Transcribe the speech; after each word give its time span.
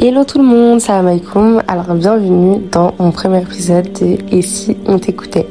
Hello 0.00 0.22
tout 0.22 0.38
le 0.38 0.44
monde, 0.44 0.80
salam 0.80 1.08
alaikum. 1.08 1.60
Alors 1.66 1.92
bienvenue 1.92 2.60
dans 2.70 2.94
mon 3.00 3.10
premier 3.10 3.42
épisode 3.42 3.92
de 3.94 4.16
Et 4.30 4.42
si 4.42 4.76
on 4.86 4.96
t'écoutait 4.96 5.48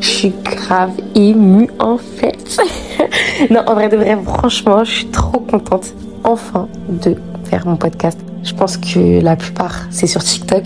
Je 0.00 0.08
suis 0.08 0.34
grave 0.42 0.90
émue 1.14 1.70
en 1.78 1.96
fait. 1.96 2.58
non, 3.50 3.60
en 3.64 3.74
vrai 3.74 3.88
de 3.88 3.96
vrai, 3.96 4.18
franchement, 4.24 4.82
je 4.82 4.90
suis 4.90 5.06
trop 5.06 5.38
contente 5.38 5.94
enfin 6.24 6.66
de 6.88 7.14
faire 7.44 7.64
mon 7.64 7.76
podcast. 7.76 8.18
Je 8.42 8.54
pense 8.54 8.76
que 8.76 9.20
la 9.20 9.36
plupart, 9.36 9.86
c'est 9.90 10.08
sur 10.08 10.24
TikTok 10.24 10.64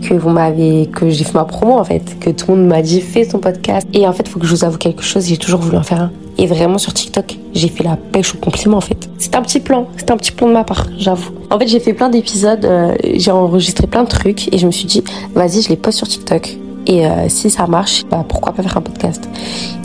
que 0.00 0.14
vous 0.14 0.30
m'avez 0.30 0.86
que 0.86 1.08
j'ai 1.08 1.24
fait 1.24 1.34
ma 1.34 1.44
promo 1.44 1.78
en 1.78 1.84
fait, 1.84 2.18
que 2.18 2.30
tout 2.30 2.50
le 2.50 2.56
monde 2.56 2.68
m'a 2.68 2.82
dit 2.82 3.00
fais 3.00 3.26
ton 3.26 3.38
podcast. 3.38 3.86
Et 3.92 4.06
en 4.06 4.12
fait, 4.12 4.24
il 4.26 4.30
faut 4.30 4.40
que 4.40 4.46
je 4.46 4.54
vous 4.54 4.64
avoue 4.64 4.78
quelque 4.78 5.02
chose, 5.02 5.26
j'ai 5.26 5.36
toujours 5.36 5.60
voulu 5.60 5.76
en 5.76 5.82
faire 5.82 6.02
un. 6.02 6.10
Et 6.38 6.46
vraiment 6.46 6.78
sur 6.78 6.94
TikTok, 6.94 7.38
j'ai 7.52 7.68
fait 7.68 7.84
la 7.84 7.96
pêche 7.96 8.34
au 8.34 8.38
compliment 8.38 8.78
en 8.78 8.80
fait. 8.80 9.10
C'est 9.18 9.34
un 9.34 9.42
petit 9.42 9.60
plan, 9.60 9.86
c'est 9.96 10.10
un 10.10 10.16
petit 10.16 10.32
plan 10.32 10.48
de 10.48 10.52
ma 10.52 10.64
part, 10.64 10.86
j'avoue. 10.98 11.32
En 11.50 11.58
fait, 11.58 11.66
j'ai 11.66 11.80
fait 11.80 11.92
plein 11.92 12.08
d'épisodes, 12.08 12.64
euh, 12.64 12.94
j'ai 13.14 13.30
enregistré 13.30 13.86
plein 13.86 14.04
de 14.04 14.08
trucs 14.08 14.52
et 14.52 14.58
je 14.58 14.66
me 14.66 14.72
suis 14.72 14.86
dit 14.86 15.04
vas-y, 15.34 15.62
je 15.62 15.68
les 15.68 15.76
poste 15.76 15.98
sur 15.98 16.08
TikTok. 16.08 16.56
Et 16.86 17.06
euh, 17.06 17.28
si 17.28 17.50
ça 17.50 17.66
marche, 17.66 18.04
bah 18.10 18.24
pourquoi 18.26 18.52
pas 18.52 18.62
faire 18.62 18.78
un 18.78 18.80
podcast? 18.80 19.28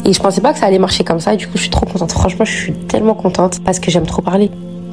Et 0.06 0.14
je 0.14 0.20
pensais 0.20 0.42
pas 0.42 0.54
que 0.54 0.60
ça 0.60 0.68
allait 0.68 0.80
marcher 0.80 1.04
comme 1.04 1.20
ça. 1.20 1.34
Et 1.34 1.38
du 1.38 1.48
coup, 1.48 1.54
je 1.56 1.64
suis 1.64 1.70
trop 1.70 1.86
contente. 1.86 2.12
Franchement, 2.12 2.46
je 2.46 2.56
suis 2.56 2.74
tellement 2.74 3.16
contente 3.16 3.60
parce 3.64 3.80
que 3.80 3.92
j'aime 3.92 4.06
trop 4.06 4.22
parler. 4.22 4.50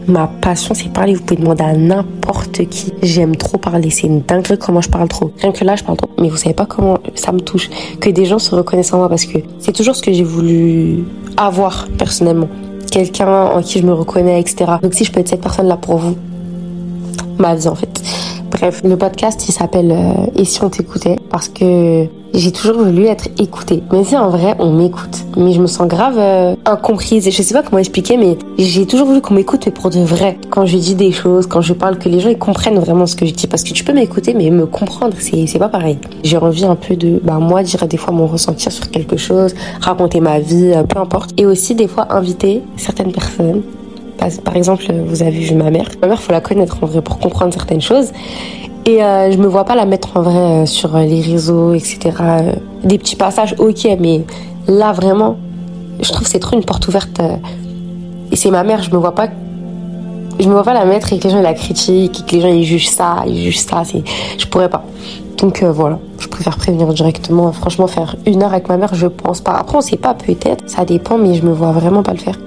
Ma 0.08 0.26
passion, 0.26 0.74
c'est 0.74 0.92
parler. 0.92 1.14
Vous 1.14 1.22
pouvez 1.22 1.40
demander 1.40 1.62
à 1.62 1.74
n'importe 1.74 2.68
qui. 2.68 2.92
J'aime 3.02 3.36
trop 3.36 3.58
parler. 3.58 3.90
C'est 3.90 4.06
une 4.06 4.20
dinguerie 4.20 4.58
comment 4.58 4.80
je 4.80 4.88
parle 4.88 5.08
trop. 5.08 5.30
Rien 5.40 5.52
que 5.52 5.64
là, 5.64 5.76
je 5.76 5.84
parle 5.84 5.96
trop. 5.96 6.10
Mais 6.20 6.28
vous 6.28 6.36
savez 6.36 6.54
pas 6.54 6.66
comment 6.66 6.98
ça 7.14 7.32
me 7.32 7.40
touche. 7.40 7.70
Que 8.00 8.10
des 8.10 8.24
gens 8.24 8.38
se 8.38 8.54
reconnaissent 8.54 8.92
en 8.92 8.98
moi 8.98 9.08
parce 9.08 9.24
que 9.24 9.38
c'est 9.58 9.72
toujours 9.72 9.94
ce 9.94 10.02
que 10.02 10.12
j'ai 10.12 10.24
voulu 10.24 11.04
avoir 11.36 11.86
personnellement. 11.98 12.48
Quelqu'un 12.90 13.46
en 13.46 13.62
qui 13.62 13.78
je 13.78 13.86
me 13.86 13.92
reconnais, 13.92 14.40
etc. 14.40 14.72
Donc 14.82 14.94
si 14.94 15.04
je 15.04 15.12
peux 15.12 15.20
être 15.20 15.28
cette 15.28 15.40
personne-là 15.40 15.76
pour 15.76 15.96
vous, 15.96 16.16
ma 17.38 17.54
vie 17.54 17.68
en 17.68 17.74
fait. 17.74 18.02
Bref, 18.50 18.82
le 18.84 18.96
podcast 18.96 19.48
il 19.48 19.52
s'appelle 19.52 19.92
euh, 19.92 20.26
Et 20.36 20.44
si 20.44 20.62
on 20.62 20.68
t'écoutait? 20.68 21.16
Parce 21.30 21.48
que 21.48 22.06
j'ai 22.34 22.52
toujours 22.52 22.82
voulu 22.82 23.06
être 23.06 23.28
écoutée. 23.38 23.82
Mais 23.92 24.04
si 24.04 24.16
en 24.16 24.30
vrai 24.30 24.54
on 24.58 24.70
m'écoute, 24.70 25.24
mais 25.36 25.52
je 25.52 25.60
me 25.60 25.66
sens 25.66 25.86
grave 25.86 26.16
euh, 26.18 26.54
incomprise. 26.64 27.28
Je 27.30 27.42
sais 27.42 27.54
pas 27.54 27.62
comment 27.62 27.78
expliquer, 27.78 28.16
mais 28.16 28.38
j'ai 28.58 28.86
toujours 28.86 29.06
voulu 29.06 29.20
qu'on 29.20 29.34
m'écoute 29.34 29.62
mais 29.66 29.72
pour 29.72 29.90
de 29.90 30.00
vrai. 30.00 30.38
Quand 30.50 30.66
je 30.66 30.76
dis 30.76 30.94
des 30.94 31.12
choses, 31.12 31.46
quand 31.46 31.60
je 31.60 31.72
parle, 31.72 31.98
que 31.98 32.08
les 32.08 32.20
gens 32.20 32.30
ils 32.30 32.38
comprennent 32.38 32.78
vraiment 32.78 33.06
ce 33.06 33.16
que 33.16 33.26
je 33.26 33.34
dis 33.34 33.46
parce 33.46 33.62
que 33.62 33.72
tu 33.72 33.84
peux 33.84 33.92
m'écouter 33.92 34.34
mais 34.34 34.50
me 34.50 34.66
comprendre 34.66 35.14
c'est 35.20 35.58
pas 35.58 35.68
pareil. 35.68 35.98
J'ai 36.24 36.36
envie 36.36 36.64
un 36.64 36.76
peu 36.76 36.96
de 36.96 37.20
bah 37.22 37.38
moi 37.38 37.62
dire 37.62 37.86
des 37.86 37.96
fois 37.96 38.12
mon 38.12 38.26
ressentir 38.26 38.72
sur 38.72 38.90
quelque 38.90 39.16
chose, 39.16 39.54
raconter 39.80 40.20
ma 40.20 40.38
vie, 40.38 40.72
euh, 40.74 40.82
peu 40.84 40.98
importe, 40.98 41.30
et 41.36 41.46
aussi 41.46 41.74
des 41.74 41.88
fois 41.88 42.12
inviter 42.14 42.62
certaines 42.76 43.12
personnes 43.12 43.62
par 44.44 44.56
exemple, 44.56 44.84
vous 45.06 45.22
avez 45.22 45.40
vu 45.40 45.54
ma 45.54 45.70
mère. 45.70 45.88
Ma 46.00 46.08
mère, 46.08 46.22
faut 46.22 46.32
la 46.32 46.40
connaître 46.40 46.78
en 46.82 46.86
vrai 46.86 47.02
pour 47.02 47.18
comprendre 47.18 47.52
certaines 47.52 47.80
choses. 47.80 48.12
Et 48.84 49.02
euh, 49.02 49.30
je 49.30 49.38
me 49.38 49.46
vois 49.46 49.64
pas 49.64 49.76
la 49.76 49.86
mettre 49.86 50.16
en 50.16 50.22
vrai 50.22 50.34
euh, 50.62 50.66
sur 50.66 50.96
les 50.98 51.20
réseaux, 51.20 51.72
etc. 51.72 51.98
Euh, 52.20 52.52
des 52.82 52.98
petits 52.98 53.14
passages, 53.14 53.54
ok, 53.58 53.86
mais 54.00 54.24
là 54.66 54.92
vraiment, 54.92 55.36
je 56.00 56.10
trouve 56.10 56.24
que 56.24 56.28
c'est 56.28 56.40
trop 56.40 56.56
une 56.56 56.64
porte 56.64 56.88
ouverte. 56.88 57.20
Euh, 57.20 57.36
et 58.32 58.36
c'est 58.36 58.50
ma 58.50 58.64
mère, 58.64 58.82
je 58.82 58.90
me 58.90 58.96
vois 58.96 59.14
pas, 59.14 59.28
je 60.40 60.48
me 60.48 60.52
vois 60.52 60.64
pas 60.64 60.74
la 60.74 60.84
mettre 60.84 61.12
et 61.12 61.18
que 61.18 61.24
les 61.24 61.30
gens 61.30 61.40
la 61.40 61.54
critiquent, 61.54 62.20
et 62.20 62.24
que 62.24 62.34
les 62.34 62.40
gens 62.40 62.48
ils 62.48 62.64
jugent 62.64 62.88
ça, 62.88 63.22
ils 63.26 63.44
jugent 63.44 63.60
ça. 63.60 63.82
C'est, 63.84 64.02
je 64.36 64.46
pourrais 64.46 64.68
pas. 64.68 64.82
Donc 65.38 65.62
euh, 65.62 65.70
voilà, 65.70 66.00
je 66.18 66.26
préfère 66.26 66.56
prévenir 66.56 66.88
directement. 66.88 67.52
Franchement, 67.52 67.86
faire 67.86 68.16
une 68.26 68.42
heure 68.42 68.52
avec 68.52 68.68
ma 68.68 68.76
mère, 68.78 68.94
je 68.94 69.06
pense 69.06 69.40
pas. 69.40 69.52
Après, 69.52 69.76
on 69.76 69.80
sait 69.80 69.96
pas, 69.96 70.14
peut-être, 70.14 70.68
ça 70.68 70.84
dépend, 70.84 71.18
mais 71.18 71.34
je 71.34 71.42
me 71.42 71.52
vois 71.52 71.70
vraiment 71.70 72.02
pas 72.02 72.12
le 72.12 72.18
faire. 72.18 72.38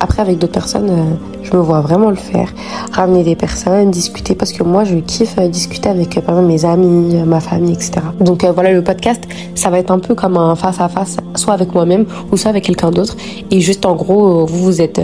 Après, 0.00 0.22
avec 0.22 0.38
d'autres 0.38 0.52
personnes, 0.52 0.90
euh, 0.90 1.04
je 1.42 1.56
me 1.56 1.60
vois 1.60 1.80
vraiment 1.80 2.10
le 2.10 2.16
faire. 2.16 2.52
Ramener 2.92 3.24
des 3.24 3.34
personnes, 3.34 3.90
discuter, 3.90 4.34
parce 4.34 4.52
que 4.52 4.62
moi, 4.62 4.84
je 4.84 4.96
kiffe 4.96 5.36
euh, 5.38 5.48
discuter 5.48 5.88
avec, 5.88 6.16
euh, 6.16 6.20
par 6.20 6.36
exemple, 6.36 6.52
mes 6.52 6.64
amis, 6.64 7.16
ma 7.26 7.40
famille, 7.40 7.72
etc. 7.72 7.92
Donc 8.20 8.44
voilà, 8.44 8.72
le 8.72 8.82
podcast, 8.82 9.24
ça 9.54 9.70
va 9.70 9.78
être 9.78 9.90
un 9.90 9.98
peu 9.98 10.14
comme 10.14 10.36
un 10.36 10.54
face-à-face, 10.54 11.16
soit 11.34 11.54
avec 11.54 11.74
moi-même, 11.74 12.06
ou 12.30 12.36
soit 12.36 12.50
avec 12.50 12.64
quelqu'un 12.64 12.90
d'autre. 12.90 13.16
Et 13.50 13.60
juste, 13.60 13.86
en 13.86 13.96
gros, 13.96 14.46
vous, 14.46 14.64
vous 14.64 14.80
êtes 14.80 15.00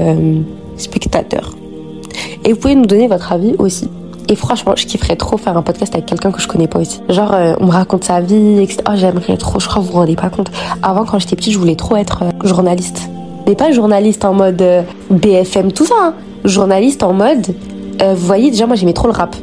spectateur. 0.76 1.54
Et 2.44 2.52
vous 2.52 2.58
pouvez 2.58 2.74
nous 2.76 2.86
donner 2.86 3.08
votre 3.08 3.32
avis 3.32 3.54
aussi. 3.58 3.88
Et 4.28 4.36
franchement, 4.36 4.74
je 4.76 4.86
kifferais 4.86 5.16
trop 5.16 5.36
faire 5.36 5.56
un 5.56 5.62
podcast 5.62 5.94
avec 5.94 6.06
quelqu'un 6.06 6.30
que 6.30 6.40
je 6.40 6.48
connais 6.48 6.68
pas 6.68 6.78
aussi. 6.78 7.00
Genre, 7.08 7.34
on 7.60 7.66
me 7.66 7.72
raconte 7.72 8.04
sa 8.04 8.20
vie, 8.20 8.60
etc. 8.60 8.78
Oh, 8.88 8.92
j'aimerais 8.94 9.36
trop. 9.36 9.58
Je 9.58 9.66
crois 9.66 9.82
que 9.82 9.86
vous 9.86 9.92
vous 9.92 9.98
rendez 9.98 10.16
pas 10.16 10.30
compte. 10.30 10.50
Avant, 10.82 11.04
quand 11.04 11.18
j'étais 11.18 11.36
petite, 11.36 11.52
je 11.52 11.58
voulais 11.58 11.76
trop 11.76 11.96
être 11.96 12.24
journaliste. 12.44 13.08
Mais 13.46 13.54
pas 13.54 13.72
journaliste 13.72 14.24
en 14.24 14.32
mode 14.34 14.60
euh, 14.62 14.82
BFM, 15.10 15.72
tout 15.72 15.84
ça. 15.84 15.94
hein. 16.00 16.14
Journaliste 16.44 17.02
en 17.02 17.12
mode. 17.12 17.46
euh, 18.02 18.14
vous 18.14 18.26
voyez, 18.26 18.50
déjà, 18.50 18.66
moi, 18.66 18.76
j'aimais 18.76 18.92
trop 18.92 19.06
le 19.08 19.12
rap. 19.12 19.36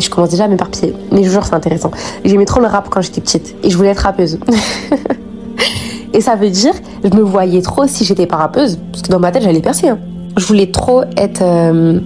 Je 0.00 0.08
commence 0.10 0.30
déjà 0.30 0.44
à 0.44 0.48
m'éparpiller. 0.48 0.94
Mais 1.12 1.18
je 1.22 1.26
vous 1.28 1.32
jure, 1.32 1.44
c'est 1.44 1.54
intéressant. 1.54 1.90
J'aimais 2.24 2.44
trop 2.46 2.60
le 2.60 2.66
rap 2.66 2.88
quand 2.90 3.00
j'étais 3.00 3.20
petite. 3.20 3.54
Et 3.62 3.70
je 3.70 3.76
voulais 3.76 3.90
être 3.90 3.98
rappeuse. 4.00 4.38
Et 6.12 6.20
ça 6.20 6.36
veut 6.36 6.50
dire, 6.50 6.72
je 7.02 7.10
me 7.16 7.22
voyais 7.22 7.60
trop 7.60 7.86
si 7.88 8.04
j'étais 8.04 8.26
pas 8.26 8.36
rappeuse. 8.36 8.78
Parce 8.92 9.02
que 9.02 9.08
dans 9.10 9.18
ma 9.18 9.30
tête, 9.32 9.42
j'allais 9.42 9.60
percer. 9.60 9.88
hein. 9.88 9.98
Je 10.36 10.44
voulais 10.46 10.70
trop 10.70 11.02
être 11.16 11.42
euh, 11.42 11.98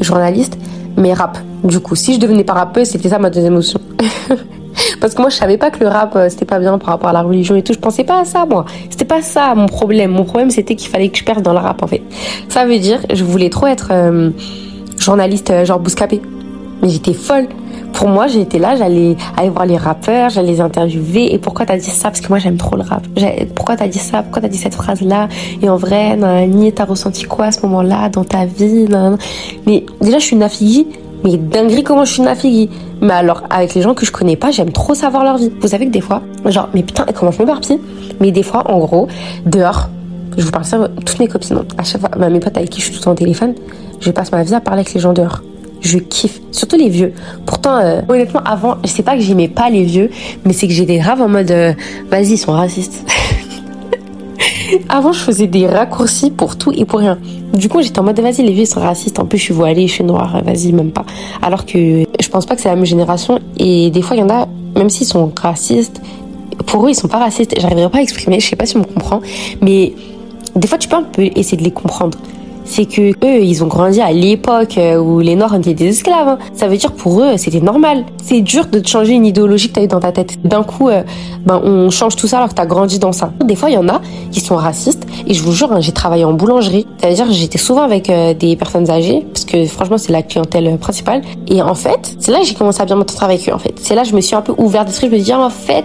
journaliste, 0.00 0.56
mais 0.96 1.12
rap. 1.12 1.38
Du 1.62 1.80
coup, 1.80 1.94
si 1.94 2.14
je 2.14 2.20
devenais 2.20 2.44
pas 2.44 2.52
rappeuse, 2.54 2.88
c'était 2.88 3.08
ça 3.08 3.18
ma 3.18 3.30
deuxième 3.30 3.56
option. 3.56 3.80
Parce 5.00 5.14
que 5.14 5.20
moi, 5.20 5.30
je 5.30 5.36
savais 5.36 5.56
pas 5.56 5.70
que 5.70 5.80
le 5.80 5.88
rap, 5.88 6.14
euh, 6.16 6.28
c'était 6.28 6.44
pas 6.44 6.58
bien 6.58 6.78
par 6.78 6.90
rapport 6.90 7.10
à 7.10 7.12
la 7.12 7.22
religion 7.22 7.56
et 7.56 7.62
tout. 7.62 7.72
Je 7.72 7.78
pensais 7.78 8.04
pas 8.04 8.20
à 8.20 8.24
ça, 8.24 8.46
moi. 8.46 8.64
C'était 8.90 9.04
pas 9.04 9.22
ça 9.22 9.54
mon 9.54 9.66
problème. 9.66 10.12
Mon 10.12 10.24
problème, 10.24 10.50
c'était 10.50 10.74
qu'il 10.74 10.90
fallait 10.90 11.08
que 11.08 11.18
je 11.18 11.24
perce 11.24 11.42
dans 11.42 11.52
le 11.52 11.58
rap, 11.58 11.82
en 11.82 11.86
fait. 11.86 12.02
Ça 12.48 12.66
veut 12.66 12.78
dire, 12.78 13.00
je 13.12 13.24
voulais 13.24 13.50
trop 13.50 13.66
être 13.66 13.88
euh, 13.90 14.30
journaliste, 14.98 15.50
euh, 15.50 15.64
genre 15.64 15.78
Bouscapé. 15.78 16.20
Mais 16.82 16.88
j'étais 16.88 17.14
folle. 17.14 17.48
Pour 17.92 18.08
moi, 18.08 18.26
j'étais 18.26 18.58
là, 18.58 18.74
j'allais 18.74 19.16
aller 19.36 19.50
voir 19.50 19.66
les 19.66 19.76
rappeurs, 19.76 20.28
j'allais 20.28 20.52
les 20.52 20.60
interviewer. 20.60 21.32
Et 21.32 21.38
pourquoi 21.38 21.64
t'as 21.64 21.76
dit 21.76 21.84
ça? 21.84 22.08
Parce 22.08 22.20
que 22.20 22.28
moi, 22.28 22.38
j'aime 22.38 22.56
trop 22.56 22.74
le 22.74 22.82
rap. 22.82 23.06
Pourquoi 23.54 23.76
t'as 23.76 23.86
dit 23.86 24.00
ça? 24.00 24.22
Pourquoi 24.22 24.42
t'as 24.42 24.48
dit 24.48 24.58
cette 24.58 24.74
phrase-là? 24.74 25.28
Et 25.62 25.68
en 25.68 25.76
vrai, 25.76 26.16
ni 26.48 26.72
t'as 26.72 26.86
ressenti 26.86 27.22
quoi 27.22 27.46
à 27.46 27.52
ce 27.52 27.60
moment-là 27.62 28.08
dans 28.08 28.24
ta 28.24 28.46
vie. 28.46 28.88
Mais 29.66 29.86
déjà, 30.00 30.18
je 30.18 30.24
suis 30.24 30.34
une 30.34 30.40
nafigui. 30.40 30.88
Mais 31.24 31.38
dinguerie, 31.38 31.82
comment 31.82 32.04
je 32.04 32.12
suis 32.12 32.22
une 32.22 32.68
Mais 33.00 33.12
alors, 33.14 33.44
avec 33.48 33.74
les 33.74 33.80
gens 33.80 33.94
que 33.94 34.04
je 34.04 34.12
connais 34.12 34.36
pas, 34.36 34.50
j'aime 34.50 34.70
trop 34.70 34.94
savoir 34.94 35.24
leur 35.24 35.38
vie. 35.38 35.50
Vous 35.58 35.68
savez 35.68 35.86
que 35.86 35.90
des 35.90 36.02
fois, 36.02 36.22
genre, 36.44 36.68
mais 36.74 36.82
putain, 36.82 37.06
comment 37.14 37.30
je 37.30 37.38
m'éparpille 37.38 37.80
Mais 38.20 38.30
des 38.30 38.42
fois, 38.42 38.70
en 38.70 38.78
gros, 38.78 39.08
dehors, 39.46 39.88
je 40.36 40.44
vous 40.44 40.50
parle 40.50 40.66
ça, 40.66 40.88
toutes 41.04 41.18
mes 41.18 41.28
copines, 41.28 41.60
à 41.78 41.84
chaque 41.84 42.02
fois, 42.02 42.10
bah, 42.10 42.28
mes 42.28 42.40
potes 42.40 42.56
avec 42.58 42.68
qui 42.68 42.80
je 42.80 42.86
suis 42.86 42.94
tout 42.94 43.00
le 43.00 43.04
temps 43.04 43.12
au 43.12 43.16
téléphone, 43.16 43.54
je 44.00 44.10
passe 44.10 44.32
ma 44.32 44.42
vie 44.42 44.54
à 44.54 44.60
parler 44.60 44.80
avec 44.80 44.92
les 44.92 45.00
gens 45.00 45.14
dehors. 45.14 45.42
Je 45.80 45.98
kiffe, 45.98 46.40
surtout 46.50 46.76
les 46.76 46.88
vieux. 46.88 47.12
Pourtant, 47.46 47.76
euh, 47.76 48.02
honnêtement, 48.08 48.40
avant, 48.44 48.76
je 48.84 48.88
sais 48.88 49.02
pas 49.02 49.14
que 49.14 49.20
j'aimais 49.20 49.48
pas 49.48 49.70
les 49.70 49.84
vieux, 49.84 50.10
mais 50.44 50.52
c'est 50.52 50.66
que 50.66 50.74
j'étais 50.74 50.98
grave 50.98 51.22
en 51.22 51.28
mode, 51.28 51.50
euh, 51.50 51.72
vas-y, 52.10 52.32
ils 52.32 52.38
sont 52.38 52.52
racistes. 52.52 53.04
Avant, 54.88 55.12
je 55.12 55.20
faisais 55.20 55.46
des 55.46 55.66
raccourcis 55.66 56.30
pour 56.30 56.56
tout 56.56 56.72
et 56.72 56.84
pour 56.84 57.00
rien. 57.00 57.18
Du 57.52 57.68
coup, 57.68 57.82
j'étais 57.82 57.98
en 57.98 58.02
mode, 58.02 58.18
vas-y, 58.20 58.42
les 58.42 58.52
vieux 58.52 58.64
sont 58.64 58.80
racistes. 58.80 59.18
En 59.18 59.26
plus, 59.26 59.38
je 59.38 59.44
suis 59.44 59.54
voilée, 59.54 59.86
je 59.86 59.92
suis 59.92 60.04
noire, 60.04 60.42
vas-y, 60.44 60.72
même 60.72 60.90
pas. 60.90 61.04
Alors 61.42 61.66
que 61.66 62.04
je 62.20 62.28
pense 62.28 62.46
pas 62.46 62.56
que 62.56 62.62
c'est 62.62 62.68
la 62.68 62.76
même 62.76 62.84
génération. 62.84 63.38
Et 63.58 63.90
des 63.90 64.02
fois, 64.02 64.16
il 64.16 64.20
y 64.20 64.22
en 64.22 64.30
a, 64.30 64.48
même 64.76 64.90
s'ils 64.90 65.06
sont 65.06 65.32
racistes, 65.40 66.00
pour 66.66 66.86
eux, 66.86 66.90
ils 66.90 66.94
sont 66.94 67.08
pas 67.08 67.18
racistes. 67.18 67.54
J'arriverai 67.58 67.90
pas 67.90 67.98
à 67.98 68.02
exprimer, 68.02 68.40
je 68.40 68.48
sais 68.48 68.56
pas 68.56 68.66
si 68.66 68.76
on 68.76 68.84
comprend. 68.84 69.20
Mais 69.60 69.92
des 70.56 70.66
fois, 70.66 70.78
tu 70.78 70.88
peux 70.88 70.96
un 70.96 71.02
peu 71.02 71.22
essayer 71.34 71.56
de 71.56 71.64
les 71.64 71.72
comprendre. 71.72 72.18
C'est 72.64 72.86
que 72.86 73.10
eux, 73.24 73.42
ils 73.42 73.62
ont 73.62 73.66
grandi 73.66 74.00
à 74.00 74.10
l'époque 74.10 74.78
euh, 74.78 74.96
où 74.98 75.20
les 75.20 75.36
Noirs 75.36 75.54
étaient 75.54 75.74
des 75.74 75.88
esclaves. 75.88 76.28
hein. 76.28 76.38
Ça 76.54 76.66
veut 76.66 76.76
dire 76.76 76.92
pour 76.92 77.20
eux, 77.22 77.36
c'était 77.36 77.60
normal. 77.60 78.04
C'est 78.22 78.40
dur 78.40 78.66
de 78.66 78.78
te 78.80 78.88
changer 78.88 79.12
une 79.12 79.26
idéologie 79.26 79.68
que 79.68 79.74
t'as 79.74 79.84
eu 79.84 79.88
dans 79.88 80.00
ta 80.00 80.12
tête. 80.12 80.38
D'un 80.46 80.62
coup, 80.62 80.88
euh, 80.88 81.02
ben, 81.44 81.60
on 81.62 81.90
change 81.90 82.16
tout 82.16 82.26
ça 82.26 82.38
alors 82.38 82.48
que 82.48 82.54
t'as 82.54 82.66
grandi 82.66 82.98
dans 82.98 83.12
ça. 83.12 83.32
Des 83.44 83.54
fois, 83.54 83.68
il 83.70 83.74
y 83.74 83.78
en 83.78 83.88
a 83.88 84.00
qui 84.30 84.40
sont 84.40 84.56
racistes. 84.56 85.06
Et 85.26 85.34
je 85.34 85.42
vous 85.42 85.52
jure, 85.52 85.72
hein, 85.72 85.80
j'ai 85.80 85.92
travaillé 85.92 86.24
en 86.24 86.32
boulangerie. 86.32 86.86
C'est-à-dire, 86.98 87.26
j'étais 87.30 87.58
souvent 87.58 87.82
avec 87.82 88.08
euh, 88.08 88.32
des 88.34 88.56
personnes 88.56 88.90
âgées 88.90 89.24
parce 89.32 89.44
que 89.44 89.66
franchement, 89.66 89.98
c'est 89.98 90.12
la 90.12 90.22
clientèle 90.22 90.76
principale. 90.78 91.22
Et 91.48 91.60
en 91.62 91.74
fait, 91.74 92.16
c'est 92.18 92.32
là 92.32 92.38
que 92.40 92.46
j'ai 92.46 92.54
commencé 92.54 92.80
à 92.80 92.86
bien 92.86 92.96
m'entendre 92.96 93.22
avec 93.24 93.48
eux. 93.48 93.52
En 93.52 93.58
fait, 93.58 93.74
c'est 93.76 93.94
là 93.94 94.02
que 94.02 94.08
je 94.08 94.16
me 94.16 94.20
suis 94.22 94.34
un 94.34 94.42
peu 94.42 94.54
ouvert 94.56 94.84
d'esprit. 94.84 95.08
Je 95.10 95.14
me 95.16 95.20
dis, 95.20 95.34
en 95.34 95.50
fait, 95.50 95.84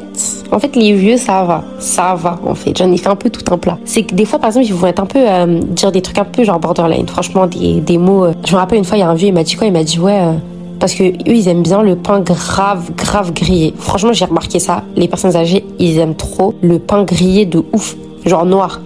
en 0.51 0.59
fait, 0.59 0.75
les 0.75 0.93
vieux, 0.93 1.17
ça 1.17 1.43
va, 1.43 1.63
ça 1.79 2.15
va. 2.15 2.39
En 2.47 2.55
fait, 2.55 2.75
j'en 2.77 2.91
ai 2.91 2.97
fait 2.97 3.09
un 3.09 3.15
peu 3.15 3.29
tout 3.29 3.53
un 3.53 3.57
plat. 3.57 3.77
C'est 3.85 4.03
que 4.03 4.15
des 4.15 4.25
fois, 4.25 4.39
par 4.39 4.47
exemple, 4.47 4.65
ils 4.65 4.73
vont 4.73 4.87
être 4.87 5.01
un 5.01 5.05
peu 5.05 5.19
dire 5.71 5.91
des 5.91 6.01
trucs 6.01 6.17
un 6.17 6.25
peu 6.25 6.43
genre 6.43 6.59
Franchement, 7.07 7.47
des, 7.47 7.81
des 7.81 7.97
mots. 7.97 8.25
euh, 8.25 8.33
Je 8.45 8.53
me 8.53 8.57
rappelle 8.59 8.77
une 8.79 8.85
fois, 8.85 8.97
il 8.97 9.01
y 9.01 9.03
a 9.03 9.09
un 9.09 9.15
vieux, 9.15 9.27
il 9.29 9.33
m'a 9.33 9.43
dit 9.43 9.55
quoi? 9.55 9.67
Il 9.67 9.73
m'a 9.73 9.83
dit 9.83 9.99
ouais. 9.99 10.19
euh, 10.19 10.33
parce 10.79 10.93
que 10.93 11.03
eux, 11.03 11.13
ils 11.27 11.47
aiment 11.49 11.63
bien 11.63 11.81
le 11.81 11.95
pain 11.95 12.19
grave, 12.21 12.91
grave 12.95 13.33
grillé. 13.33 13.73
Franchement, 13.77 14.13
j'ai 14.13 14.25
remarqué 14.25 14.59
ça. 14.59 14.83
Les 14.95 15.07
personnes 15.07 15.35
âgées, 15.35 15.65
ils 15.77 15.97
aiment 15.99 16.15
trop 16.15 16.53
le 16.61 16.79
pain 16.79 17.03
grillé 17.03 17.45
de 17.45 17.63
ouf, 17.73 17.95
genre 18.25 18.45
noir. 18.45 18.79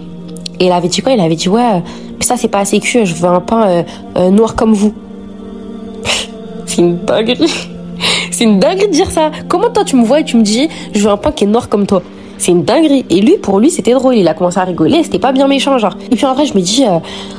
Et 0.60 0.66
il 0.66 0.72
avait 0.72 0.88
dit 0.88 1.02
quoi? 1.02 1.12
Il 1.12 1.20
avait 1.20 1.36
dit 1.36 1.48
ouais, 1.48 1.60
euh, 1.62 1.78
mais 2.18 2.24
ça 2.24 2.36
c'est 2.36 2.48
pas 2.48 2.58
assez 2.60 2.80
cuit. 2.80 3.04
Je 3.06 3.14
veux 3.14 3.28
un 3.28 3.40
pain 3.40 3.84
noir 4.30 4.54
comme 4.56 4.72
vous. 4.72 4.92
c'est 6.66 6.78
une 6.82 6.98
dinguerie. 7.04 7.52
C'est 8.32 8.44
une 8.44 8.58
dinguerie 8.58 8.88
de 8.88 8.92
dire 8.92 9.10
ça. 9.12 9.30
Comment 9.48 9.70
toi 9.70 9.84
tu 9.84 9.94
me 9.94 10.04
vois 10.04 10.18
et 10.20 10.24
tu 10.24 10.36
me 10.36 10.42
dis 10.42 10.68
je 10.92 10.98
veux 11.00 11.10
un 11.10 11.16
pain 11.16 11.30
qui 11.30 11.44
est 11.44 11.46
noir 11.46 11.68
comme 11.68 11.86
toi? 11.86 12.02
C'est 12.44 12.52
une 12.52 12.62
dinguerie. 12.62 13.06
Et 13.08 13.22
lui, 13.22 13.38
pour 13.38 13.58
lui, 13.58 13.70
c'était 13.70 13.94
drôle. 13.94 14.16
Il 14.16 14.28
a 14.28 14.34
commencé 14.34 14.58
à 14.58 14.64
rigoler. 14.64 15.02
C'était 15.02 15.18
pas 15.18 15.32
bien 15.32 15.48
méchant, 15.48 15.78
genre. 15.78 15.96
Et 16.10 16.14
puis 16.14 16.26
en 16.26 16.34
vrai, 16.34 16.44
je 16.44 16.52
me 16.52 16.60
dis, 16.60 16.84
euh, 16.84 16.98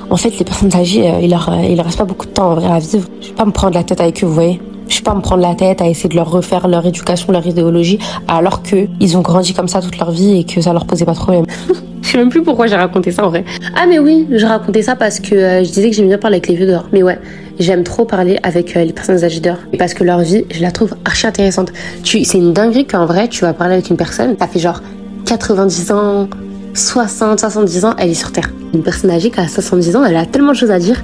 en 0.09 0.17
fait, 0.17 0.31
les 0.39 0.43
personnes 0.43 0.73
âgées, 0.73 1.07
euh, 1.07 1.19
il, 1.21 1.29
leur, 1.29 1.47
euh, 1.47 1.75
leur 1.75 1.85
reste 1.85 1.99
pas 1.99 2.05
beaucoup 2.05 2.25
de 2.25 2.31
temps 2.31 2.53
en 2.53 2.55
vrai 2.55 2.71
à 2.71 2.79
vivre. 2.79 3.07
Je 3.21 3.27
vais 3.27 3.33
pas 3.35 3.45
me 3.45 3.51
prendre 3.51 3.75
la 3.75 3.83
tête 3.83 4.01
avec 4.01 4.23
eux, 4.23 4.25
vous 4.25 4.33
voyez. 4.33 4.59
Je 4.87 4.95
suis 4.95 5.03
pas 5.03 5.13
me 5.13 5.21
prendre 5.21 5.43
la 5.43 5.53
tête 5.53 5.79
à 5.79 5.87
essayer 5.87 6.09
de 6.09 6.15
leur 6.15 6.31
refaire 6.31 6.67
leur 6.67 6.83
éducation, 6.87 7.31
leur 7.31 7.45
idéologie, 7.45 7.99
alors 8.27 8.63
que 8.63 8.87
ils 8.99 9.15
ont 9.15 9.21
grandi 9.21 9.53
comme 9.53 9.67
ça 9.67 9.79
toute 9.79 9.99
leur 9.99 10.09
vie 10.09 10.39
et 10.39 10.43
que 10.43 10.59
ça 10.59 10.73
leur 10.73 10.87
posait 10.87 11.05
pas 11.05 11.13
de 11.13 11.17
problème. 11.17 11.45
je 12.01 12.09
sais 12.09 12.17
même 12.17 12.29
plus 12.29 12.41
pourquoi 12.41 12.65
j'ai 12.65 12.75
raconté 12.75 13.11
ça 13.11 13.27
en 13.27 13.29
vrai. 13.29 13.45
Ah 13.75 13.85
mais 13.87 13.99
oui, 13.99 14.25
je 14.31 14.45
racontais 14.47 14.81
ça 14.81 14.95
parce 14.95 15.19
que 15.19 15.63
je 15.63 15.69
disais 15.71 15.91
que 15.91 15.95
j'aimais 15.95 16.07
bien 16.07 16.17
parler 16.17 16.37
avec 16.37 16.47
les 16.47 16.55
vieux 16.55 16.65
dehors. 16.67 16.87
Mais 16.91 17.03
ouais, 17.03 17.19
j'aime 17.59 17.83
trop 17.83 18.05
parler 18.05 18.39
avec 18.43 18.75
euh, 18.75 18.83
les 18.83 18.93
personnes 18.93 19.23
âgées 19.23 19.39
dehors 19.39 19.57
parce 19.77 19.93
que 19.93 20.03
leur 20.03 20.19
vie, 20.19 20.45
je 20.51 20.61
la 20.61 20.71
trouve 20.71 20.95
archi 21.05 21.27
intéressante. 21.27 21.71
C'est 22.03 22.37
une 22.37 22.53
dinguerie 22.53 22.85
qu'en 22.85 23.05
vrai, 23.05 23.27
tu 23.27 23.41
vas 23.41 23.53
parler 23.53 23.75
avec 23.75 23.89
une 23.89 23.97
personne, 23.97 24.35
ça 24.37 24.47
fait 24.47 24.59
genre 24.59 24.81
90 25.25 25.91
ans, 25.91 26.29
60, 26.73 27.39
70 27.39 27.85
ans, 27.85 27.95
elle 27.97 28.11
est 28.11 28.13
sur 28.13 28.31
Terre. 28.31 28.51
Une 28.73 28.83
personne 28.83 29.11
âgée 29.11 29.31
qui 29.31 29.39
a 29.39 29.47
70 29.47 29.95
ans, 29.95 30.05
elle 30.05 30.17
a 30.17 30.25
tellement 30.25 30.51
de 30.51 30.57
choses 30.57 30.71
à 30.71 30.79
dire 30.79 31.03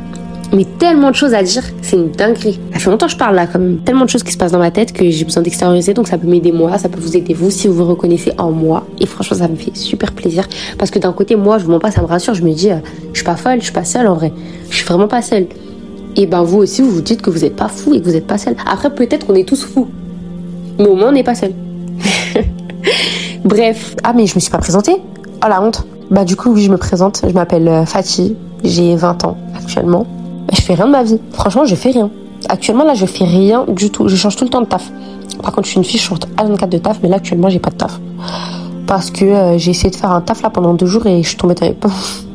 mais 0.53 0.65
tellement 0.79 1.11
de 1.11 1.15
choses 1.15 1.33
à 1.33 1.43
dire, 1.43 1.63
c'est 1.81 1.95
une 1.95 2.11
dinguerie. 2.11 2.59
Ça 2.73 2.79
fait 2.79 2.89
longtemps 2.89 3.05
que 3.05 3.13
je 3.13 3.17
parle 3.17 3.35
là 3.35 3.47
quand. 3.47 3.59
Tellement 3.85 4.05
de 4.05 4.09
choses 4.09 4.23
qui 4.23 4.33
se 4.33 4.37
passent 4.37 4.51
dans 4.51 4.59
ma 4.59 4.71
tête 4.71 4.91
que 4.91 5.09
j'ai 5.09 5.23
besoin 5.23 5.43
d'extérioriser, 5.43 5.93
donc 5.93 6.07
ça 6.07 6.17
peut 6.17 6.27
m'aider 6.27 6.51
moi, 6.51 6.77
ça 6.77 6.89
peut 6.89 6.99
vous 6.99 7.15
aider 7.15 7.33
vous 7.33 7.49
si 7.49 7.67
vous 7.67 7.73
vous 7.73 7.85
reconnaissez 7.85 8.33
en 8.37 8.51
moi. 8.51 8.85
Et 8.99 9.05
franchement, 9.05 9.37
ça 9.37 9.47
me 9.47 9.55
fait 9.55 9.75
super 9.75 10.11
plaisir 10.11 10.47
parce 10.77 10.91
que 10.91 10.99
d'un 10.99 11.13
côté, 11.13 11.35
moi, 11.35 11.57
je 11.57 11.65
vous 11.65 11.71
mens 11.71 11.79
pas, 11.79 11.91
ça 11.91 12.01
me 12.01 12.07
rassure. 12.07 12.33
Je 12.33 12.43
me 12.43 12.53
dis, 12.53 12.71
euh, 12.71 12.77
je 13.13 13.19
suis 13.19 13.25
pas 13.25 13.37
folle, 13.37 13.59
je 13.59 13.65
suis 13.65 13.73
pas 13.73 13.85
seule 13.85 14.07
en 14.07 14.13
vrai. 14.13 14.33
Je 14.69 14.75
suis 14.75 14.85
vraiment 14.85 15.07
pas 15.07 15.21
seule. 15.21 15.47
Et 16.15 16.25
ben 16.25 16.43
vous 16.43 16.57
aussi, 16.59 16.81
vous 16.81 16.91
vous 16.91 17.01
dites 17.01 17.21
que 17.21 17.29
vous 17.29 17.45
êtes 17.45 17.55
pas 17.55 17.67
fou 17.67 17.93
et 17.93 18.01
que 18.01 18.05
vous 18.05 18.15
êtes 18.15 18.27
pas 18.27 18.37
seule. 18.37 18.55
Après, 18.65 18.93
peut-être 18.93 19.27
qu'on 19.27 19.35
est 19.35 19.47
tous 19.47 19.63
fous, 19.63 19.87
mais 20.77 20.87
au 20.87 20.95
moins 20.95 21.09
on 21.09 21.13
n'est 21.13 21.23
pas 21.23 21.35
seul. 21.35 21.53
Bref. 23.45 23.95
Ah 24.03 24.13
mais 24.13 24.27
je 24.27 24.35
me 24.35 24.39
suis 24.39 24.51
pas 24.51 24.59
présentée. 24.59 24.97
Oh 25.43 25.47
la 25.49 25.61
honte. 25.61 25.85
Bah 26.09 26.25
du 26.25 26.35
coup 26.35 26.51
oui, 26.51 26.63
je 26.63 26.71
me 26.71 26.77
présente. 26.77 27.21
Je 27.27 27.33
m'appelle 27.33 27.67
euh, 27.67 27.85
Fatih. 27.85 28.35
J'ai 28.63 28.95
20 28.95 29.25
ans 29.25 29.37
actuellement 29.57 30.05
je 30.51 30.61
fais 30.61 30.73
rien 30.73 30.85
de 30.85 30.91
ma 30.91 31.03
vie. 31.03 31.19
Franchement, 31.31 31.65
je 31.65 31.75
fais 31.75 31.91
rien. 31.91 32.09
Actuellement, 32.49 32.83
là, 32.83 32.93
je 32.93 33.05
fais 33.05 33.25
rien 33.25 33.65
du 33.67 33.89
tout. 33.89 34.07
Je 34.07 34.15
change 34.15 34.35
tout 34.35 34.43
le 34.43 34.49
temps 34.49 34.61
de 34.61 34.65
taf. 34.65 34.91
Par 35.41 35.51
contre, 35.53 35.65
je 35.65 35.71
suis 35.71 35.77
une 35.77 35.83
fille, 35.83 35.99
je 35.99 36.05
change 36.05 36.19
à 36.37 36.43
24 36.43 36.69
de 36.69 36.77
taf, 36.77 36.99
mais 37.01 37.09
là, 37.09 37.17
actuellement, 37.17 37.49
j'ai 37.49 37.59
pas 37.59 37.69
de 37.69 37.75
taf. 37.75 37.99
Parce 38.87 39.11
que 39.11 39.25
euh, 39.25 39.57
j'ai 39.57 39.71
essayé 39.71 39.89
de 39.89 39.95
faire 39.95 40.11
un 40.11 40.21
taf 40.21 40.41
là 40.41 40.49
pendant 40.49 40.73
deux 40.73 40.85
jours 40.85 41.05
et 41.05 41.23
je 41.23 41.27
suis 41.27 41.37
tombée 41.37 41.55
dans 41.55 41.65
les. 41.67 41.75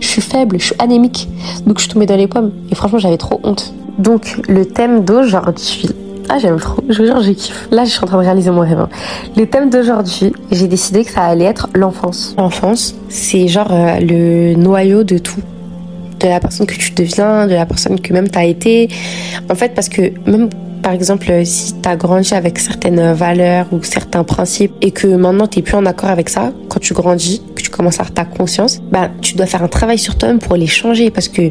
je 0.00 0.06
suis 0.06 0.22
faible, 0.22 0.58
je 0.58 0.66
suis 0.66 0.74
anémique. 0.78 1.28
Donc, 1.66 1.78
je 1.78 1.84
suis 1.84 1.92
tombée 1.92 2.06
dans 2.06 2.16
les 2.16 2.26
pommes. 2.26 2.52
Et 2.70 2.74
franchement, 2.74 2.98
j'avais 2.98 3.18
trop 3.18 3.40
honte. 3.42 3.74
Donc, 3.98 4.40
le 4.48 4.64
thème 4.64 5.04
d'aujourd'hui. 5.04 5.90
Ah, 6.28 6.38
j'aime 6.38 6.58
trop. 6.58 6.82
Je 6.88 6.98
veux 6.98 7.06
dire, 7.06 7.20
je 7.20 7.32
kiffe. 7.32 7.68
Là, 7.70 7.84
je 7.84 7.90
suis 7.90 8.02
en 8.02 8.06
train 8.06 8.18
de 8.18 8.22
réaliser 8.22 8.50
mon 8.50 8.60
rêve. 8.60 8.80
Hein. 8.80 8.88
Le 9.36 9.46
thème 9.46 9.70
d'aujourd'hui, 9.70 10.32
j'ai 10.50 10.68
décidé 10.68 11.04
que 11.04 11.10
ça 11.10 11.24
allait 11.24 11.44
être 11.44 11.68
l'enfance. 11.74 12.34
L'enfance, 12.38 12.94
c'est 13.08 13.48
genre 13.48 13.72
euh, 13.72 13.98
le 14.00 14.54
noyau 14.54 15.02
de 15.04 15.18
tout 15.18 15.40
de 16.20 16.28
la 16.28 16.40
personne 16.40 16.66
que 16.66 16.74
tu 16.74 16.92
deviens, 16.92 17.46
de 17.46 17.54
la 17.54 17.66
personne 17.66 18.00
que 18.00 18.12
même 18.12 18.30
tu 18.30 18.38
as 18.38 18.44
été. 18.44 18.88
En 19.50 19.54
fait, 19.54 19.74
parce 19.74 19.88
que 19.88 20.12
même 20.30 20.48
par 20.82 20.92
exemple, 20.92 21.30
si 21.44 21.74
tu 21.80 21.88
as 21.88 21.96
grandi 21.96 22.34
avec 22.34 22.58
certaines 22.58 23.12
valeurs 23.12 23.66
ou 23.72 23.82
certains 23.82 24.24
principes 24.24 24.72
et 24.80 24.90
que 24.90 25.06
maintenant 25.06 25.46
tu 25.46 25.62
plus 25.62 25.76
en 25.76 25.86
accord 25.86 26.10
avec 26.10 26.28
ça, 26.28 26.52
quand 26.68 26.80
tu 26.80 26.92
grandis, 26.92 27.42
que 27.54 27.62
tu 27.62 27.70
commences 27.70 27.98
à 27.98 28.02
avoir 28.02 28.14
ta 28.14 28.24
conscience, 28.24 28.80
bah, 28.90 29.08
tu 29.20 29.36
dois 29.36 29.46
faire 29.46 29.62
un 29.62 29.68
travail 29.68 29.98
sur 29.98 30.16
toi-même 30.16 30.40
pour 30.40 30.56
les 30.56 30.66
changer 30.66 31.10
parce 31.10 31.28
que 31.28 31.50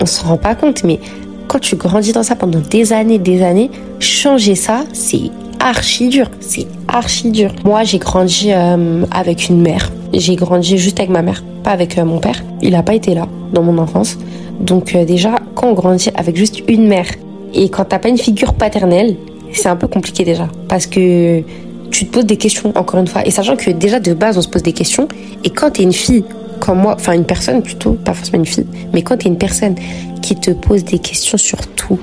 on 0.00 0.06
se 0.06 0.22
rend 0.22 0.36
pas 0.36 0.54
compte, 0.54 0.84
mais 0.84 1.00
quand 1.48 1.58
tu 1.58 1.76
grandis 1.76 2.12
dans 2.12 2.22
ça 2.22 2.36
pendant 2.36 2.60
des 2.60 2.92
années, 2.92 3.18
des 3.18 3.42
années, 3.42 3.70
changer 4.00 4.54
ça, 4.54 4.84
c'est 4.92 5.30
archi 5.60 6.08
dur. 6.08 6.30
C'est 6.40 6.66
archi 6.86 7.30
dur. 7.30 7.52
Moi, 7.64 7.84
j'ai 7.84 7.98
grandi 7.98 8.52
euh, 8.52 9.04
avec 9.10 9.48
une 9.48 9.60
mère. 9.62 9.90
J'ai 10.12 10.36
grandi 10.36 10.78
juste 10.78 11.00
avec 11.00 11.10
ma 11.10 11.22
mère, 11.22 11.42
pas 11.64 11.70
avec 11.70 11.98
euh, 11.98 12.04
mon 12.04 12.18
père. 12.18 12.44
Il 12.62 12.72
n'a 12.72 12.82
pas 12.82 12.94
été 12.94 13.14
là 13.14 13.26
dans 13.52 13.62
mon 13.62 13.78
enfance. 13.78 14.18
Donc 14.60 14.94
euh, 14.94 15.04
déjà, 15.04 15.36
quand 15.54 15.68
on 15.68 15.72
grandit 15.72 16.10
avec 16.14 16.36
juste 16.36 16.62
une 16.68 16.86
mère 16.86 17.08
et 17.54 17.68
quand 17.68 17.84
t'as 17.84 17.98
pas 17.98 18.08
une 18.08 18.18
figure 18.18 18.54
paternelle, 18.54 19.16
c'est 19.52 19.68
un 19.68 19.76
peu 19.76 19.88
compliqué 19.88 20.24
déjà. 20.24 20.48
Parce 20.68 20.86
que 20.86 21.42
tu 21.90 22.06
te 22.06 22.12
poses 22.12 22.26
des 22.26 22.36
questions, 22.36 22.72
encore 22.76 23.00
une 23.00 23.06
fois. 23.06 23.26
Et 23.26 23.30
sachant 23.30 23.56
que 23.56 23.70
déjà 23.70 24.00
de 24.00 24.12
base, 24.12 24.36
on 24.38 24.42
se 24.42 24.48
pose 24.48 24.62
des 24.62 24.72
questions. 24.72 25.08
Et 25.44 25.50
quand 25.50 25.72
t'es 25.72 25.82
une 25.82 25.92
fille, 25.92 26.24
comme 26.60 26.80
moi, 26.80 26.94
enfin 26.94 27.12
une 27.12 27.24
personne 27.24 27.62
plutôt, 27.62 27.92
pas 27.92 28.14
forcément 28.14 28.38
une 28.38 28.46
fille, 28.46 28.66
mais 28.92 29.02
quand 29.02 29.18
t'es 29.18 29.28
une 29.28 29.38
personne 29.38 29.74
qui 30.22 30.34
te 30.34 30.50
pose 30.50 30.84
des 30.84 30.98
questions 30.98 31.38
sur 31.38 31.58
tout, 31.68 31.98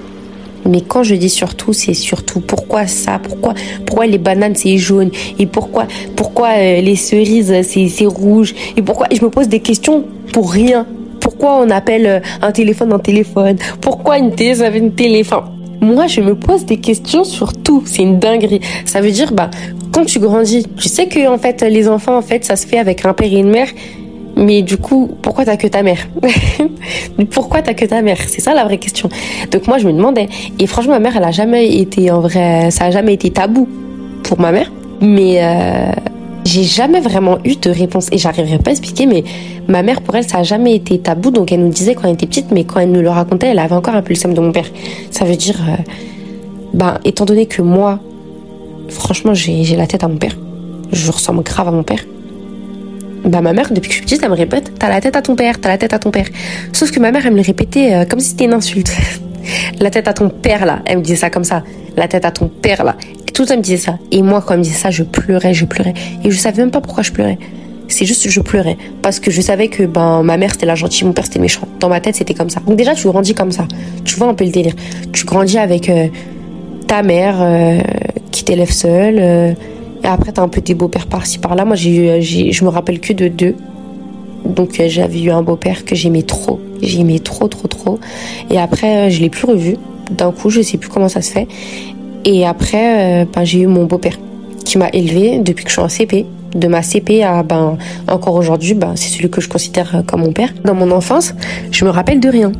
mais 0.67 0.81
quand 0.81 1.03
je 1.03 1.13
dis 1.13 1.29
surtout, 1.29 1.73
c'est 1.73 1.93
surtout 1.93 2.39
pourquoi 2.39 2.87
ça, 2.87 3.19
pourquoi, 3.21 3.53
pourquoi 3.85 4.07
les 4.07 4.17
bananes 4.17 4.55
c'est 4.55 4.77
jaune? 4.77 5.11
Et 5.37 5.45
pourquoi, 5.45 5.87
pourquoi 6.15 6.49
euh, 6.57 6.81
les 6.81 6.95
cerises 6.95 7.53
c'est 7.61 8.05
rouge? 8.05 8.55
Et 8.75 8.81
pourquoi? 8.81 9.07
je 9.11 9.23
me 9.23 9.29
pose 9.29 9.47
des 9.47 9.59
questions 9.59 10.05
pour 10.33 10.51
rien 10.51 10.87
pourquoi 11.37 11.65
on 11.65 11.69
appelle 11.69 12.05
euh, 12.07 12.19
un 12.41 12.51
téléphone 12.53 12.93
un 12.93 12.99
téléphone? 12.99 13.57
Pourquoi 13.81 14.17
une 14.17 14.33
télé, 14.33 14.55
ça 14.55 14.69
une 14.69 14.93
téléphone 14.93 15.43
Moi, 15.81 16.07
je 16.07 16.21
me 16.21 16.33
pose 16.33 16.65
des 16.65 16.77
questions 16.77 17.25
sur 17.25 17.51
tout. 17.51 17.83
C'est 17.85 18.03
une 18.03 18.19
dinguerie. 18.19 18.61
Ça 18.85 19.01
veut 19.01 19.11
dire, 19.11 19.33
bah, 19.33 19.49
quand 19.91 20.05
tu 20.05 20.19
grandis, 20.19 20.65
tu 20.77 20.87
sais 20.87 21.07
que 21.07 21.27
en 21.27 21.37
fait, 21.37 21.61
les 21.61 21.89
enfants, 21.89 22.17
en 22.17 22.21
fait, 22.21 22.45
ça 22.45 22.55
se 22.55 22.65
fait 22.65 22.77
avec 22.77 23.05
un 23.05 23.13
père 23.13 23.31
et 23.31 23.39
une 23.39 23.49
mère. 23.49 23.67
Mais 24.37 24.61
du 24.61 24.77
coup, 24.77 25.11
pourquoi 25.21 25.43
t'as 25.43 25.57
que 25.57 25.67
ta 25.67 25.83
mère? 25.83 26.07
Pourquoi 27.31 27.61
t'as 27.61 27.73
que 27.73 27.85
ta 27.85 28.01
mère? 28.01 28.17
C'est 28.27 28.41
ça 28.41 28.53
la 28.53 28.65
vraie 28.65 28.77
question. 28.77 29.09
Donc 29.51 29.67
moi, 29.67 29.77
je 29.77 29.87
me 29.87 29.93
demandais. 29.93 30.27
Et 30.59 30.67
franchement, 30.67 30.93
ma 30.93 30.99
mère, 30.99 31.15
elle 31.17 31.23
a 31.23 31.31
jamais 31.31 31.77
été 31.77 32.11
en 32.11 32.19
vrai, 32.19 32.69
ça 32.69 32.85
a 32.85 32.91
jamais 32.91 33.13
été 33.13 33.29
tabou 33.29 33.67
pour 34.23 34.39
ma 34.39 34.51
mère. 34.51 34.69
Mais 34.99 35.37
euh, 35.41 35.91
j'ai 36.55 36.63
jamais 36.63 37.01
vraiment 37.01 37.37
eu 37.43 37.57
de 37.57 37.69
réponse 37.69 38.07
et 38.13 38.17
j'arriverai 38.17 38.59
pas 38.59 38.69
à 38.69 38.71
expliquer 38.71 39.07
mais 39.07 39.25
ma 39.67 39.83
mère 39.83 40.01
pour 40.01 40.15
elle 40.15 40.23
ça 40.23 40.37
a 40.37 40.43
jamais 40.43 40.73
été 40.73 40.97
tabou. 40.99 41.29
Donc 41.29 41.51
elle 41.51 41.59
nous 41.59 41.69
disait 41.69 41.95
quand 41.95 42.07
elle 42.07 42.13
était 42.13 42.27
petite 42.27 42.51
mais 42.51 42.63
quand 42.63 42.79
elle 42.79 42.91
nous 42.91 43.01
le 43.01 43.09
racontait 43.09 43.47
elle 43.47 43.59
avait 43.59 43.75
encore 43.75 43.93
un 43.93 44.01
peu 44.01 44.13
le 44.13 44.15
seum 44.15 44.33
de 44.33 44.39
mon 44.39 44.53
père. 44.53 44.67
Ça 45.11 45.25
veut 45.25 45.35
dire 45.35 45.59
euh, 45.67 45.75
ben 46.73 46.97
étant 47.03 47.25
donné 47.25 47.45
que 47.45 47.61
moi 47.61 47.99
franchement 48.87 49.33
j'ai 49.33 49.75
la 49.75 49.85
tête 49.85 50.05
à 50.05 50.07
mon 50.07 50.15
père 50.15 50.37
je 50.93 51.11
ressemble 51.11 51.43
grave 51.43 51.67
à 51.67 51.71
mon 51.71 51.83
père 51.83 52.05
bah 53.25 53.41
ma 53.41 53.51
mère 53.51 53.73
depuis 53.73 53.89
que 53.89 53.93
je 53.93 53.97
suis 53.97 54.05
petite 54.05 54.23
elle 54.23 54.29
me 54.29 54.35
répète 54.35 54.71
t'as 54.79 54.87
la 54.87 55.01
tête 55.01 55.17
à 55.17 55.21
ton 55.21 55.35
père 55.35 55.59
t'as 55.59 55.69
la 55.69 55.77
tête 55.77 55.91
à 55.91 55.99
ton 55.99 56.11
père 56.11 56.27
sauf 56.71 56.89
que 56.91 57.01
ma 57.01 57.11
mère 57.11 57.25
elle 57.25 57.33
me 57.33 57.37
le 57.37 57.43
répétait 57.43 57.93
euh, 57.93 58.05
comme 58.05 58.21
si 58.21 58.29
c'était 58.29 58.45
une 58.45 58.53
insulte. 58.53 58.91
La 59.79 59.91
tête 59.91 60.07
à 60.07 60.13
ton 60.13 60.29
père 60.29 60.65
là. 60.65 60.79
Elle 60.87 60.97
me 60.97 61.03
disait 61.03 61.17
ça 61.17 61.29
comme 61.29 61.43
ça 61.43 61.63
la 61.97 62.07
tête 62.07 62.25
à 62.25 62.31
ton 62.31 62.47
père 62.47 62.83
là 62.83 62.95
tout 63.35 63.41
le 63.41 63.47
temps, 63.49 63.57
me 63.57 63.61
disait 63.61 63.77
ça. 63.77 63.99
Et 64.11 64.21
moi, 64.21 64.41
quand 64.41 64.53
elle 64.53 64.59
me 64.59 64.63
disait 64.63 64.77
ça, 64.77 64.89
je 64.91 65.03
pleurais, 65.03 65.53
je 65.53 65.65
pleurais. 65.65 65.93
Et 66.23 66.31
je 66.31 66.37
savais 66.37 66.61
même 66.61 66.71
pas 66.71 66.79
pourquoi 66.79 67.03
je 67.03 67.11
pleurais. 67.11 67.37
C'est 67.89 68.05
juste 68.05 68.23
que 68.23 68.29
je 68.29 68.39
pleurais. 68.39 68.77
Parce 69.01 69.19
que 69.19 69.29
je 69.29 69.41
savais 69.41 69.67
que 69.67 69.83
ben, 69.83 70.23
ma 70.23 70.37
mère, 70.37 70.51
c'était 70.51 70.65
la 70.65 70.75
gentille, 70.75 71.05
mon 71.05 71.11
père, 71.11 71.25
c'était 71.25 71.39
méchant. 71.39 71.67
Dans 71.81 71.89
ma 71.89 71.99
tête, 71.99 72.15
c'était 72.15 72.33
comme 72.33 72.49
ça. 72.49 72.61
Donc 72.65 72.77
déjà, 72.77 72.95
tu 72.95 73.07
grandis 73.07 73.33
comme 73.33 73.51
ça. 73.51 73.67
Tu 74.05 74.15
vois 74.15 74.27
un 74.27 74.33
peu 74.33 74.45
le 74.45 74.51
délire. 74.51 74.73
Tu 75.11 75.25
grandis 75.25 75.57
avec 75.57 75.89
euh, 75.89 76.07
ta 76.87 77.03
mère 77.03 77.35
euh, 77.41 77.79
qui 78.31 78.45
t'élève 78.45 78.71
seule. 78.71 79.17
Euh, 79.19 79.51
et 80.03 80.07
après, 80.07 80.31
t'as 80.31 80.41
un 80.41 80.47
peu 80.47 80.61
tes 80.61 80.73
beaux-pères 80.73 81.07
par-ci, 81.07 81.37
par-là. 81.37 81.65
Moi, 81.65 81.75
j'ai, 81.75 82.21
je 82.21 82.63
me 82.63 82.69
rappelle 82.69 83.01
que 83.01 83.11
de 83.11 83.27
deux. 83.27 83.55
Donc 84.45 84.81
j'avais 84.87 85.21
eu 85.21 85.31
un 85.31 85.41
beau-père 85.41 85.83
que 85.83 85.95
j'aimais 85.95 86.21
trop. 86.21 86.61
J'aimais 86.81 87.19
trop, 87.19 87.49
trop, 87.49 87.67
trop. 87.67 87.99
Et 88.49 88.59
après, 88.59 89.09
je 89.11 89.19
l'ai 89.19 89.29
plus 89.29 89.45
revu. 89.45 89.75
D'un 90.11 90.31
coup, 90.31 90.51
je 90.51 90.61
sais 90.61 90.77
plus 90.77 90.89
comment 90.89 91.09
ça 91.09 91.21
se 91.21 91.31
fait. 91.31 91.47
Et 92.25 92.45
après, 92.45 93.23
euh, 93.23 93.25
ben, 93.33 93.43
j'ai 93.43 93.59
eu 93.59 93.67
mon 93.67 93.85
beau-père 93.85 94.17
qui 94.65 94.77
m'a 94.77 94.89
élevé 94.89 95.39
depuis 95.39 95.63
que 95.63 95.69
je 95.69 95.75
suis 95.75 95.81
en 95.81 95.89
CP. 95.89 96.25
De 96.55 96.67
ma 96.67 96.81
CP 96.81 97.23
à 97.23 97.43
ben, 97.43 97.77
encore 98.07 98.35
aujourd'hui, 98.35 98.73
ben, 98.73 98.93
c'est 98.95 99.09
celui 99.09 99.29
que 99.29 99.41
je 99.41 99.47
considère 99.47 100.03
comme 100.07 100.21
mon 100.21 100.33
père. 100.33 100.49
Dans 100.63 100.73
mon 100.73 100.91
enfance, 100.91 101.33
je 101.71 101.85
me 101.85 101.89
rappelle 101.89 102.19
de 102.19 102.29
rien. 102.29 102.51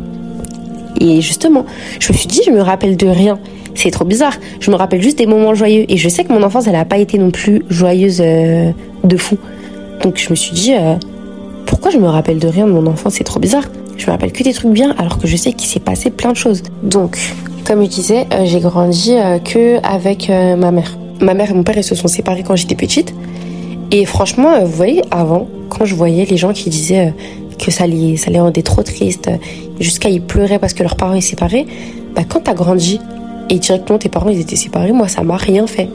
Et 0.99 1.21
justement, 1.21 1.65
je 1.99 2.11
me 2.11 2.17
suis 2.17 2.27
dit, 2.27 2.41
je 2.45 2.51
me 2.51 2.61
rappelle 2.61 2.95
de 2.95 3.07
rien. 3.07 3.39
C'est 3.73 3.91
trop 3.91 4.05
bizarre. 4.05 4.33
Je 4.59 4.71
me 4.71 4.75
rappelle 4.75 5.01
juste 5.01 5.17
des 5.17 5.25
moments 5.25 5.53
joyeux. 5.53 5.85
Et 5.89 5.97
je 5.97 6.07
sais 6.07 6.23
que 6.23 6.31
mon 6.31 6.43
enfance, 6.43 6.67
elle 6.67 6.73
n'a 6.73 6.85
pas 6.85 6.97
été 6.97 7.17
non 7.17 7.31
plus 7.31 7.63
joyeuse 7.69 8.21
euh, 8.21 8.71
de 9.03 9.17
fou. 9.17 9.37
Donc 10.01 10.17
je 10.17 10.29
me 10.29 10.35
suis 10.35 10.53
dit, 10.53 10.73
euh, 10.73 10.95
pourquoi 11.65 11.91
je 11.91 11.97
me 11.97 12.07
rappelle 12.07 12.39
de 12.39 12.47
rien 12.47 12.67
de 12.67 12.71
mon 12.71 12.87
enfance? 12.87 13.15
C'est 13.15 13.23
trop 13.23 13.39
bizarre. 13.39 13.63
Je 13.97 14.05
me 14.05 14.11
rappelle 14.11 14.31
que 14.31 14.43
des 14.43 14.53
trucs 14.53 14.71
bien 14.71 14.93
alors 14.97 15.17
que 15.17 15.27
je 15.27 15.35
sais 15.35 15.53
qu'il 15.53 15.67
s'est 15.67 15.79
passé 15.79 16.09
plein 16.09 16.31
de 16.31 16.37
choses. 16.37 16.63
Donc, 16.83 17.17
comme 17.65 17.83
je 17.83 17.89
disais, 17.89 18.27
euh, 18.31 18.45
j'ai 18.45 18.59
grandi 18.59 19.13
euh, 19.13 19.39
que 19.39 19.83
avec 19.85 20.29
euh, 20.29 20.55
ma 20.55 20.71
mère. 20.71 20.97
Ma 21.19 21.33
mère 21.33 21.49
et 21.49 21.53
mon 21.53 21.63
père, 21.63 21.77
ils 21.77 21.83
se 21.83 21.95
sont 21.95 22.07
séparés 22.07 22.43
quand 22.43 22.55
j'étais 22.55 22.75
petite. 22.75 23.13
Et 23.91 24.05
franchement, 24.05 24.59
vous 24.61 24.71
voyez, 24.71 25.01
avant, 25.11 25.47
quand 25.69 25.85
je 25.85 25.95
voyais 25.95 26.25
les 26.25 26.37
gens 26.37 26.53
qui 26.53 26.69
disaient 26.69 27.13
que 27.57 27.71
ça 27.71 27.87
les, 27.87 28.17
rendait 28.35 28.61
trop 28.61 28.83
tristes, 28.83 29.29
jusqu'à 29.79 30.09
y 30.09 30.19
pleurer 30.19 30.59
parce 30.59 30.73
que 30.73 30.83
leurs 30.83 30.95
parents 30.95 31.13
étaient 31.13 31.25
séparés, 31.25 31.65
bah, 32.15 32.23
quand 32.27 32.41
t'as 32.41 32.53
grandi 32.53 32.99
et 33.49 33.59
directement 33.59 33.99
tes 33.99 34.09
parents 34.09 34.29
ils 34.29 34.39
étaient 34.39 34.55
séparés, 34.55 34.91
moi 34.91 35.07
ça 35.07 35.21
m'a 35.23 35.37
rien 35.37 35.67
fait. 35.67 35.89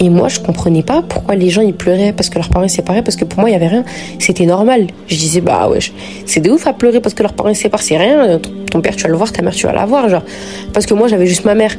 Et 0.00 0.08
moi 0.08 0.28
je 0.28 0.40
comprenais 0.40 0.82
pas 0.82 1.02
pourquoi 1.02 1.34
les 1.34 1.50
gens 1.50 1.62
ils 1.62 1.74
pleuraient 1.74 2.12
parce 2.12 2.28
que 2.28 2.36
leurs 2.36 2.48
parents 2.48 2.68
séparés, 2.68 3.02
parce 3.02 3.16
que 3.16 3.24
pour 3.24 3.40
moi 3.40 3.48
il 3.50 3.52
y 3.52 3.56
avait 3.56 3.68
rien. 3.68 3.84
C'était 4.18 4.46
normal. 4.46 4.86
Je 5.08 5.16
disais 5.16 5.40
bah 5.40 5.68
ouais, 5.68 5.78
c'est 6.26 6.40
de 6.40 6.50
ouf 6.50 6.66
à 6.66 6.72
pleurer 6.72 7.00
parce 7.00 7.14
que 7.14 7.22
leurs 7.22 7.34
parents 7.34 7.54
se 7.54 7.60
séparent, 7.60 7.82
c'est 7.82 7.96
rien. 7.96 8.38
Ton 8.70 8.80
père 8.80 8.96
tu 8.96 9.02
vas 9.04 9.08
le 9.08 9.16
voir, 9.16 9.32
ta 9.32 9.42
mère 9.42 9.54
tu 9.54 9.66
vas 9.66 9.72
la 9.72 9.86
voir, 9.86 10.08
genre. 10.08 10.22
Parce 10.72 10.86
que 10.86 10.94
moi 10.94 11.08
j'avais 11.08 11.26
juste 11.26 11.44
ma 11.44 11.54
mère. 11.54 11.74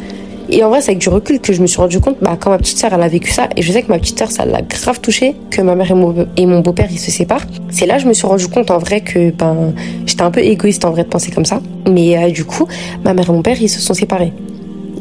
Et 0.50 0.63
en 0.63 0.70
vrai, 0.70 0.82
c'est 0.82 0.92
avec 0.92 1.00
du 1.00 1.10
recul 1.10 1.39
que 1.39 1.53
je 1.53 1.62
me 1.62 1.68
suis 1.68 1.77
rendu 1.77 2.00
compte, 2.00 2.18
bah, 2.22 2.38
quand 2.39 2.50
ma 2.50 2.58
petite 2.58 2.77
sœur, 2.77 2.94
elle 2.94 3.01
a 3.01 3.08
vécu 3.08 3.32
ça, 3.32 3.48
et 3.56 3.62
je 3.62 3.72
sais 3.72 3.82
que 3.82 3.88
ma 3.88 3.98
petite 3.98 4.20
sœur, 4.20 4.30
ça 4.30 4.46
l'a 4.46 4.62
grave 4.62 5.00
touché, 5.00 5.36
que 5.50 5.62
ma 5.62 5.74
mère 5.75 5.89
et 5.92 6.46
mon, 6.46 6.60
beau-père, 6.60 6.89
ils 6.92 7.00
se 7.00 7.12
séparent. 7.12 7.46
C'est 7.70 7.86
là, 7.86 7.98
je 7.98 8.06
me 8.08 8.13
suis 8.13 8.27
rendu 8.27 8.48
compte, 8.48 8.70
en 8.70 8.77
vrai, 8.77 9.01
que, 9.01 9.32
ben, 9.32 9.74
j'étais 10.06 10.22
un 10.22 10.32
peu 10.32 10.42
égoïste, 10.42 10.84
en 10.86 10.92
vrai, 10.92 11.03
de 11.03 11.10
penser 11.10 11.32
comme 11.32 11.46
ça. 11.46 11.62
Mais, 11.89 12.18
euh, 12.18 12.30
du 12.30 12.44
coup, 12.44 12.68
ma 13.03 13.13
mère 13.13 13.30
et 13.30 13.34
mon 13.34 13.42
père, 13.42 13.62
ils 13.62 13.70
se 13.70 13.80
sont 13.80 13.94
séparés. 13.94 14.34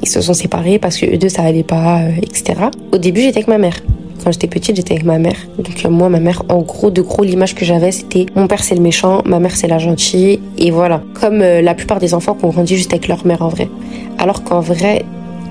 Ils 0.02 0.09
se 0.09 0.21
sont 0.21 0.35
séparés 0.35 0.78
parce 0.78 0.97
que 0.99 1.06
eux 1.06 1.18
deux 1.18 1.28
ça 1.28 1.42
allait 1.42 1.62
pas, 1.62 2.00
euh, 2.00 2.11
etc. 2.23 2.54
Au 2.92 2.99
début 2.99 3.21
j'étais 3.21 3.38
avec 3.38 3.49
ma 3.49 3.59
mère. 3.59 3.76
Quand 4.23 4.30
j'étais 4.30 4.47
petite, 4.47 4.76
j'étais 4.76 4.92
avec 4.92 5.04
ma 5.04 5.18
mère. 5.18 5.35
Donc 5.59 5.85
moi, 5.90 6.09
ma 6.09 6.21
mère, 6.21 6.44
en 6.49 6.62
gros, 6.62 6.92
de 6.92 7.02
gros, 7.02 7.25
l'image 7.25 7.56
que 7.56 7.64
j'avais, 7.64 7.90
c'était 7.90 8.26
mon 8.37 8.47
père 8.47 8.62
c'est 8.62 8.76
le 8.76 8.80
méchant, 8.80 9.21
ma 9.25 9.40
mère 9.40 9.56
c'est 9.56 9.66
la 9.66 9.78
gentille, 9.78 10.38
et 10.59 10.71
voilà. 10.71 11.02
Comme 11.21 11.38
la 11.38 11.75
plupart 11.75 11.99
des 11.99 12.14
enfants 12.14 12.35
qui 12.35 12.44
ont 12.44 12.50
grandi 12.50 12.76
juste 12.76 12.92
avec 12.92 13.09
leur 13.09 13.26
mère 13.26 13.42
en 13.42 13.49
vrai. 13.49 13.68
Alors 14.18 14.44
qu'en 14.44 14.61
vrai, 14.61 15.04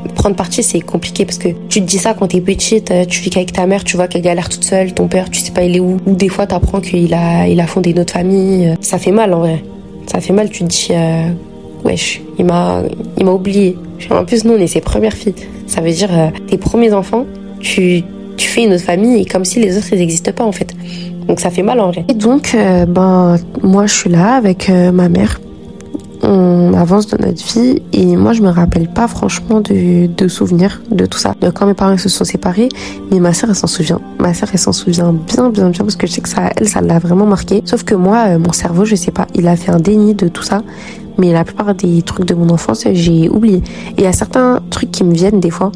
prendre 0.09 0.35
parti, 0.35 0.63
c'est 0.63 0.81
compliqué 0.81 1.25
parce 1.25 1.37
que 1.37 1.49
tu 1.69 1.81
te 1.81 1.85
dis 1.85 1.97
ça 1.97 2.13
quand 2.13 2.27
t'es 2.27 2.41
petite, 2.41 2.91
euh, 2.91 3.05
tu 3.05 3.21
vis 3.21 3.29
qu'avec 3.29 3.51
ta 3.51 3.65
mère, 3.65 3.83
tu 3.83 3.95
vois 3.95 4.07
qu'elle 4.07 4.21
galère 4.21 4.49
toute 4.49 4.63
seule, 4.63 4.93
ton 4.93 5.07
père, 5.07 5.29
tu 5.29 5.39
sais 5.39 5.51
pas 5.51 5.63
il 5.63 5.75
est 5.75 5.79
où. 5.79 5.97
Ou 6.05 6.15
des 6.15 6.29
fois, 6.29 6.47
t'apprends 6.47 6.81
qu'il 6.81 7.13
a, 7.13 7.47
il 7.47 7.59
a 7.59 7.67
fondé 7.67 7.91
une 7.91 7.99
autre 7.99 8.13
famille. 8.13 8.69
Euh, 8.69 8.75
ça 8.81 8.97
fait 8.97 9.11
mal 9.11 9.33
en 9.33 9.39
vrai. 9.39 9.63
Ça 10.07 10.19
fait 10.19 10.33
mal, 10.33 10.49
tu 10.49 10.63
te 10.63 10.69
dis, 10.69 10.89
euh, 10.91 11.29
wesh, 11.83 12.21
il 12.37 12.45
m'a, 12.45 12.81
il 13.17 13.25
m'a 13.25 13.31
oublié. 13.31 13.77
En 14.09 14.25
plus, 14.25 14.45
nous, 14.45 14.53
on 14.53 14.57
est 14.57 14.67
ses 14.67 14.81
premières 14.81 15.13
filles. 15.13 15.35
Ça 15.67 15.81
veut 15.81 15.91
dire, 15.91 16.09
tes 16.47 16.57
premiers 16.57 16.93
enfants, 16.93 17.25
tu, 17.59 18.03
tu 18.37 18.47
fais 18.47 18.63
une 18.63 18.73
autre 18.73 18.83
famille 18.83 19.25
comme 19.25 19.45
si 19.45 19.59
les 19.59 19.77
autres, 19.77 19.87
ils 19.91 19.99
n'existent 19.99 20.31
pas 20.31 20.43
en 20.43 20.51
fait. 20.51 20.73
Donc 21.27 21.39
ça 21.39 21.49
fait 21.49 21.61
mal 21.61 21.79
en 21.79 21.91
vrai. 21.91 22.03
Et 22.09 22.13
donc, 22.13 22.55
ben, 22.87 23.37
moi, 23.61 23.85
je 23.85 23.93
suis 23.93 24.09
là 24.09 24.35
avec 24.35 24.69
ma 24.69 25.07
mère 25.07 25.39
on 26.23 26.73
avance 26.73 27.07
dans 27.07 27.25
notre 27.25 27.43
vie 27.43 27.81
et 27.93 28.15
moi 28.15 28.33
je 28.33 28.41
me 28.41 28.49
rappelle 28.49 28.87
pas 28.87 29.07
franchement 29.07 29.61
de, 29.61 30.07
de 30.07 30.27
souvenirs 30.27 30.81
de 30.91 31.05
tout 31.05 31.17
ça. 31.17 31.35
De 31.41 31.49
quand 31.49 31.65
mes 31.65 31.73
parents 31.73 31.97
se 31.97 32.09
sont 32.09 32.23
séparés, 32.23 32.69
mais 33.11 33.19
ma 33.19 33.33
sœur 33.33 33.49
elle 33.49 33.55
s'en 33.55 33.67
souvient. 33.67 33.99
Ma 34.19 34.33
sœur 34.33 34.49
elle 34.53 34.59
s'en 34.59 34.71
souvient 34.71 35.13
bien 35.13 35.49
bien 35.49 35.69
bien 35.69 35.83
parce 35.83 35.95
que 35.95 36.07
je 36.07 36.13
sais 36.13 36.21
que 36.21 36.29
ça 36.29 36.51
elle 36.55 36.67
ça 36.67 36.81
l'a 36.81 36.99
vraiment 36.99 37.25
marqué. 37.25 37.61
Sauf 37.65 37.83
que 37.83 37.95
moi 37.95 38.25
euh, 38.27 38.39
mon 38.39 38.53
cerveau 38.53 38.85
je 38.85 38.95
sais 38.95 39.11
pas, 39.11 39.27
il 39.33 39.47
a 39.47 39.55
fait 39.55 39.71
un 39.71 39.79
déni 39.79 40.13
de 40.13 40.27
tout 40.27 40.43
ça. 40.43 40.61
Mais 41.17 41.33
la 41.33 41.43
plupart 41.43 41.73
des 41.75 42.01
trucs 42.01 42.25
de 42.25 42.33
mon 42.33 42.49
enfance 42.49 42.85
j'ai 42.93 43.29
oublié. 43.29 43.57
Et 43.57 43.99
il 43.99 44.03
y 44.03 44.07
a 44.07 44.13
certains 44.13 44.59
trucs 44.69 44.91
qui 44.91 45.03
me 45.03 45.13
viennent 45.13 45.39
des 45.39 45.51
fois 45.51 45.71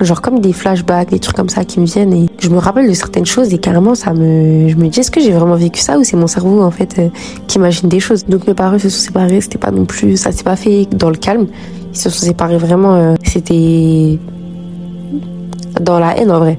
genre 0.00 0.20
comme 0.20 0.40
des 0.40 0.52
flashbacks, 0.52 1.10
des 1.10 1.18
trucs 1.18 1.36
comme 1.36 1.48
ça 1.48 1.64
qui 1.64 1.80
me 1.80 1.86
viennent 1.86 2.12
et 2.12 2.26
je 2.38 2.50
me 2.50 2.58
rappelle 2.58 2.88
de 2.88 2.92
certaines 2.92 3.26
choses 3.26 3.52
et 3.54 3.58
carrément 3.58 3.94
ça 3.94 4.12
me, 4.12 4.68
je 4.68 4.76
me 4.76 4.88
dis 4.88 5.00
est-ce 5.00 5.10
que 5.10 5.20
j'ai 5.20 5.32
vraiment 5.32 5.54
vécu 5.54 5.80
ça 5.80 5.98
ou 5.98 6.04
c'est 6.04 6.16
mon 6.16 6.26
cerveau 6.26 6.62
en 6.62 6.70
fait 6.70 6.98
euh, 6.98 7.08
qui 7.46 7.58
imagine 7.58 7.88
des 7.88 8.00
choses? 8.00 8.24
Donc 8.26 8.46
mes 8.46 8.54
parents 8.54 8.78
se 8.78 8.88
sont 8.88 9.06
séparés, 9.06 9.40
c'était 9.40 9.58
pas 9.58 9.70
non 9.70 9.84
plus, 9.84 10.16
ça 10.16 10.32
s'est 10.32 10.44
pas 10.44 10.56
fait 10.56 10.86
dans 10.92 11.10
le 11.10 11.16
calme. 11.16 11.46
Ils 11.92 11.98
se 11.98 12.10
sont 12.10 12.26
séparés 12.26 12.58
vraiment, 12.58 12.94
euh, 12.94 13.14
c'était 13.24 14.18
dans 15.80 15.98
la 15.98 16.18
haine 16.18 16.30
en 16.30 16.40
vrai. 16.40 16.58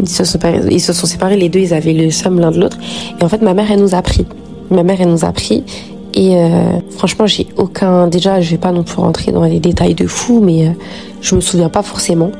Ils 0.00 0.08
se, 0.08 0.24
sont 0.24 0.38
ils 0.70 0.80
se 0.80 0.92
sont 0.92 1.06
séparés 1.06 1.36
les 1.36 1.48
deux, 1.48 1.60
ils 1.60 1.74
avaient 1.74 1.92
le 1.92 2.10
somme 2.10 2.38
l'un 2.38 2.50
de 2.50 2.60
l'autre 2.60 2.78
et 3.20 3.24
en 3.24 3.28
fait 3.28 3.42
ma 3.42 3.54
mère 3.54 3.70
elle 3.70 3.80
nous 3.80 3.94
a 3.94 4.02
pris. 4.02 4.26
Ma 4.70 4.82
mère 4.82 5.00
elle 5.00 5.10
nous 5.10 5.24
a 5.24 5.32
pris 5.32 5.64
et 6.18 6.36
euh, 6.36 6.80
franchement 6.90 7.26
j'ai 7.26 7.46
aucun, 7.56 8.08
déjà 8.08 8.40
je 8.40 8.50
vais 8.50 8.58
pas 8.58 8.72
non 8.72 8.82
plus 8.82 8.96
rentrer 8.96 9.30
dans 9.30 9.44
les 9.44 9.60
détails 9.60 9.94
de 9.94 10.06
fou 10.06 10.40
mais 10.42 10.74
je 11.20 11.34
me 11.34 11.40
souviens 11.40 11.68
pas 11.68 11.82
forcément. 11.82 12.30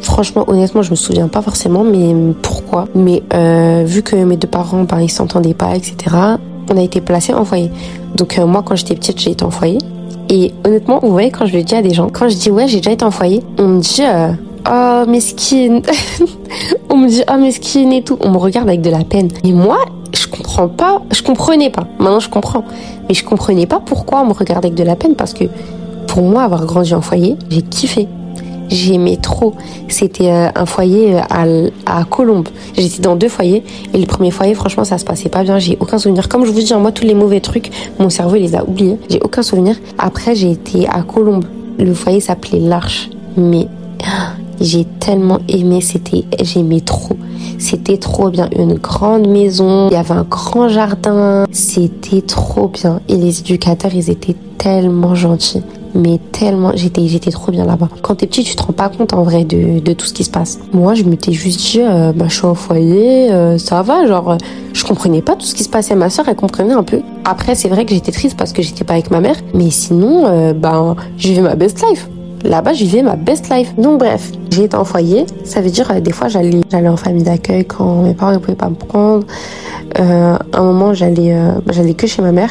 Franchement, 0.00 0.44
honnêtement, 0.48 0.82
je 0.82 0.90
me 0.90 0.96
souviens 0.96 1.28
pas 1.28 1.42
forcément, 1.42 1.84
mais 1.84 2.12
pourquoi? 2.42 2.86
Mais 2.94 3.22
euh, 3.34 3.84
vu 3.86 4.02
que 4.02 4.16
mes 4.16 4.36
deux 4.36 4.48
parents, 4.48 4.82
ben, 4.82 5.00
ils 5.00 5.08
s'entendaient 5.08 5.54
pas, 5.54 5.76
etc., 5.76 6.16
on 6.70 6.76
a 6.76 6.82
été 6.82 7.00
placés 7.00 7.32
en 7.32 7.44
foyer. 7.44 7.70
Donc 8.16 8.36
euh, 8.36 8.46
moi, 8.46 8.64
quand 8.66 8.74
j'étais 8.74 8.96
petite, 8.96 9.20
j'ai 9.20 9.30
été 9.30 9.44
en 9.44 9.50
foyer. 9.50 9.78
Et 10.28 10.52
honnêtement, 10.66 10.98
vous 11.00 11.12
voyez, 11.12 11.30
quand 11.30 11.46
je 11.46 11.56
le 11.56 11.62
dis 11.62 11.74
à 11.76 11.82
des 11.82 11.94
gens, 11.94 12.08
quand 12.12 12.28
je 12.28 12.36
dis 12.36 12.50
ouais, 12.50 12.66
j'ai 12.66 12.78
déjà 12.78 12.90
été 12.90 13.04
en 13.04 13.12
foyer, 13.12 13.42
on 13.58 13.68
me 13.68 13.80
dit 13.80 14.02
euh, 14.02 14.32
oh 14.68 15.08
mesquine, 15.08 15.82
on 16.90 16.96
me 16.96 17.08
dit 17.08 17.22
oh 17.32 17.36
mesquine 17.38 17.92
et 17.92 18.02
tout, 18.02 18.18
on 18.20 18.30
me 18.30 18.38
regarde 18.38 18.68
avec 18.68 18.80
de 18.80 18.90
la 18.90 19.04
peine. 19.04 19.28
Et 19.44 19.52
moi, 19.52 19.84
je 20.14 20.26
comprends 20.26 20.68
pas, 20.68 21.02
je 21.12 21.22
comprenais 21.22 21.70
pas. 21.70 21.86
Maintenant, 21.98 22.20
je 22.20 22.28
comprends, 22.28 22.64
mais 23.08 23.14
je 23.14 23.24
comprenais 23.24 23.66
pas 23.66 23.80
pourquoi 23.80 24.22
on 24.22 24.26
me 24.26 24.32
regardait 24.32 24.68
avec 24.68 24.78
de 24.78 24.84
la 24.84 24.96
peine 24.96 25.14
parce 25.14 25.32
que 25.32 25.44
pour 26.06 26.22
moi, 26.22 26.42
avoir 26.42 26.66
grandi 26.66 26.94
en 26.94 27.00
foyer, 27.00 27.36
j'ai 27.48 27.62
kiffé 27.62 28.08
j'aimais 28.72 29.16
trop. 29.16 29.54
C'était 29.88 30.30
euh, 30.30 30.48
un 30.54 30.66
foyer 30.66 31.16
euh, 31.16 31.68
à, 31.86 32.00
à 32.00 32.04
Colombes. 32.04 32.48
J'étais 32.76 33.00
dans 33.00 33.16
deux 33.16 33.28
foyers 33.28 33.62
et 33.92 33.98
le 33.98 34.06
premier 34.06 34.30
foyer, 34.30 34.54
franchement, 34.54 34.84
ça 34.84 34.98
se 34.98 35.04
passait 35.04 35.28
pas 35.28 35.42
bien. 35.42 35.58
J'ai 35.58 35.76
aucun 35.80 35.98
souvenir. 35.98 36.28
Comme 36.28 36.44
je 36.44 36.50
vous 36.50 36.60
dis, 36.60 36.74
moi, 36.74 36.92
tous 36.92 37.04
les 37.04 37.14
mauvais 37.14 37.40
trucs, 37.40 37.70
mon 37.98 38.10
cerveau 38.10 38.36
les 38.36 38.54
a 38.56 38.64
oubliés. 38.64 38.96
J'ai 39.08 39.20
aucun 39.20 39.42
souvenir. 39.42 39.76
Après, 39.98 40.34
j'ai 40.34 40.50
été 40.50 40.88
à 40.88 41.02
Colombes. 41.02 41.44
Le 41.78 41.94
foyer 41.94 42.20
s'appelait 42.20 42.60
l'Arche. 42.60 43.10
Mais 43.36 43.68
j'ai 44.62 44.84
tellement 44.84 45.40
aimé. 45.48 45.80
C'était, 45.80 46.24
j'aimais 46.40 46.80
trop. 46.80 47.16
C'était 47.58 47.98
trop 47.98 48.30
bien. 48.30 48.48
Une 48.56 48.74
grande 48.74 49.28
maison. 49.28 49.88
Il 49.90 49.94
y 49.94 49.96
avait 49.96 50.12
un 50.12 50.26
grand 50.28 50.68
jardin. 50.68 51.44
C'était 51.52 52.22
trop 52.22 52.68
bien. 52.68 53.00
Et 53.08 53.16
les 53.16 53.40
éducateurs, 53.40 53.92
ils 53.94 54.10
étaient 54.10 54.36
tellement 54.58 55.14
gentils 55.14 55.62
mais 55.94 56.18
tellement 56.32 56.72
j'étais 56.74 57.06
j'étais 57.06 57.30
trop 57.30 57.52
bien 57.52 57.64
là-bas. 57.64 57.88
Quand 58.02 58.16
t'es 58.16 58.26
petit, 58.26 58.44
tu 58.44 58.56
te 58.56 58.62
rends 58.62 58.72
pas 58.72 58.88
compte 58.88 59.12
en 59.12 59.22
vrai 59.22 59.44
de, 59.44 59.80
de 59.80 59.92
tout 59.92 60.06
ce 60.06 60.12
qui 60.12 60.24
se 60.24 60.30
passe. 60.30 60.58
Moi, 60.72 60.94
je 60.94 61.04
m'étais 61.04 61.32
juste 61.32 61.60
dit 61.72 61.80
euh, 61.80 62.12
bah 62.12 62.26
je 62.28 62.34
suis 62.34 62.46
au 62.46 62.54
foyer, 62.54 63.30
euh, 63.30 63.58
ça 63.58 63.82
va, 63.82 64.06
genre 64.06 64.38
je 64.72 64.84
comprenais 64.84 65.22
pas 65.22 65.34
tout 65.34 65.46
ce 65.46 65.54
qui 65.54 65.64
se 65.64 65.68
passait. 65.68 65.94
Ma 65.94 66.10
soeur, 66.10 66.28
elle 66.28 66.36
comprenait 66.36 66.72
un 66.72 66.82
peu. 66.82 67.00
Après, 67.24 67.54
c'est 67.54 67.68
vrai 67.68 67.84
que 67.84 67.92
j'étais 67.92 68.12
triste 68.12 68.36
parce 68.36 68.52
que 68.52 68.62
j'étais 68.62 68.84
pas 68.84 68.94
avec 68.94 69.10
ma 69.10 69.20
mère, 69.20 69.36
mais 69.54 69.70
sinon 69.70 70.26
euh, 70.26 70.52
ben 70.52 70.96
je 71.16 71.28
vivais 71.28 71.42
ma 71.42 71.54
best 71.54 71.84
life. 71.88 72.08
Là-bas, 72.44 72.72
je 72.72 72.84
vivais 72.84 73.02
ma 73.02 73.16
best 73.16 73.50
life. 73.50 73.74
Donc 73.76 74.00
bref, 74.00 74.32
j'ai 74.50 74.64
été 74.64 74.76
en 74.76 74.84
foyer. 74.84 75.26
Ça 75.44 75.60
veut 75.60 75.70
dire 75.70 76.00
des 76.00 76.12
fois 76.12 76.28
j'allais 76.28 76.60
j'allais 76.70 76.88
en 76.88 76.96
famille 76.96 77.22
d'accueil 77.22 77.64
quand 77.64 78.02
mes 78.02 78.14
parents 78.14 78.32
ne 78.32 78.38
pouvaient 78.38 78.56
pas 78.56 78.70
me 78.70 78.74
prendre. 78.74 79.24
un 79.96 80.62
moment, 80.62 80.94
j'allais 80.94 81.36
j'allais 81.70 81.94
que 81.94 82.06
chez 82.06 82.22
ma 82.22 82.32
mère 82.32 82.50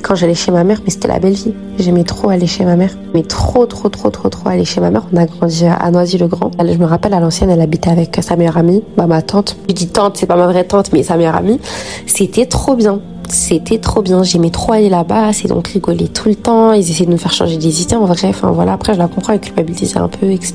quand 0.00 0.14
j'allais 0.14 0.34
chez 0.34 0.50
ma 0.50 0.64
mère, 0.64 0.80
mais 0.84 0.90
c'était 0.90 1.08
la 1.08 1.18
belle 1.18 1.34
vie. 1.34 1.52
J'aimais 1.78 2.04
trop 2.04 2.30
aller 2.30 2.46
chez 2.46 2.64
ma 2.64 2.76
mère. 2.76 2.90
Mais 3.14 3.22
trop, 3.22 3.66
trop, 3.66 3.88
trop, 3.88 4.10
trop, 4.10 4.28
trop 4.28 4.48
aller 4.48 4.64
chez 4.64 4.80
ma 4.80 4.90
mère. 4.90 5.06
On 5.12 5.16
a 5.16 5.26
grandi 5.26 5.66
à 5.66 5.90
Noisy-le-Grand. 5.90 6.50
Je 6.58 6.78
me 6.78 6.84
rappelle, 6.84 7.14
à 7.14 7.20
l'ancienne, 7.20 7.50
elle 7.50 7.60
habitait 7.60 7.90
avec 7.90 8.18
sa 8.22 8.36
meilleure 8.36 8.56
amie, 8.56 8.82
bah, 8.96 9.06
ma 9.06 9.22
tante. 9.22 9.56
Je 9.68 9.74
dis 9.74 9.88
tante, 9.88 10.16
c'est 10.16 10.26
pas 10.26 10.36
ma 10.36 10.46
vraie 10.46 10.64
tante, 10.64 10.92
mais 10.92 11.02
sa 11.02 11.16
meilleure 11.16 11.36
amie. 11.36 11.60
C'était 12.06 12.46
trop 12.46 12.74
bien. 12.74 13.00
C'était 13.28 13.78
trop 13.78 14.02
bien. 14.02 14.22
J'aimais 14.22 14.50
trop 14.50 14.72
aller 14.72 14.88
là-bas. 14.88 15.32
C'est 15.32 15.48
donc 15.48 15.68
rigoler 15.68 16.08
tout 16.08 16.28
le 16.28 16.34
temps. 16.34 16.72
Ils 16.72 16.80
essayaient 16.90 17.06
de 17.06 17.10
nous 17.10 17.18
faire 17.18 17.32
changer 17.32 17.56
des. 17.56 17.94
En 17.94 18.04
vrai, 18.04 18.28
enfin 18.28 18.50
voilà. 18.50 18.72
Après, 18.72 18.94
je 18.94 18.98
la 18.98 19.08
comprends, 19.08 19.32
elle 19.32 19.40
culpabilisait 19.40 19.98
un 19.98 20.08
peu, 20.08 20.30
etc. 20.30 20.54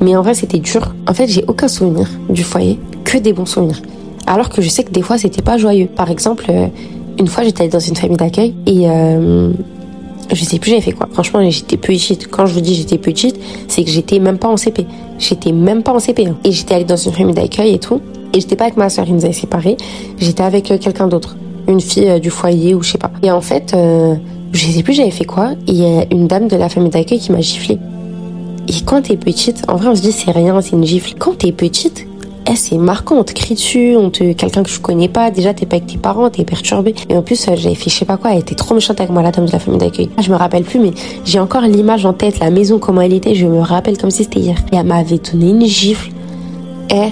Mais 0.00 0.16
en 0.16 0.22
vrai, 0.22 0.34
c'était 0.34 0.58
dur. 0.58 0.94
En 1.08 1.14
fait, 1.14 1.28
j'ai 1.28 1.44
aucun 1.46 1.68
souvenir 1.68 2.08
du 2.28 2.42
foyer, 2.42 2.78
que 3.04 3.18
des 3.18 3.32
bons 3.32 3.46
souvenirs. 3.46 3.80
Alors 4.26 4.48
que 4.48 4.62
je 4.62 4.68
sais 4.68 4.84
que 4.84 4.90
des 4.90 5.02
fois, 5.02 5.18
c'était 5.18 5.42
pas 5.42 5.58
joyeux. 5.58 5.86
Par 5.86 6.10
exemple, 6.10 6.46
euh, 6.48 6.66
une 7.18 7.26
fois, 7.26 7.44
j'étais 7.44 7.68
dans 7.68 7.78
une 7.78 7.96
famille 7.96 8.16
d'accueil 8.16 8.54
et 8.66 8.88
euh, 8.88 9.52
je 10.32 10.44
sais 10.44 10.58
plus 10.58 10.70
j'avais 10.70 10.82
fait 10.82 10.92
quoi. 10.92 11.08
Franchement, 11.12 11.48
j'étais 11.50 11.76
petite. 11.76 12.28
Quand 12.28 12.46
je 12.46 12.54
vous 12.54 12.60
dis 12.60 12.74
j'étais 12.74 12.98
petite, 12.98 13.38
c'est 13.68 13.84
que 13.84 13.90
j'étais 13.90 14.18
même 14.18 14.38
pas 14.38 14.48
en 14.48 14.56
CP. 14.56 14.86
J'étais 15.18 15.52
même 15.52 15.82
pas 15.82 15.92
en 15.92 15.98
CP. 15.98 16.26
Hein. 16.26 16.36
Et 16.44 16.52
j'étais 16.52 16.74
allée 16.74 16.84
dans 16.84 16.96
une 16.96 17.12
famille 17.12 17.34
d'accueil 17.34 17.74
et 17.74 17.78
tout. 17.78 18.00
Et 18.32 18.40
j'étais 18.40 18.56
pas 18.56 18.64
avec 18.64 18.76
ma 18.76 18.88
soeur, 18.88 19.04
ils 19.06 19.14
nous 19.14 19.24
avaient 19.24 19.34
séparés. 19.34 19.76
J'étais 20.18 20.42
avec 20.42 20.70
euh, 20.70 20.78
quelqu'un 20.78 21.06
d'autre, 21.06 21.36
une 21.68 21.80
fille 21.80 22.08
euh, 22.08 22.18
du 22.18 22.30
foyer 22.30 22.74
ou 22.74 22.82
je 22.82 22.92
sais 22.92 22.98
pas. 22.98 23.10
Et 23.22 23.30
en 23.30 23.40
fait, 23.40 23.72
euh, 23.74 24.14
je 24.52 24.66
sais 24.66 24.82
plus 24.82 24.92
j'avais 24.92 25.10
fait 25.10 25.24
quoi. 25.24 25.52
Il 25.66 25.76
y 25.76 25.84
a 25.84 26.04
une 26.10 26.26
dame 26.26 26.48
de 26.48 26.56
la 26.56 26.68
famille 26.68 26.90
d'accueil 26.90 27.18
qui 27.18 27.32
m'a 27.32 27.40
giflé. 27.40 27.78
Et 28.68 28.80
quand 28.84 29.02
t'es 29.02 29.16
petite, 29.16 29.64
en 29.68 29.76
vrai, 29.76 29.88
on 29.88 29.94
se 29.94 30.02
dit 30.02 30.12
c'est 30.12 30.30
rien, 30.30 30.60
c'est 30.60 30.76
une 30.76 30.84
gifle. 30.84 31.14
Quand 31.18 31.38
t'es 31.38 31.52
petite, 31.52 32.06
eh, 32.50 32.56
c'est 32.56 32.76
marquant, 32.76 33.16
on 33.18 33.24
te 33.24 33.32
crie 33.32 33.54
dessus, 33.54 33.96
on 33.96 34.10
te, 34.10 34.32
quelqu'un 34.32 34.62
que 34.64 34.70
je 34.70 34.80
connais 34.80 35.08
pas, 35.08 35.30
déjà 35.30 35.54
t'es 35.54 35.64
pas 35.64 35.76
avec 35.76 35.88
tes 35.88 35.96
parents, 35.96 36.28
t'es 36.28 36.44
perturbé. 36.44 36.94
Et 37.08 37.16
en 37.16 37.22
plus, 37.22 37.48
euh, 37.48 37.52
j'avais 37.56 37.74
fait 37.74 37.88
je 37.88 37.96
sais 37.96 38.04
pas 38.04 38.16
quoi, 38.16 38.32
elle 38.32 38.40
était 38.40 38.54
trop 38.54 38.74
méchante 38.74 39.00
avec 39.00 39.12
moi, 39.12 39.22
la 39.22 39.30
dame 39.30 39.46
de 39.46 39.52
la 39.52 39.58
famille 39.58 39.78
d'accueil. 39.78 40.10
Je 40.20 40.30
me 40.30 40.36
rappelle 40.36 40.64
plus, 40.64 40.80
mais 40.80 40.90
j'ai 41.24 41.38
encore 41.38 41.62
l'image 41.62 42.04
en 42.04 42.12
tête, 42.12 42.40
la 42.40 42.50
maison, 42.50 42.78
comment 42.78 43.00
elle 43.00 43.14
était, 43.14 43.34
je 43.34 43.46
me 43.46 43.60
rappelle 43.60 43.96
comme 43.96 44.10
si 44.10 44.24
c'était 44.24 44.40
hier. 44.40 44.56
Et 44.72 44.76
elle 44.76 44.86
m'avait 44.86 45.18
donné 45.18 45.50
une 45.50 45.66
gifle. 45.66 46.10
Eh, 46.90 47.10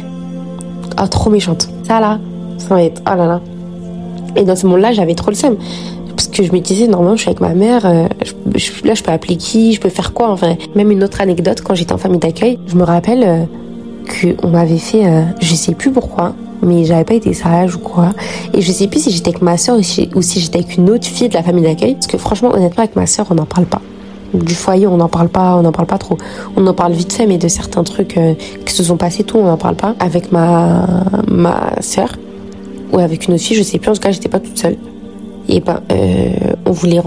oh, 1.00 1.06
trop 1.06 1.30
méchante. 1.30 1.68
Ça 1.86 2.00
là, 2.00 2.18
ça 2.58 2.74
va 2.74 2.82
être, 2.82 3.00
oh 3.06 3.16
là 3.16 3.26
là. 3.26 3.40
Et 4.36 4.44
dans 4.44 4.56
ce 4.56 4.66
moment-là, 4.66 4.92
j'avais 4.92 5.14
trop 5.14 5.30
le 5.30 5.36
seum. 5.36 5.56
Parce 6.16 6.28
que 6.28 6.42
je 6.42 6.52
me 6.52 6.58
disais, 6.58 6.86
normalement, 6.86 7.16
je 7.16 7.22
suis 7.22 7.30
avec 7.30 7.40
ma 7.40 7.54
mère, 7.54 7.86
euh, 7.86 8.06
là, 8.84 8.94
je 8.94 9.02
peux 9.02 9.12
appeler 9.12 9.36
qui, 9.36 9.72
je 9.72 9.80
peux 9.80 9.88
faire 9.88 10.12
quoi, 10.12 10.30
enfin. 10.30 10.56
Même 10.74 10.90
une 10.90 11.02
autre 11.02 11.20
anecdote, 11.20 11.62
quand 11.62 11.74
j'étais 11.74 11.92
en 11.92 11.98
famille 11.98 12.18
d'accueil, 12.18 12.58
je 12.66 12.76
me 12.76 12.84
rappelle, 12.84 13.24
euh, 13.24 13.44
qu'on 14.40 14.48
m'avait 14.48 14.78
fait, 14.78 15.06
euh, 15.06 15.22
je 15.40 15.54
sais 15.54 15.74
plus 15.74 15.90
pourquoi, 15.90 16.34
mais 16.62 16.84
j'avais 16.84 17.04
pas 17.04 17.14
été 17.14 17.32
sage 17.32 17.76
ou 17.76 17.78
quoi. 17.78 18.10
Et 18.54 18.60
je 18.60 18.72
sais 18.72 18.86
plus 18.86 19.04
si 19.04 19.10
j'étais 19.10 19.30
avec 19.30 19.42
ma 19.42 19.56
soeur 19.56 19.78
ou 19.78 19.82
si, 19.82 20.40
j'étais 20.40 20.58
avec 20.58 20.76
une 20.76 20.90
autre 20.90 21.06
fille 21.06 21.28
de 21.28 21.34
la 21.34 21.42
famille 21.42 21.64
d'accueil. 21.64 21.94
Parce 21.94 22.06
que 22.06 22.18
franchement, 22.18 22.50
honnêtement, 22.52 22.82
avec 22.82 22.96
ma 22.96 23.06
soeur, 23.06 23.26
on 23.30 23.34
n'en 23.34 23.46
parle 23.46 23.66
pas. 23.66 23.80
Du 24.34 24.54
foyer, 24.54 24.86
on 24.86 24.96
n'en 24.96 25.08
parle 25.08 25.28
pas, 25.28 25.56
on 25.56 25.62
n'en 25.62 25.72
parle 25.72 25.88
pas 25.88 25.98
trop. 25.98 26.16
On 26.56 26.66
en 26.66 26.74
parle 26.74 26.92
vite 26.92 27.12
fait, 27.12 27.26
mais 27.26 27.38
de 27.38 27.48
certains 27.48 27.82
trucs 27.82 28.16
euh, 28.16 28.34
qui 28.64 28.74
se 28.74 28.84
sont 28.84 28.96
passés, 28.96 29.24
tout, 29.24 29.38
on 29.38 29.44
n'en 29.44 29.56
parle 29.56 29.76
pas. 29.76 29.94
Avec 29.98 30.30
ma, 30.32 30.86
ma 31.28 31.80
soeur 31.80 32.10
ou 32.92 32.98
avec 32.98 33.26
une 33.26 33.34
autre 33.34 33.42
fille, 33.42 33.56
je 33.56 33.62
sais 33.62 33.78
plus. 33.78 33.90
En 33.90 33.94
tout 33.94 34.00
cas, 34.00 34.10
j'étais 34.10 34.28
pas 34.28 34.40
toute 34.40 34.58
seule. 34.58 34.76
Et 35.48 35.60
ben, 35.60 35.80
euh, 35.90 36.28
on 36.66 36.70
voulait, 36.70 37.00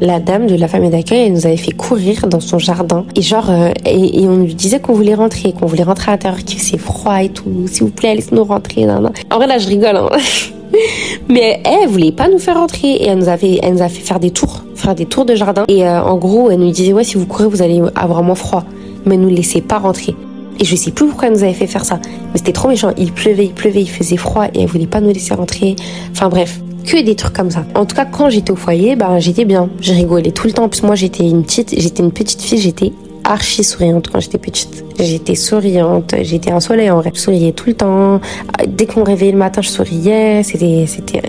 la 0.00 0.20
dame 0.20 0.46
de 0.46 0.54
la 0.54 0.68
famille 0.68 0.90
d'accueil, 0.90 1.26
elle 1.26 1.32
nous 1.32 1.46
avait 1.46 1.56
fait 1.56 1.72
courir 1.72 2.26
dans 2.28 2.40
son 2.40 2.58
jardin. 2.58 3.04
Et 3.16 3.22
genre, 3.22 3.50
euh, 3.50 3.70
et, 3.84 4.26
on 4.28 4.36
lui 4.38 4.54
disait 4.54 4.78
qu'on 4.78 4.92
voulait 4.92 5.14
rentrer, 5.14 5.52
qu'on 5.52 5.66
voulait 5.66 5.82
rentrer 5.82 6.12
à 6.12 6.14
l'intérieur, 6.14 6.44
qu'il 6.44 6.60
c'est 6.60 6.78
froid 6.78 7.22
et 7.22 7.30
tout. 7.30 7.66
S'il 7.66 7.84
vous 7.84 7.90
plaît, 7.90 8.14
laissez-nous 8.14 8.44
rentrer. 8.44 8.86
En 8.88 9.36
vrai, 9.36 9.46
là, 9.46 9.58
je 9.58 9.68
rigole. 9.68 9.96
Hein. 9.96 10.08
Mais 11.28 11.60
elle, 11.64 11.88
voulait 11.88 12.12
pas 12.12 12.28
nous 12.28 12.38
faire 12.38 12.56
rentrer 12.56 12.88
et 12.88 13.06
elle 13.08 13.18
nous 13.18 13.28
avait, 13.28 13.58
elle 13.62 13.74
nous 13.74 13.82
a 13.82 13.88
fait 13.88 14.02
faire 14.02 14.20
des 14.20 14.30
tours 14.30 14.64
faire 14.84 14.94
des 14.94 15.06
tours 15.06 15.24
de 15.24 15.34
jardin. 15.34 15.64
Et 15.68 15.86
euh, 15.86 16.02
en 16.02 16.16
gros, 16.16 16.50
elle 16.50 16.58
nous 16.58 16.70
disait, 16.70 16.92
ouais, 16.92 17.04
si 17.04 17.16
vous 17.16 17.26
courez, 17.26 17.46
vous 17.46 17.62
allez 17.62 17.82
avoir 17.94 18.22
moins 18.22 18.34
froid. 18.34 18.64
Mais 19.06 19.16
nous 19.16 19.28
laissait 19.28 19.60
pas 19.60 19.78
rentrer. 19.78 20.14
Et 20.60 20.64
je 20.64 20.76
sais 20.76 20.90
plus 20.90 21.06
pourquoi 21.06 21.28
elle 21.28 21.34
nous 21.34 21.42
avait 21.42 21.54
fait 21.54 21.66
faire 21.66 21.84
ça. 21.84 21.98
Mais 22.32 22.38
c'était 22.38 22.52
trop 22.52 22.68
méchant. 22.68 22.92
Il 22.96 23.12
pleuvait, 23.12 23.46
il 23.46 23.54
pleuvait, 23.54 23.82
il 23.82 23.90
faisait 23.90 24.16
froid 24.16 24.46
et 24.54 24.62
elle 24.62 24.66
voulait 24.68 24.86
pas 24.86 25.00
nous 25.00 25.12
laisser 25.12 25.34
rentrer. 25.34 25.76
Enfin 26.12 26.28
bref, 26.28 26.60
que 26.84 27.02
des 27.02 27.14
trucs 27.14 27.32
comme 27.32 27.50
ça. 27.50 27.64
En 27.74 27.86
tout 27.86 27.96
cas, 27.96 28.04
quand 28.04 28.30
j'étais 28.30 28.50
au 28.50 28.56
foyer, 28.56 28.96
ben 28.96 29.18
j'étais 29.18 29.44
bien. 29.44 29.68
J'ai 29.80 29.94
rigolé 29.94 30.32
tout 30.32 30.46
le 30.46 30.52
temps. 30.52 30.64
En 30.64 30.86
moi, 30.86 30.94
j'étais 30.94 31.24
une 31.24 31.42
petite, 31.42 31.74
j'étais 31.78 32.02
une 32.02 32.12
petite 32.12 32.42
fille, 32.42 32.58
j'étais 32.58 32.92
archi 33.24 33.64
souriante 33.64 34.08
quand 34.10 34.20
j'étais 34.20 34.38
petite. 34.38 34.84
J'étais 34.98 35.34
souriante, 35.34 36.14
j'étais 36.22 36.50
un 36.50 36.60
soleil 36.60 36.90
en 36.90 37.00
vrai. 37.00 37.10
Je 37.14 37.20
souriais 37.20 37.52
tout 37.52 37.68
le 37.68 37.74
temps. 37.74 38.20
Dès 38.68 38.86
qu'on 38.86 39.00
me 39.00 39.06
réveillait 39.06 39.32
le 39.32 39.38
matin, 39.38 39.62
je 39.62 39.70
souriais. 39.70 40.42
C'était, 40.42 40.84
c'était, 40.86 41.22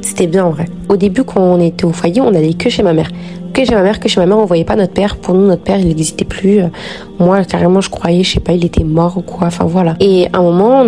c'était 0.00 0.26
bien 0.26 0.46
en 0.46 0.50
vrai. 0.50 0.66
Au 0.88 0.96
début, 0.96 1.24
quand 1.24 1.40
on 1.40 1.60
était 1.60 1.84
au 1.84 1.92
foyer, 1.92 2.20
on 2.20 2.34
allait 2.34 2.54
que 2.54 2.70
chez 2.70 2.82
ma 2.82 2.92
mère. 2.92 3.10
Que 3.52 3.64
chez 3.64 3.74
ma 3.74 3.82
mère, 3.82 4.00
que 4.00 4.08
chez 4.08 4.20
ma 4.20 4.26
mère, 4.26 4.38
on 4.38 4.44
voyait 4.44 4.64
pas 4.64 4.76
notre 4.76 4.92
père. 4.92 5.16
Pour 5.16 5.34
nous, 5.34 5.46
notre 5.46 5.62
père, 5.62 5.78
il 5.78 5.88
n'existait 5.88 6.24
plus. 6.24 6.60
Moi, 7.18 7.44
carrément, 7.44 7.80
je 7.80 7.90
croyais, 7.90 8.22
je 8.22 8.32
sais 8.32 8.40
pas, 8.40 8.52
il 8.52 8.64
était 8.64 8.84
mort 8.84 9.18
ou 9.18 9.22
quoi. 9.22 9.48
Enfin 9.48 9.64
voilà. 9.64 9.94
Et 10.00 10.28
à 10.32 10.38
un 10.38 10.42
moment, 10.42 10.84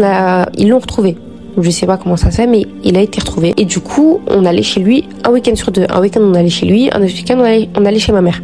ils 0.56 0.68
l'ont 0.68 0.78
retrouvé. 0.78 1.16
Je 1.56 1.70
sais 1.70 1.86
pas 1.86 1.96
comment 1.96 2.16
ça 2.16 2.30
se 2.30 2.36
fait, 2.36 2.46
mais 2.46 2.66
il 2.82 2.96
a 2.96 3.00
été 3.00 3.20
retrouvé. 3.20 3.54
Et 3.56 3.64
du 3.64 3.80
coup, 3.80 4.20
on 4.28 4.44
allait 4.44 4.62
chez 4.62 4.80
lui 4.80 5.04
un 5.24 5.30
week-end 5.30 5.54
sur 5.54 5.70
deux. 5.70 5.86
Un 5.88 6.00
week-end, 6.00 6.20
on 6.22 6.34
allait 6.34 6.48
chez 6.48 6.66
lui. 6.66 6.88
Un 6.92 7.02
autre 7.02 7.14
week-end, 7.14 7.36
on 7.38 7.44
allait, 7.44 7.68
on 7.76 7.84
allait 7.84 7.98
chez 7.98 8.12
ma 8.12 8.22
mère. 8.22 8.40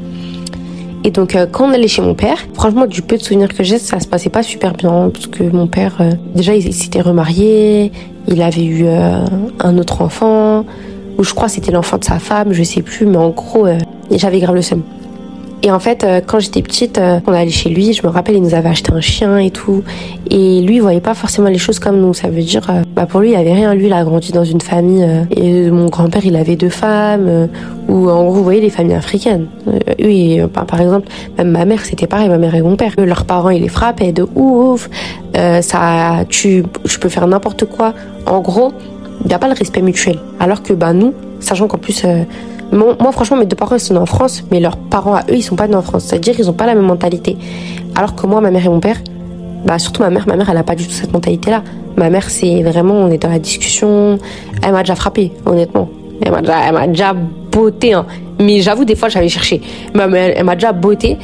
Et 1.03 1.11
donc 1.11 1.35
euh, 1.35 1.47
quand 1.50 1.69
on 1.69 1.73
allait 1.73 1.89
chez 1.89 2.03
mon 2.03 2.15
père, 2.15 2.37
franchement 2.53 2.87
du 2.87 3.00
peu 3.00 3.17
de 3.17 3.23
souvenirs 3.23 3.49
que 3.49 3.65
j'ai, 3.65 3.79
ça 3.79 4.00
se 4.00 4.07
passait 4.07 4.29
pas 4.29 4.43
super 4.43 4.75
bien 4.75 5.11
parce 5.11 5.27
que 5.27 5.45
mon 5.45 5.67
père 5.67 5.97
euh, 6.00 6.12
déjà 6.35 6.55
il, 6.55 6.75
s'était 6.75 7.00
remarié, 7.00 7.91
il 8.29 8.43
avait 8.43 8.65
eu 8.65 8.85
euh, 8.85 9.25
un 9.61 9.79
autre 9.79 10.03
enfant 10.03 10.67
ou 11.19 11.25
je 11.25 11.35
crois 11.35 11.49
c'était 11.49 11.73
l'enfant 11.73 11.99
de 11.99 12.05
sa 12.05 12.19
femme, 12.19 12.52
je 12.52 12.62
sais 12.62 12.83
plus, 12.83 13.07
mais 13.07 13.19
en 13.19 13.31
gros 13.31 13.67
j'avais 14.11 14.40
grave 14.40 14.55
le 14.55 14.62
seum. 14.62 14.83
Et 15.62 15.71
en 15.71 15.79
fait, 15.79 16.05
euh, 16.05 16.21
quand 16.25 16.40
j'étais 16.40 16.62
petite, 16.62 16.97
euh, 16.97 17.21
on 17.26 17.33
allait 17.33 17.50
chez 17.50 17.69
lui. 17.69 17.93
Je 17.93 18.07
me 18.07 18.11
rappelle, 18.11 18.37
il 18.37 18.43
nous 18.43 18.55
avait 18.55 18.71
acheté 18.71 18.93
un 18.93 19.00
chien 19.00 19.37
et 19.37 19.50
tout. 19.50 19.83
Et 20.31 20.62
lui, 20.62 20.76
il 20.76 20.81
voyait 20.81 21.00
pas 21.00 21.12
forcément 21.12 21.49
les 21.49 21.59
choses 21.59 21.79
comme 21.79 22.00
nous. 22.00 22.14
Ça 22.14 22.29
veut 22.29 22.40
dire, 22.40 22.67
euh, 22.71 22.83
bah 22.97 23.05
pour 23.05 23.21
lui, 23.21 23.33
il 23.33 23.37
avait 23.37 23.52
rien. 23.52 23.75
Lui, 23.75 23.87
il 23.87 23.93
a 23.93 24.02
grandi 24.02 24.33
dans 24.33 24.45
une 24.45 24.62
famille. 24.62 25.07
et 25.37 25.71
mon 25.71 25.87
grand-père, 25.87 26.25
il 26.25 26.37
avait 26.37 26.57
deux 26.57 26.71
femmes. 26.71 27.49
ou 27.88 28.09
en 28.09 28.25
gros, 28.25 28.35
vous 28.35 28.45
voyez, 28.45 28.61
les 28.62 28.71
familles 28.71 28.95
africaines. 28.95 29.47
oui, 30.02 30.40
bah, 30.55 30.64
par 30.67 30.81
exemple, 30.81 31.09
même 31.37 31.50
ma 31.50 31.67
mère, 31.67 31.85
c'était 31.85 32.07
pareil. 32.07 32.29
Ma 32.31 32.38
mère 32.38 32.55
et 32.55 32.62
mon 32.62 32.76
père, 32.76 32.95
leurs 32.97 33.26
parents, 33.26 33.50
ils 33.50 33.61
les 33.61 33.69
frappaient 33.69 34.12
de 34.12 34.26
ouf. 34.35 34.88
ça, 35.35 36.25
tu, 36.29 36.64
je 36.87 36.99
peux 36.99 37.11
faire 37.11 37.26
n'importe 37.26 37.67
quoi. 37.67 37.93
En 38.25 38.40
gros, 38.40 38.73
il 39.23 39.29
n'y 39.29 39.35
a 39.35 39.39
pas 39.39 39.49
le 39.49 39.55
respect 39.55 39.83
mutuel. 39.83 40.19
Alors 40.39 40.62
que 40.62 40.73
bah 40.73 40.93
nous, 40.93 41.15
sachant 41.41 41.69
qu'en 41.69 41.79
plus 41.79 42.05
moi, 42.73 43.12
franchement, 43.12 43.37
mes 43.37 43.47
deux 43.47 43.57
parents, 43.57 43.77
ils 43.77 43.81
sont 43.81 43.97
en 43.97 44.07
France, 44.07 44.45
mais 44.50 44.61
leurs 44.61 44.77
parents 44.77 45.15
à 45.15 45.23
eux, 45.23 45.35
ils 45.35 45.43
sont 45.43 45.57
pas 45.57 45.67
nés 45.67 45.75
en 45.75 45.83
France. 45.83 46.05
C'est-à-dire, 46.05 46.35
ils 46.39 46.49
ont 46.49 46.55
pas 46.55 46.67
la 46.67 46.75
même 46.75 46.87
mentalité. 46.87 47.37
Alors 47.97 48.15
que 48.15 48.27
moi, 48.27 48.41
ma 48.41 48.50
mère 48.50 48.65
et 48.65 48.69
mon 48.69 48.81
père, 48.81 48.99
bah, 49.65 49.79
surtout 49.79 50.03
ma 50.03 50.11
mère, 50.11 50.27
ma 50.29 50.37
mère, 50.37 50.49
elle 50.49 50.57
a 50.57 50.62
pas 50.62 50.77
du 50.77 50.87
tout 50.87 50.93
cette 50.93 51.12
mentalité-là. 51.12 51.62
Ma 51.97 52.11
mère, 52.11 52.31
c'est 52.31 52.62
vraiment, 52.62 52.95
on 52.95 53.11
est 53.11 53.19
dans 53.19 53.29
la 53.29 53.41
discussion. 53.41 54.19
Elle 54.62 54.73
m'a 54.73 54.83
déjà 54.83 54.95
frappé, 54.95 55.33
honnêtement. 55.47 55.89
Elle 56.23 56.31
m'a 56.31 56.41
déjà, 56.41 56.83
elle 56.83 56.93
déjà 56.93 57.11
hein. 57.11 58.07
Mais 58.41 58.61
j'avoue, 58.61 58.85
des 58.85 58.97
fois, 58.97 59.09
j'avais 59.09 59.29
cherché. 59.29 59.61
Mais 59.95 60.35
elle 60.37 60.45
m'a 60.45 60.55
déjà 60.55 60.73
botté. 60.73 61.19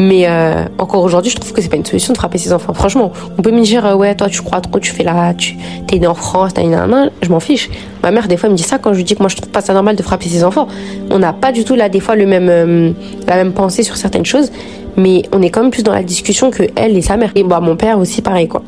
Mais 0.00 0.28
euh, 0.28 0.64
encore 0.78 1.02
aujourd'hui, 1.02 1.30
je 1.32 1.36
trouve 1.36 1.52
que 1.52 1.60
c'est 1.60 1.68
pas 1.68 1.76
une 1.76 1.84
solution 1.84 2.12
de 2.12 2.18
frapper 2.18 2.38
ses 2.38 2.52
enfants. 2.52 2.72
Franchement, 2.72 3.12
on 3.36 3.42
peut 3.42 3.50
me 3.50 3.62
dire 3.62 3.84
euh, 3.84 3.96
ouais, 3.96 4.14
toi 4.14 4.28
tu 4.28 4.42
crois 4.42 4.60
trop, 4.60 4.78
tu 4.78 4.92
fais 4.92 5.02
là, 5.02 5.34
tu 5.34 5.56
t'es 5.88 5.98
né 5.98 6.06
en 6.06 6.14
France, 6.14 6.54
t'as 6.54 6.62
une 6.62 7.10
je 7.20 7.28
m'en 7.30 7.40
fiche. 7.40 7.68
Ma 8.04 8.12
mère 8.12 8.28
des 8.28 8.36
fois 8.36 8.48
me 8.48 8.54
dit 8.54 8.62
ça 8.62 8.78
quand 8.78 8.92
je 8.92 8.98
lui 8.98 9.04
dis 9.04 9.16
que 9.16 9.20
moi 9.20 9.28
je 9.28 9.34
trouve 9.34 9.50
pas 9.50 9.60
ça 9.60 9.74
normal 9.74 9.96
de 9.96 10.02
frapper 10.04 10.28
ses 10.28 10.44
enfants. 10.44 10.68
On 11.10 11.18
n'a 11.18 11.32
pas 11.32 11.50
du 11.50 11.64
tout 11.64 11.74
là 11.74 11.88
des 11.88 11.98
fois 11.98 12.14
le 12.14 12.26
même 12.26 12.48
euh, 12.48 12.92
la 13.26 13.34
même 13.34 13.52
pensée 13.52 13.82
sur 13.82 13.96
certaines 13.96 14.24
choses, 14.24 14.52
mais 14.96 15.24
on 15.32 15.42
est 15.42 15.50
quand 15.50 15.62
même 15.62 15.72
plus 15.72 15.82
dans 15.82 15.94
la 15.94 16.04
discussion 16.04 16.52
que 16.52 16.62
elle 16.76 16.96
et 16.96 17.02
sa 17.02 17.16
mère. 17.16 17.32
Et 17.34 17.42
bah 17.42 17.58
mon 17.58 17.74
père 17.74 17.98
aussi 17.98 18.22
pareil 18.22 18.46
quoi. 18.46 18.62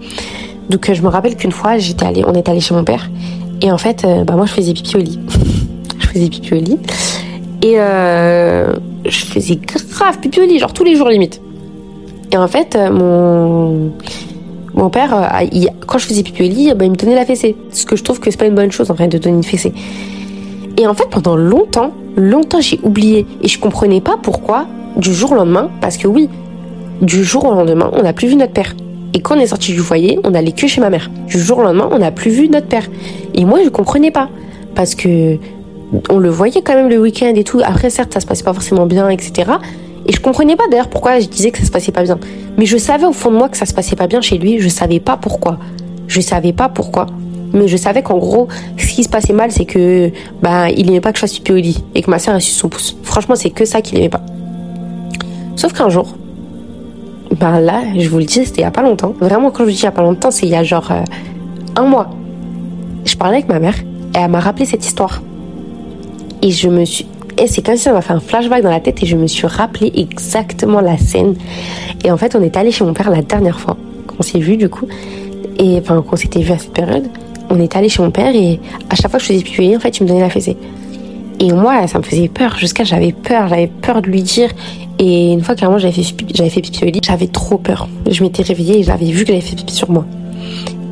Donc 0.69 0.93
je 0.93 1.01
me 1.01 1.09
rappelle 1.09 1.37
qu'une 1.37 1.53
fois 1.53 1.79
j'étais 1.79 2.07
allée, 2.07 2.25
on 2.27 2.33
est 2.35 2.49
allé 2.49 2.59
chez 2.59 2.75
mon 2.75 2.83
père 2.83 3.09
et 3.63 3.71
en 3.71 3.79
fait 3.79 4.05
bah 4.27 4.35
moi 4.35 4.47
je 4.47 4.53
faisais 4.53 4.73
pipi 4.73 4.97
au 4.97 5.01
lit. 5.01 5.21
je 6.01 6.07
faisais 6.09 6.29
pipi 6.29 6.55
au 6.55 6.57
lit 6.59 6.79
et 7.63 7.75
euh, 7.77 8.75
je 9.05 9.25
faisais 9.27 9.57
grave 9.57 10.19
pipi 10.21 10.41
au 10.41 10.47
lit, 10.47 10.59
genre 10.59 10.73
tous 10.73 10.85
les 10.85 10.97
jours 10.97 11.09
limite. 11.09 11.41
Et 12.33 12.37
en 12.37 12.49
fait, 12.49 12.77
euh, 12.77 12.91
mon, 12.91 13.93
mon 14.75 14.89
père, 14.89 15.15
euh, 15.15 15.67
quand 15.87 15.99
je 15.99 16.07
faisais 16.07 16.23
pipi 16.23 16.43
au 16.43 16.47
lit, 16.47 16.73
bah, 16.75 16.85
il 16.85 16.93
me 16.93 16.97
donnait 16.97 17.15
la 17.15 17.27
fessée. 17.27 17.57
Ce 17.71 17.85
que 17.85 17.97
je 17.97 18.05
trouve 18.05 18.21
que 18.21 18.31
c'est 18.31 18.39
pas 18.39 18.47
une 18.47 18.55
bonne 18.55 18.73
chose 18.73 18.91
en 18.91 18.95
fait 18.95 19.09
de 19.09 19.19
donner 19.19 19.37
une 19.37 19.45
fessée. 19.45 19.73
Et 20.79 20.87
en 20.87 20.95
fait, 20.95 21.09
pendant 21.11 21.37
longtemps, 21.37 21.93
longtemps, 22.17 22.61
j'ai 22.61 22.81
oublié. 22.83 23.27
Et 23.43 23.49
je 23.49 23.59
comprenais 23.59 24.01
pas 24.01 24.17
pourquoi, 24.23 24.67
du 24.97 25.13
jour 25.13 25.33
au 25.33 25.35
lendemain, 25.35 25.71
parce 25.81 25.99
que 25.99 26.07
oui, 26.07 26.29
du 27.03 27.25
jour 27.25 27.45
au 27.45 27.55
lendemain, 27.55 27.91
on 27.93 28.03
n'a 28.03 28.13
plus 28.13 28.29
vu 28.29 28.37
notre 28.37 28.53
père. 28.53 28.75
Et 29.13 29.21
quand 29.21 29.37
on 29.37 29.41
est 29.41 29.49
sorti 29.49 29.73
du 29.73 29.81
foyer, 29.81 30.19
on 30.25 30.35
allait 30.35 30.53
que 30.53 30.67
chez 30.67 30.81
ma 30.81 30.89
mère. 30.89 31.11
Du 31.27 31.39
jour 31.41 31.59
au 31.59 31.63
lendemain, 31.63 31.89
on 31.91 31.99
n'a 31.99 32.13
plus 32.13 32.31
vu 32.31 32.49
notre 32.49 32.69
père. 32.69 32.89
Et 33.35 33.45
moi, 33.45 33.59
je 33.65 33.69
comprenais 33.69 34.11
pas. 34.13 34.29
Parce 34.75 34.95
que 34.95 35.37
on 36.09 36.19
le 36.19 36.31
voyait 36.31 36.63
quand 36.63 36.75
même 36.75 36.89
le 36.89 36.99
week-end 36.99 37.33
et 37.35 37.45
tout. 37.45 37.61
Après, 37.65 37.91
certes, 37.91 38.13
ça 38.13 38.21
se 38.21 38.27
passait 38.27 38.45
pas 38.45 38.53
forcément 38.53 38.87
bien, 38.87 39.09
etc. 39.09 39.51
Et 40.07 40.13
je 40.13 40.21
comprenais 40.21 40.57
pas 40.57 40.65
d'ailleurs 40.71 40.89
pourquoi 40.89 41.21
je 41.21 41.27
disais 41.27 41.51
que 41.51 41.59
ça 41.59 41.65
se 41.65 41.71
passait 41.71 41.93
pas 41.93 42.03
bien. 42.03 42.19
Mais 42.57 42.67
je 42.67 42.77
savais 42.77 43.07
au 43.07 43.13
fond 43.13 43.31
de 43.31 43.37
moi 43.37 43.49
que 43.49 43.57
ça 43.57 43.67
se 43.67 43.75
passait 43.75 43.97
pas 43.97 44.07
bien 44.07 44.21
chez 44.21 44.39
lui. 44.39 44.61
Je 44.61 44.69
savais 44.69 45.01
pas 45.01 45.17
pourquoi. 45.17 45.59
Je 46.09 46.21
savais 46.21 46.53
pas 46.53 46.69
pourquoi. 46.69 47.07
Mais 47.53 47.69
je 47.69 47.77
savais 47.77 48.03
qu'en 48.03 48.19
gros, 48.19 48.49
ce 48.77 48.87
qui 48.87 49.05
se 49.05 49.09
passait 49.09 49.33
mal, 49.33 49.51
c'est 49.51 49.65
que 49.65 50.11
bah 50.41 50.71
il 50.71 50.89
aimait 50.89 51.01
pas 51.01 51.13
que 51.13 51.19
je 51.19 51.23
fasse 51.23 51.33
pipi 51.33 51.53
au 51.53 51.57
lit 51.57 51.85
et 51.95 52.03
que 52.03 52.11
ma 52.11 52.19
soeur 52.19 52.37
ait 52.37 52.41
su 52.41 52.53
son 52.53 52.69
pouce. 52.69 52.97
Franchement, 53.03 53.35
c'est 53.35 53.51
que 53.51 53.65
ça 53.65 53.83
qu'il 53.83 53.99
aimait 53.99 54.09
pas. 54.09 54.23
Sauf 55.57 55.73
qu'un 55.73 55.89
jour, 55.89 56.15
ben 57.39 57.61
là, 57.61 57.83
je 57.97 58.09
vous 58.09 58.19
le 58.19 58.25
dis, 58.25 58.45
c'était 58.45 58.61
il 58.61 58.65
y 58.65 58.65
a 58.65 58.71
pas 58.71 58.83
longtemps. 58.83 59.15
Vraiment, 59.21 59.51
quand 59.51 59.59
je 59.61 59.65
vous 59.65 59.71
dis 59.71 59.79
il 59.79 59.85
y 59.85 59.89
a 59.89 59.93
pas 59.93 60.03
longtemps, 60.03 60.31
c'est 60.31 60.47
il 60.47 60.53
y 60.53 60.57
a 60.57 60.63
genre 60.63 60.91
euh, 60.93 61.03
un 61.77 61.85
mois. 61.85 62.11
Je 63.05 63.17
parlais 63.17 63.39
avec 63.39 63.49
ma 63.49 63.59
mère 63.59 63.75
et 64.15 64.19
elle 64.19 64.31
m'a 64.31 64.41
rappelé 64.41 64.65
cette 64.65 64.87
histoire. 64.87 65.23
Et 66.43 66.51
je 66.51 66.69
me 66.69 66.85
suis. 66.85 67.07
Et 67.39 67.47
c'est 67.47 67.65
comme 67.65 67.77
si 67.77 67.83
ça 67.83 67.93
m'a 67.93 68.03
fait 68.03 68.13
un 68.13 68.21
flashback 68.21 68.63
dans 68.63 68.71
la 68.71 68.81
tête 68.81 69.03
et 69.03 69.07
je 69.07 69.17
me 69.17 69.27
suis 69.27 69.47
rappelé 69.47 69.93
exactement 69.95 70.81
la 70.81 70.99
scène. 70.99 71.37
Et 72.05 72.11
en 72.11 72.17
fait, 72.17 72.35
on 72.35 72.43
est 72.43 72.57
allé 72.57 72.71
chez 72.71 72.85
mon 72.85 72.93
père 72.93 73.11
la 73.11 73.23
dernière 73.23 73.61
fois 73.61 73.77
qu'on 74.07 74.23
s'est 74.23 74.39
vu 74.39 74.57
du 74.57 74.69
coup. 74.69 74.87
Et 75.59 75.79
enfin, 75.79 76.03
qu'on 76.03 76.17
s'était 76.17 76.41
vu 76.41 76.53
à 76.53 76.59
cette 76.59 76.73
période. 76.73 77.09
On 77.51 77.61
est 77.61 77.77
allé 77.77 77.89
chez 77.89 78.03
mon 78.03 78.11
père 78.11 78.35
et 78.35 78.61
à 78.89 78.95
chaque 78.95 79.11
fois 79.11 79.19
que 79.19 79.27
je 79.27 79.33
faisais 79.33 79.43
pipi 79.43 79.75
en 79.77 79.81
fait, 79.81 79.99
il 79.99 80.05
me 80.05 80.09
donnait 80.09 80.21
la 80.21 80.31
fessée. 80.31 80.57
Et 81.41 81.53
moi, 81.53 81.87
ça 81.87 81.99
me 81.99 82.05
faisait 82.05 82.29
peur. 82.29 82.57
Jusqu'à 82.59 82.85
j'avais 82.85 83.13
peur, 83.13 83.49
j'avais 83.49 83.67
peur 83.67 84.03
de 84.03 84.09
lui 84.09 84.23
dire. 84.23 84.51
Et 84.99 85.33
une 85.33 85.43
fois 85.43 85.55
carrément, 85.55 85.79
j'avais 85.79 85.93
fait 85.93 86.13
pipi, 86.15 86.35
j'avais 86.37 86.51
fait 86.51 86.61
pipi 86.61 86.85
au 86.85 86.89
lit, 86.89 87.01
j'avais 87.03 87.27
trop 87.27 87.57
peur. 87.57 87.89
Je 88.09 88.23
m'étais 88.23 88.43
réveillée 88.43 88.81
et 88.81 88.83
j'avais 88.83 89.11
vu 89.11 89.25
qu'il 89.25 89.35
avait 89.35 89.43
fait 89.43 89.57
pipi 89.57 89.75
sur 89.75 89.91
moi. 89.91 90.05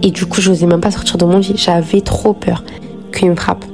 Et 0.02 0.10
du 0.10 0.24
coup, 0.26 0.40
je 0.40 0.50
n'osais 0.50 0.66
même 0.66 0.80
pas 0.80 0.90
sortir 0.90 1.18
de 1.18 1.24
mon 1.26 1.38
lit. 1.38 1.52
J'avais 1.56 2.00
trop 2.00 2.32
peur 2.32 2.64
qu'il 3.12 3.30
me 3.30 3.36
frappe. 3.36 3.64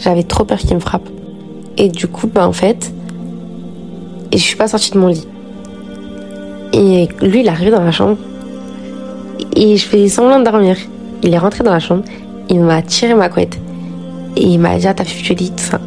J'avais 0.00 0.24
trop 0.24 0.44
peur 0.44 0.58
qu'il 0.58 0.74
me 0.74 0.80
frappe. 0.80 1.08
Et 1.76 1.88
du 1.88 2.06
coup, 2.06 2.26
bah 2.26 2.46
en 2.46 2.52
fait, 2.52 2.92
et 4.34 4.36
je 4.36 4.42
suis 4.42 4.56
pas 4.56 4.66
sortie 4.66 4.90
de 4.90 4.98
mon 4.98 5.08
lit. 5.08 5.26
Et 6.72 7.08
lui, 7.22 7.40
il 7.40 7.46
est 7.46 7.50
arrivé 7.50 7.70
dans 7.70 7.84
la 7.84 7.92
chambre. 7.92 8.16
Et 9.54 9.76
je 9.76 9.86
faisais 9.86 10.08
semblant 10.08 10.40
de 10.40 10.44
dormir. 10.44 10.76
Il 11.22 11.32
est 11.32 11.38
rentré 11.38 11.62
dans 11.62 11.72
la 11.72 11.78
chambre. 11.78 12.02
Il 12.48 12.60
m'a 12.60 12.82
tiré 12.82 13.14
ma 13.14 13.28
couette. 13.28 13.58
Et 14.36 14.42
il 14.42 14.58
m'a 14.58 14.76
dit, 14.76 14.88
ah, 14.88 14.94
t'as 14.94 15.04
fait 15.04 15.34
lit, 15.34 15.50
tout 15.50 15.62
ça. 15.62 15.80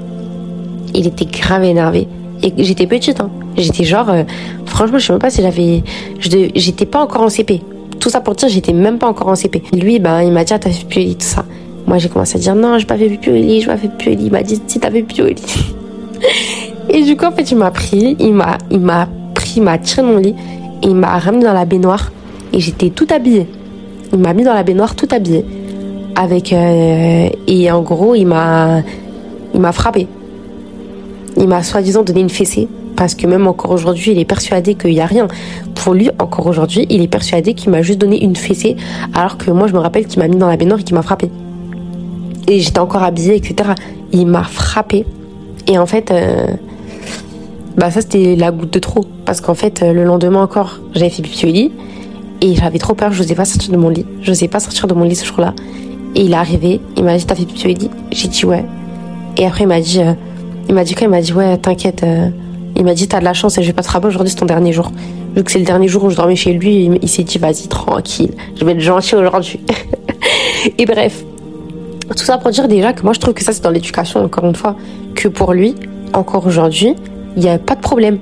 Il 0.94 1.08
était 1.08 1.26
grave 1.26 1.66
énervé. 1.66 2.08
Et 2.42 2.54
j'étais 2.64 2.88
petite, 2.88 3.20
hein. 3.20 3.30
J'étais 3.58 3.84
genre, 3.84 4.10
euh, 4.10 4.24
franchement, 4.66 4.98
je 4.98 5.08
sais 5.08 5.14
même 5.14 5.20
pas 5.20 5.30
si 5.30 5.42
j'avais, 5.42 5.84
j'étais 6.20 6.86
pas 6.86 7.02
encore 7.02 7.24
en 7.24 7.30
CP. 7.30 7.62
Tout 8.00 8.10
ça 8.10 8.22
pour 8.22 8.36
dire, 8.36 8.48
j'étais 8.48 8.72
même 8.72 8.98
pas 8.98 9.08
encore 9.08 9.28
en 9.28 9.36
CP. 9.36 9.64
Lui, 9.74 10.00
ben, 10.00 10.22
il 10.22 10.32
m'a 10.32 10.46
dit, 10.46 10.54
ah, 10.54 10.60
t'as 10.60 10.70
fait 10.70 11.00
lit, 11.02 11.16
tout 11.16 11.26
ça. 11.26 11.44
Moi, 11.88 11.98
j'ai 12.00 12.10
commencé 12.10 12.38
à 12.38 12.40
dire, 12.42 12.54
non, 12.54 12.78
j'ai 12.78 12.86
pas 12.86 12.98
fait 12.98 13.08
lit, 13.08 13.62
j'ai 13.62 13.68
pas 13.68 13.78
fait 13.78 13.88
lit. 14.06 14.26
Il 14.26 14.32
m'a 14.32 14.44
dit, 14.44 14.62
si 14.68 14.80
au 15.22 15.26
lit. 15.26 15.36
Et 16.90 17.04
du 17.04 17.16
coup, 17.16 17.26
en 17.26 17.32
fait, 17.32 17.50
il 17.52 17.58
m'a 17.58 17.72
pris, 17.72 18.16
il 18.20 18.34
m'a, 18.34 18.58
il 18.70 18.80
m'a 18.80 19.08
pris, 19.34 19.62
m'a 19.62 19.78
tiré 19.78 20.02
mon 20.04 20.18
lit, 20.18 20.36
et 20.84 20.88
il 20.88 20.96
m'a 20.96 21.18
ramené 21.18 21.44
dans 21.46 21.54
la 21.54 21.66
baignoire, 21.66 22.12
et 22.54 22.60
j'étais 22.60 22.90
tout 22.90 23.08
habillée. 23.10 23.48
Il 24.14 24.20
m'a 24.20 24.34
mis 24.34 24.44
dans 24.44 24.54
la 24.54 24.64
baignoire 24.64 24.96
tout 24.96 25.08
habillée. 25.12 25.46
Avec, 26.16 26.54
euh, 26.54 27.30
et 27.48 27.72
en 27.72 27.82
gros, 27.82 28.16
il 28.16 28.26
m'a, 28.26 28.82
il 29.54 29.60
m'a 29.60 29.72
frappé. 29.72 30.08
Il 31.36 31.48
m'a 31.48 31.62
soi-disant 31.62 32.04
donné 32.04 32.22
une 32.22 32.30
fessée, 32.30 32.68
parce 32.96 33.16
que 33.16 33.28
même 33.28 33.48
encore 33.48 33.72
aujourd'hui, 33.72 34.14
il 34.14 34.20
est 34.20 34.26
persuadé 34.26 34.76
qu'il 34.76 34.92
n'y 34.92 35.02
a 35.02 35.06
rien. 35.06 35.28
Pour 35.76 35.94
lui, 35.94 36.10
encore 36.20 36.48
aujourd'hui, 36.48 36.88
il 36.90 37.02
est 37.02 37.08
persuadé 37.08 37.54
qu'il 37.54 37.70
m'a 37.70 37.82
juste 37.82 38.00
donné 38.00 38.24
une 38.24 38.36
fessée, 38.36 38.78
alors 39.14 39.38
que 39.38 39.52
moi, 39.52 39.68
je 39.68 39.74
me 39.74 39.80
rappelle 39.80 40.06
qu'il 40.08 40.20
m'a 40.20 40.28
mis 40.28 40.38
dans 40.38 40.48
la 40.48 40.56
baignoire 40.56 40.80
et 40.80 40.84
qu'il 40.84 40.96
m'a 40.96 41.02
frappé. 41.02 41.30
Et 42.48 42.60
j'étais 42.62 42.80
encore 42.80 43.04
habillée, 43.04 43.36
etc. 43.36 43.72
Il 44.14 44.28
m'a 44.28 44.44
frappé. 44.44 45.06
Et 45.68 45.78
en 45.78 45.86
fait, 45.86 46.12
euh, 46.12 46.48
bah 47.76 47.92
ça 47.92 48.02
c'était 48.02 48.36
la 48.36 48.52
goutte 48.52 48.74
de 48.74 48.80
trop. 48.80 49.06
Parce 49.26 49.42
qu'en 49.42 49.54
fait, 49.54 49.84
euh, 49.84 49.92
le 49.92 50.06
lendemain 50.06 50.42
encore, 50.42 50.80
j'avais 50.96 51.10
fait 51.10 51.22
pipi 51.22 51.46
au 51.46 51.50
lit. 51.50 51.72
Et 52.40 52.56
j'avais 52.56 52.78
trop 52.78 52.94
peur, 52.94 53.12
je 53.12 53.22
n'osais 53.22 53.36
pas 53.36 53.46
sortir 53.46 53.72
de 53.72 53.78
mon 53.78 53.90
lit. 53.90 54.06
Je 54.22 54.30
n'osais 54.30 54.48
pas 54.48 54.60
sortir 54.60 54.88
de 54.88 54.94
mon 54.94 55.04
lit 55.04 55.16
ce 55.16 55.26
jour-là. 55.26 55.54
Et 56.16 56.22
il 56.22 56.32
est 56.32 56.36
arrivé, 56.36 56.80
il 56.96 57.04
m'a 57.04 57.18
dit 57.18 57.26
T'as 57.26 57.36
fait 57.36 57.46
pipi 57.46 57.66
au 57.66 57.68
lit? 57.70 57.90
J'ai 58.12 58.28
dit 58.30 58.46
ouais. 58.46 58.64
Et 59.36 59.46
après, 59.46 59.66
il 59.66 59.68
m'a 59.68 59.82
dit, 59.82 60.00
euh, 60.02 60.14
il 60.70 60.74
m'a 60.74 60.84
dit 60.84 60.96
quoi? 60.96 61.06
Il 61.06 61.10
m'a 61.10 61.22
dit 61.22 61.34
Ouais, 61.34 61.58
t'inquiète, 61.58 62.06
Il 62.78 62.86
m'a 62.86 62.94
dit, 62.94 63.08
t'as 63.08 63.20
de 63.20 63.26
la 63.26 63.34
chance 63.34 63.58
et 63.58 63.62
je 63.62 63.68
vais 63.68 63.74
pas 63.74 63.84
te 63.84 63.90
rabattre 63.90 64.14
aujourd'hui, 64.14 64.32
c'est 64.32 64.40
ton 64.40 64.46
dernier 64.46 64.72
jour. 64.72 64.92
Vu 65.36 65.44
que 65.44 65.52
c'est 65.52 65.60
le 65.60 65.66
dernier 65.66 65.88
jour 65.88 66.04
où 66.06 66.10
je 66.10 66.16
dormais 66.16 66.36
chez 66.36 66.54
lui, 66.54 66.90
il 67.02 67.10
s'est 67.10 67.24
dit, 67.24 67.38
vas-y, 67.38 67.68
tranquille, 67.68 68.32
je 68.56 68.64
vais 68.64 68.72
être 68.72 68.80
gentil 68.80 69.16
aujourd'hui. 69.16 69.60
et 70.78 70.86
bref, 70.86 71.24
tout 72.16 72.24
ça 72.24 72.38
pour 72.38 72.52
dire 72.52 72.68
déjà 72.68 72.94
que 72.94 73.04
moi 73.04 73.14
je 73.14 73.20
trouve 73.20 73.34
que 73.34 73.44
ça 73.44 73.54
c'est 73.54 73.64
dans 73.64 73.72
l'éducation, 73.72 74.24
encore 74.24 74.46
une 74.46 74.56
fois, 74.56 74.76
que 75.16 75.28
pour 75.28 75.54
lui, 75.54 75.76
encore 76.14 76.46
aujourd'hui, 76.46 76.96
il 77.36 77.44
n'y 77.44 77.50
a 77.50 77.58
pas 77.58 77.76
de 77.76 77.82
problème. 77.82 78.20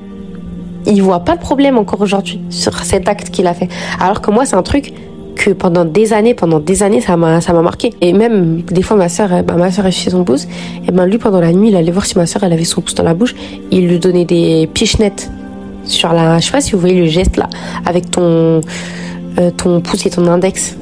Il 0.88 1.02
voit 1.02 1.21
pas 1.21 1.36
de 1.36 1.41
problème 1.41 1.78
encore 1.78 2.02
aujourd'hui 2.02 2.39
sur 2.50 2.78
cet 2.84 3.08
acte 3.08 3.30
qu'il 3.30 3.48
a 3.48 3.54
fait. 3.54 3.69
Alors 4.00 4.21
que 4.21 4.32
moi 4.32 4.45
c'est 4.45 4.56
un 4.56 4.63
truc 4.63 4.93
que 5.36 5.52
pendant 5.52 5.86
des 5.86 6.13
années, 6.13 6.34
pendant 6.34 6.60
des 6.60 6.82
années, 6.82 7.02
ça 7.02 7.17
m'a, 7.17 7.41
ça 7.41 7.54
m'a 7.54 7.62
marqué. 7.62 7.93
Et 8.02 8.13
même, 8.13 8.62
des 8.62 8.82
fois, 8.82 8.98
ma 8.98 9.10
soeur, 9.10 9.43
bah, 9.43 9.56
ma 9.56 9.69
soeur, 9.69 9.86
elle 9.86 9.93
son 9.93 10.24
pouce. 10.24 10.48
Et 10.88 10.91
ben, 10.91 11.06
lui, 11.06 11.17
pendant 11.17 11.41
la 11.41 11.52
nuit, 11.52 11.69
il 11.69 11.76
allait 11.76 11.91
voir 11.91 12.06
si 12.06 12.17
ma 12.17 12.26
soeur, 12.26 12.43
elle 12.43 12.54
avait 12.54 12.63
son 12.63 12.82
pouce 12.82 12.95
dans 12.95 13.04
la 13.04 13.13
bouche. 13.13 13.36
Il 13.71 13.88
lui 13.88 14.00
donnait 14.00 14.26
des 14.26 14.67
pichenettes 14.74 15.30
sur 15.84 16.13
la, 16.13 16.39
je 16.39 16.45
sais 16.45 16.52
pas 16.52 16.62
si 16.62 16.71
vous 16.71 16.80
voyez 16.80 17.00
le 17.00 17.08
geste 17.08 17.38
là, 17.38 17.48
avec 17.86 18.10
ton, 18.10 18.62
euh, 19.39 19.52
ton 19.56 19.82
pouce 19.82 20.06
et 20.06 20.10
ton 20.10 20.26
index. 20.28 20.78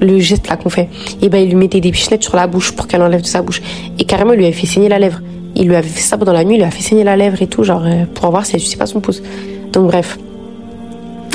Le 0.00 0.18
geste 0.18 0.48
là 0.48 0.56
qu'on 0.56 0.68
fait. 0.68 0.88
Et 1.22 1.28
ben, 1.28 1.38
il 1.38 1.48
lui 1.48 1.56
mettait 1.56 1.80
des 1.80 1.90
pichenettes 1.90 2.22
sur 2.22 2.36
la 2.36 2.46
bouche 2.46 2.72
pour 2.72 2.86
qu'elle 2.86 3.02
enlève 3.02 3.22
de 3.22 3.26
sa 3.26 3.42
bouche. 3.42 3.62
Et 3.98 4.04
carrément, 4.04 4.32
il 4.32 4.38
lui 4.38 4.44
avait 4.44 4.54
fait 4.54 4.66
saigner 4.66 4.88
la 4.88 4.98
lèvre. 4.98 5.20
Il 5.54 5.68
lui 5.68 5.74
avait 5.74 5.88
fait 5.88 6.00
ça 6.00 6.18
pendant 6.18 6.32
la 6.32 6.44
nuit, 6.44 6.56
il 6.56 6.58
lui 6.58 6.64
a 6.64 6.70
fait 6.70 6.82
saigner 6.82 7.04
la 7.04 7.16
lèvre 7.16 7.40
et 7.40 7.46
tout, 7.46 7.64
genre, 7.64 7.82
euh, 7.84 8.04
pour 8.14 8.30
voir 8.30 8.44
si 8.44 8.56
elle 8.56 8.60
sais 8.60 8.76
pas 8.76 8.86
son 8.86 9.00
pouce. 9.00 9.22
Donc, 9.72 9.86
bref. 9.86 10.18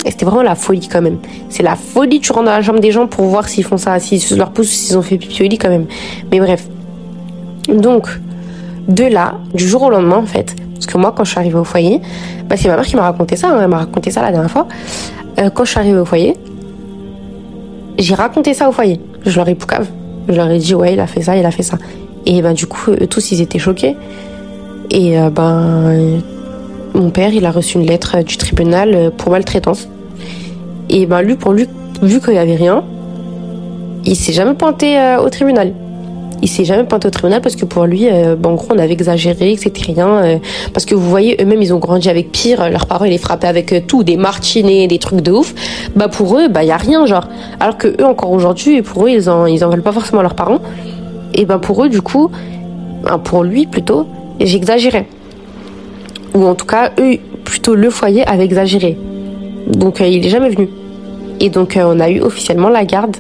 Et 0.06 0.12
c'était 0.12 0.26
vraiment 0.26 0.44
la 0.44 0.56
folie 0.56 0.88
quand 0.88 1.02
même. 1.02 1.18
C'est 1.50 1.64
la 1.64 1.76
folie, 1.76 2.20
tu 2.20 2.32
rentres 2.32 2.46
dans 2.46 2.52
la 2.52 2.62
jambe 2.62 2.80
des 2.80 2.92
gens 2.92 3.08
pour 3.08 3.26
voir 3.26 3.48
s'ils 3.48 3.64
font 3.64 3.78
ça, 3.78 4.00
s'ils 4.00 4.38
leur 4.38 4.52
poussent, 4.52 4.70
s'ils 4.70 4.98
ont 4.98 5.02
fait 5.02 5.18
pipi 5.18 5.44
au 5.44 5.48
lit 5.48 5.58
quand 5.58 5.70
même. 5.70 5.86
Mais 6.32 6.40
bref. 6.40 6.68
Donc, 7.68 8.08
de 8.88 9.04
là, 9.04 9.36
du 9.54 9.68
jour 9.68 9.84
au 9.84 9.90
lendemain 9.90 10.18
en 10.18 10.26
fait, 10.26 10.56
parce 10.74 10.86
que 10.86 10.98
moi 10.98 11.14
quand 11.16 11.24
je 11.24 11.32
suis 11.32 11.40
arrivée 11.40 11.58
au 11.58 11.64
foyer, 11.64 12.02
bah, 12.48 12.58
c'est 12.58 12.68
ma 12.68 12.76
mère 12.76 12.86
qui 12.86 12.96
m'a 12.96 13.04
raconté 13.04 13.36
ça, 13.36 13.50
hein, 13.50 13.60
elle 13.62 13.68
m'a 13.68 13.78
raconté 13.78 14.12
ça 14.12 14.22
la 14.22 14.32
dernière 14.32 14.50
fois. 14.50 14.68
Euh, 15.40 15.50
quand 15.50 15.64
je 15.64 15.70
suis 15.70 15.80
arrivée 15.80 16.00
au 16.00 16.06
foyer, 16.06 16.36
j'ai 18.02 18.16
raconté 18.16 18.54
ça 18.54 18.70
au 18.70 18.72
foyer. 18.72 19.00
Je 19.26 19.36
leur 19.38 19.48
ai 19.48 19.56
poucave. 19.56 19.88
Je 20.28 20.34
leur 20.34 20.50
ai 20.50 20.60
dit 20.60 20.76
ouais 20.76 20.94
il 20.94 21.00
a 21.00 21.08
fait 21.08 21.22
ça, 21.22 21.36
il 21.38 21.46
a 21.46 21.52
fait 21.52 21.64
ça. 21.64 21.78
Et 22.26 22.42
ben 22.42 22.54
du 22.54 22.68
coup 22.68 22.92
tous 23.10 23.32
ils 23.32 23.42
étaient 23.42 23.60
choqués. 23.60 23.96
Et 24.90 25.20
euh, 25.20 25.30
ben 25.30 26.22
mon 26.94 27.10
père, 27.10 27.34
il 27.34 27.46
a 27.46 27.52
reçu 27.52 27.78
une 27.78 27.86
lettre 27.86 28.22
du 28.22 28.38
tribunal 28.38 29.12
pour 29.18 29.32
maltraitance. 29.32 29.88
Et 30.90 31.06
ben 31.06 31.22
lui, 31.22 31.36
pour 31.36 31.54
lui, 31.54 31.68
vu 32.02 32.20
qu'il 32.20 32.34
n'y 32.34 32.40
avait 32.40 32.56
rien, 32.56 32.84
il 34.04 34.16
s'est 34.16 34.34
jamais 34.34 34.54
pointé 34.54 35.00
euh, 35.00 35.22
au 35.22 35.30
tribunal. 35.30 35.74
Il 36.42 36.50
s'est 36.50 36.66
jamais 36.66 36.84
pointé 36.84 37.08
au 37.08 37.12
tribunal 37.12 37.42
parce 37.42 37.56
que 37.56 37.66
pour 37.66 37.86
lui, 37.86 38.10
euh, 38.10 38.36
en 38.44 38.54
gros, 38.54 38.68
on 38.72 38.80
avait 38.80 38.94
exagéré, 38.94 39.56
que 39.56 39.62
c'était 39.62 39.84
rien. 39.84 40.08
Euh, 40.08 40.38
parce 40.74 40.86
que 40.86 40.96
vous 40.96 41.10
voyez, 41.10 41.38
eux-mêmes, 41.42 41.62
ils 41.62 41.74
ont 41.74 41.78
grandi 41.78 42.10
avec 42.10 42.32
pire. 42.32 42.70
Leurs 42.70 42.88
parents, 42.88 43.06
ils 43.06 43.12
les 43.12 43.18
frappaient 43.18 43.48
avec 43.48 43.86
tout, 43.88 44.04
des 44.04 44.18
martinets, 44.18 44.88
des 44.88 45.00
trucs 45.00 45.22
de 45.22 45.32
ouf. 45.32 45.54
Bah 45.96 46.08
pour 46.08 46.38
eux, 46.38 46.48
bah 46.48 46.64
y 46.64 46.72
a 46.72 46.78
rien, 46.78 47.06
genre. 47.06 47.28
Alors 47.60 47.78
que 47.78 47.88
eux, 47.88 48.06
encore 48.06 48.32
aujourd'hui, 48.32 48.82
pour 48.82 49.06
eux, 49.06 49.10
ils 49.10 49.30
en, 49.30 49.46
ils 49.46 49.64
en 49.64 49.70
veulent 49.70 49.84
pas 49.84 49.92
forcément 49.92 50.22
leurs 50.22 50.36
parents. 50.36 50.60
Et 51.34 51.46
ben 51.46 51.60
pour 51.60 51.84
eux, 51.84 51.90
du 51.90 52.02
coup, 52.02 52.32
ben, 53.04 53.20
pour 53.20 53.44
lui 53.44 53.68
plutôt, 53.68 54.08
j'exagérais 54.40 55.06
ou 56.34 56.46
en 56.46 56.56
tout 56.56 56.66
cas 56.66 56.92
eux 57.00 57.18
plutôt 57.44 57.76
le 57.76 57.90
foyer 57.90 58.26
avait 58.28 58.46
exagéré. 58.46 58.98
Donc 59.68 60.02
euh, 60.02 60.08
il 60.08 60.26
est 60.26 60.30
jamais 60.30 60.50
venu. 60.50 60.70
Et 61.40 61.50
donc 61.50 61.78
euh, 61.78 61.84
on 61.86 62.00
a 62.00 62.10
eu 62.10 62.22
officiellement 62.22 62.70
la 62.70 62.86
garde. 62.86 63.18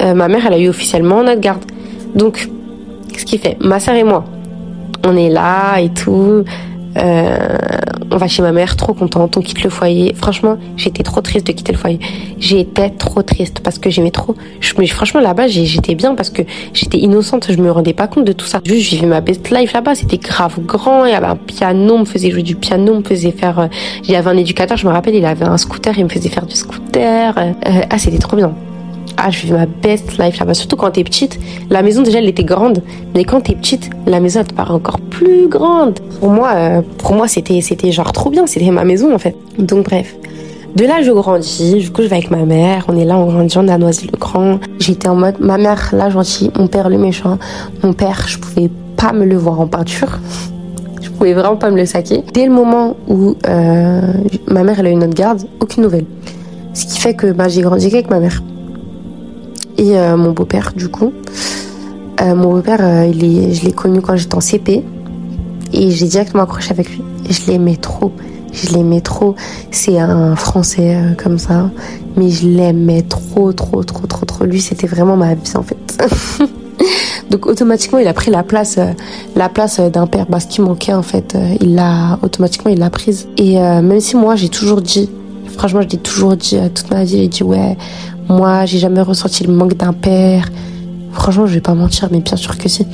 Euh, 0.00 0.14
ma 0.14 0.28
mère 0.28 0.46
elle 0.46 0.54
a 0.54 0.58
eu 0.58 0.68
officiellement 0.68 1.22
notre 1.22 1.40
garde. 1.40 1.64
Donc 2.14 2.48
qu'est-ce 3.12 3.24
qu'il 3.24 3.38
fait? 3.38 3.56
Ma 3.60 3.80
sœur 3.80 3.94
et 3.94 4.04
moi, 4.04 4.24
on 5.04 5.16
est 5.16 5.30
là 5.30 5.78
et 5.80 5.90
tout. 5.90 6.44
Euh, 6.98 7.58
on 8.10 8.16
va 8.18 8.28
chez 8.28 8.42
ma 8.42 8.52
mère, 8.52 8.76
trop 8.76 8.92
contente, 8.92 9.36
on 9.36 9.40
quitte 9.40 9.62
le 9.62 9.70
foyer. 9.70 10.14
Franchement, 10.14 10.58
j'étais 10.76 11.02
trop 11.02 11.22
triste 11.22 11.46
de 11.46 11.52
quitter 11.52 11.72
le 11.72 11.78
foyer. 11.78 11.98
J'étais 12.38 12.90
trop 12.90 13.22
triste 13.22 13.60
parce 13.60 13.78
que 13.78 13.88
j'aimais 13.88 14.10
trop. 14.10 14.34
Je, 14.60 14.74
mais 14.78 14.86
franchement, 14.86 15.20
là-bas, 15.20 15.48
j'étais 15.48 15.94
bien 15.94 16.14
parce 16.14 16.28
que 16.30 16.42
j'étais 16.74 16.98
innocente, 16.98 17.46
je 17.50 17.56
me 17.56 17.70
rendais 17.70 17.94
pas 17.94 18.08
compte 18.08 18.26
de 18.26 18.32
tout 18.32 18.44
ça. 18.44 18.60
Juste, 18.64 18.90
je 18.90 18.96
vivais 18.96 19.06
ma 19.06 19.20
best 19.20 19.50
life 19.50 19.72
là-bas, 19.72 19.94
c'était 19.94 20.18
grave 20.18 20.60
grand, 20.60 21.06
il 21.06 21.12
y 21.12 21.14
avait 21.14 21.26
un 21.26 21.36
piano, 21.36 21.94
on 21.94 22.00
me 22.00 22.04
faisait 22.04 22.30
jouer 22.30 22.42
du 22.42 22.56
piano, 22.56 22.92
on 22.92 22.98
me 22.98 23.04
faisait 23.04 23.32
faire... 23.32 23.58
Euh, 23.58 23.66
il 24.04 24.10
y 24.10 24.16
avait 24.16 24.30
un 24.30 24.36
éducateur, 24.36 24.76
je 24.76 24.86
me 24.86 24.92
rappelle, 24.92 25.14
il 25.14 25.24
avait 25.24 25.46
un 25.46 25.56
scooter, 25.56 25.96
il 25.96 26.04
me 26.04 26.10
faisait 26.10 26.28
faire 26.28 26.44
du 26.44 26.54
scooter. 26.54 27.34
Euh, 27.38 27.52
ah, 27.88 27.98
c'était 27.98 28.18
trop 28.18 28.36
bien 28.36 28.52
ah, 29.24 29.30
je 29.30 29.46
vis 29.46 29.52
ma 29.52 29.66
best 29.66 30.18
life 30.18 30.38
là-bas. 30.40 30.54
Surtout 30.54 30.76
quand 30.76 30.90
t'es 30.90 31.04
petite. 31.04 31.38
La 31.70 31.82
maison, 31.82 32.02
déjà, 32.02 32.18
elle 32.18 32.28
était 32.28 32.44
grande. 32.44 32.82
Mais 33.14 33.24
quand 33.24 33.42
t'es 33.42 33.54
petite, 33.54 33.88
la 34.06 34.18
maison, 34.18 34.40
elle 34.40 34.46
te 34.46 34.54
paraît 34.54 34.74
encore 34.74 34.98
plus 34.98 35.46
grande. 35.48 36.00
Pour 36.18 36.30
moi, 36.30 36.50
euh, 36.54 36.82
pour 36.98 37.14
moi, 37.14 37.28
c'était, 37.28 37.60
c'était 37.60 37.92
genre 37.92 38.12
trop 38.12 38.30
bien. 38.30 38.46
C'était 38.46 38.70
ma 38.70 38.84
maison, 38.84 39.14
en 39.14 39.18
fait. 39.18 39.36
Donc, 39.58 39.84
bref. 39.84 40.16
De 40.74 40.84
là, 40.84 41.02
je 41.02 41.12
grandis. 41.12 41.74
Du 41.74 41.90
coup, 41.90 42.02
je 42.02 42.08
vais 42.08 42.16
avec 42.16 42.30
ma 42.30 42.44
mère. 42.44 42.84
On 42.88 42.96
est 42.96 43.04
là, 43.04 43.16
on 43.16 43.26
grandit, 43.26 43.56
on 43.58 43.68
à 43.68 43.78
Noisy-le-Grand. 43.78 44.58
J'étais 44.80 45.08
en 45.08 45.14
mode, 45.14 45.38
ma 45.38 45.56
mère, 45.56 45.90
là, 45.92 46.10
gentille. 46.10 46.50
Mon 46.58 46.66
père, 46.66 46.88
le 46.88 46.98
méchant. 46.98 47.38
Mon 47.84 47.92
père, 47.92 48.24
je 48.26 48.38
pouvais 48.38 48.70
pas 48.96 49.12
me 49.12 49.24
le 49.24 49.36
voir 49.36 49.60
en 49.60 49.68
peinture. 49.68 50.18
Je 51.00 51.10
pouvais 51.10 51.34
vraiment 51.34 51.56
pas 51.56 51.70
me 51.70 51.76
le 51.76 51.86
saquer. 51.86 52.24
Dès 52.32 52.46
le 52.46 52.52
moment 52.52 52.96
où 53.06 53.36
euh, 53.48 54.00
ma 54.48 54.64
mère, 54.64 54.80
elle 54.80 54.86
a 54.86 54.90
eu 54.90 54.96
notre 54.96 55.14
garde, 55.14 55.42
aucune 55.60 55.84
nouvelle. 55.84 56.06
Ce 56.74 56.86
qui 56.86 56.98
fait 56.98 57.14
que 57.14 57.30
bah, 57.32 57.48
j'ai 57.48 57.60
grandi 57.60 57.86
avec 57.86 58.08
ma 58.10 58.18
mère 58.18 58.42
et 59.78 59.98
euh, 59.98 60.16
mon 60.16 60.32
beau-père 60.32 60.72
du 60.76 60.88
coup. 60.88 61.12
Euh, 62.20 62.34
mon 62.34 62.52
beau-père, 62.52 62.80
euh, 62.80 63.12
je 63.12 63.64
l'ai 63.64 63.72
connu 63.72 64.00
quand 64.00 64.16
j'étais 64.16 64.34
en 64.34 64.40
CP 64.40 64.84
et 65.72 65.90
j'ai 65.90 66.06
directement 66.06 66.44
accroché 66.44 66.70
avec 66.70 66.90
lui. 66.90 67.02
Je 67.28 67.50
l'aimais 67.50 67.76
trop. 67.76 68.12
Je 68.52 68.74
l'aimais 68.74 69.00
trop. 69.00 69.34
C'est 69.70 69.98
un 69.98 70.36
Français 70.36 70.96
comme 71.22 71.38
ça, 71.38 71.70
mais 72.16 72.28
je 72.28 72.46
l'aimais 72.46 73.02
trop, 73.02 73.52
trop, 73.52 73.82
trop, 73.82 74.06
trop, 74.06 74.26
trop. 74.26 74.44
Lui, 74.44 74.60
c'était 74.60 74.86
vraiment 74.86 75.16
ma 75.16 75.34
vie 75.34 75.56
en 75.56 75.62
fait. 75.62 75.78
Donc 77.30 77.46
automatiquement, 77.46 77.98
il 77.98 78.06
a 78.06 78.12
pris 78.12 78.30
la 78.30 78.42
place, 78.42 78.78
la 79.36 79.48
place 79.48 79.80
d'un 79.80 80.06
père. 80.06 80.26
Bah, 80.28 80.38
ce 80.38 80.48
qui 80.48 80.60
manquait 80.60 80.92
en 80.92 81.02
fait, 81.02 81.34
il 81.62 81.74
l'a 81.76 82.18
automatiquement, 82.22 82.70
il 82.70 82.78
l'a 82.78 82.90
prise. 82.90 83.26
Et 83.38 83.54
même 83.54 84.00
si 84.00 84.16
moi, 84.16 84.36
j'ai 84.36 84.50
toujours 84.50 84.82
dit, 84.82 85.08
franchement, 85.56 85.80
je 85.80 85.88
l'ai 85.88 85.98
toujours 85.98 86.36
dit 86.36 86.58
toute 86.74 86.90
ma 86.90 87.04
vie, 87.04 87.22
j'ai 87.22 87.28
dit 87.28 87.42
ouais, 87.42 87.78
moi, 88.32 88.64
j'ai 88.64 88.78
jamais 88.78 89.02
ressenti 89.02 89.44
le 89.44 89.52
manque 89.52 89.74
d'un 89.74 89.92
père. 89.92 90.48
Franchement, 91.12 91.46
je 91.46 91.54
vais 91.54 91.60
pas 91.60 91.74
mentir, 91.74 92.08
mais 92.10 92.20
bien 92.20 92.36
sûr 92.36 92.56
que 92.56 92.68
si. 92.68 92.86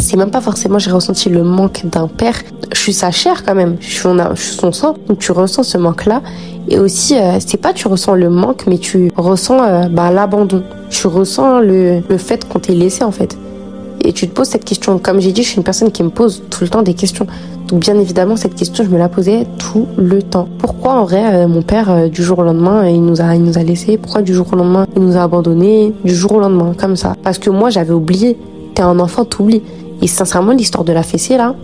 C'est 0.00 0.16
même 0.16 0.30
pas 0.30 0.40
forcément 0.40 0.78
j'ai 0.78 0.90
ressenti 0.90 1.28
le 1.28 1.44
manque 1.44 1.84
d'un 1.84 2.08
père. 2.08 2.34
Je 2.72 2.78
suis 2.78 2.92
sa 2.92 3.10
chair 3.10 3.44
quand 3.44 3.54
même. 3.54 3.76
Je 3.80 3.86
suis, 3.86 4.56
son 4.56 4.72
sang. 4.72 4.94
Donc 5.08 5.18
tu 5.18 5.32
ressens 5.32 5.62
ce 5.62 5.78
manque-là. 5.78 6.22
Et 6.68 6.78
aussi, 6.78 7.16
euh, 7.16 7.38
c'est 7.44 7.58
pas 7.58 7.72
tu 7.72 7.88
ressens 7.88 8.14
le 8.14 8.30
manque, 8.30 8.64
mais 8.66 8.78
tu 8.78 9.10
ressens 9.16 9.62
euh, 9.62 9.88
bah, 9.88 10.10
l'abandon. 10.10 10.62
Tu 10.90 11.06
ressens 11.06 11.60
le, 11.60 12.00
le 12.08 12.16
fait 12.16 12.48
qu'on 12.48 12.58
t'ait 12.58 12.74
laissé 12.74 13.04
en 13.04 13.12
fait. 13.12 13.36
Et 14.04 14.12
tu 14.12 14.28
te 14.28 14.34
poses 14.34 14.48
cette 14.48 14.64
question. 14.64 14.98
Comme 14.98 15.20
j'ai 15.20 15.32
dit, 15.32 15.42
je 15.42 15.48
suis 15.48 15.56
une 15.56 15.64
personne 15.64 15.90
qui 15.90 16.02
me 16.02 16.10
pose 16.10 16.42
tout 16.50 16.64
le 16.64 16.68
temps 16.68 16.82
des 16.82 16.94
questions. 16.94 17.26
Donc 17.68 17.80
bien 17.80 17.98
évidemment, 17.98 18.36
cette 18.36 18.54
question, 18.54 18.84
je 18.84 18.90
me 18.90 18.98
la 18.98 19.08
posais 19.08 19.46
tout 19.58 19.86
le 19.96 20.22
temps. 20.22 20.48
Pourquoi 20.58 20.94
en 20.94 21.04
vrai, 21.04 21.22
euh, 21.34 21.48
mon 21.48 21.62
père, 21.62 21.90
euh, 21.90 22.08
du 22.08 22.22
jour 22.22 22.40
au 22.40 22.42
lendemain, 22.42 22.86
il 22.88 23.02
nous 23.02 23.20
a, 23.20 23.34
il 23.34 23.42
nous 23.42 23.58
a 23.58 23.62
laissé? 23.62 23.96
Pourquoi 23.96 24.22
du 24.22 24.34
jour 24.34 24.46
au 24.52 24.56
lendemain, 24.56 24.86
il 24.96 25.02
nous 25.02 25.16
a 25.16 25.22
abandonnés 25.22 25.94
Du 26.04 26.14
jour 26.14 26.32
au 26.32 26.40
lendemain, 26.40 26.74
comme 26.76 26.96
ça. 26.96 27.14
Parce 27.22 27.38
que 27.38 27.50
moi, 27.50 27.70
j'avais 27.70 27.92
oublié. 27.92 28.36
T'es 28.74 28.82
un 28.82 28.98
enfant, 28.98 29.24
t'oublies. 29.24 29.62
Et 30.00 30.06
sincèrement, 30.06 30.52
l'histoire 30.52 30.84
de 30.84 30.92
la 30.92 31.02
fessée, 31.02 31.36
là, 31.36 31.54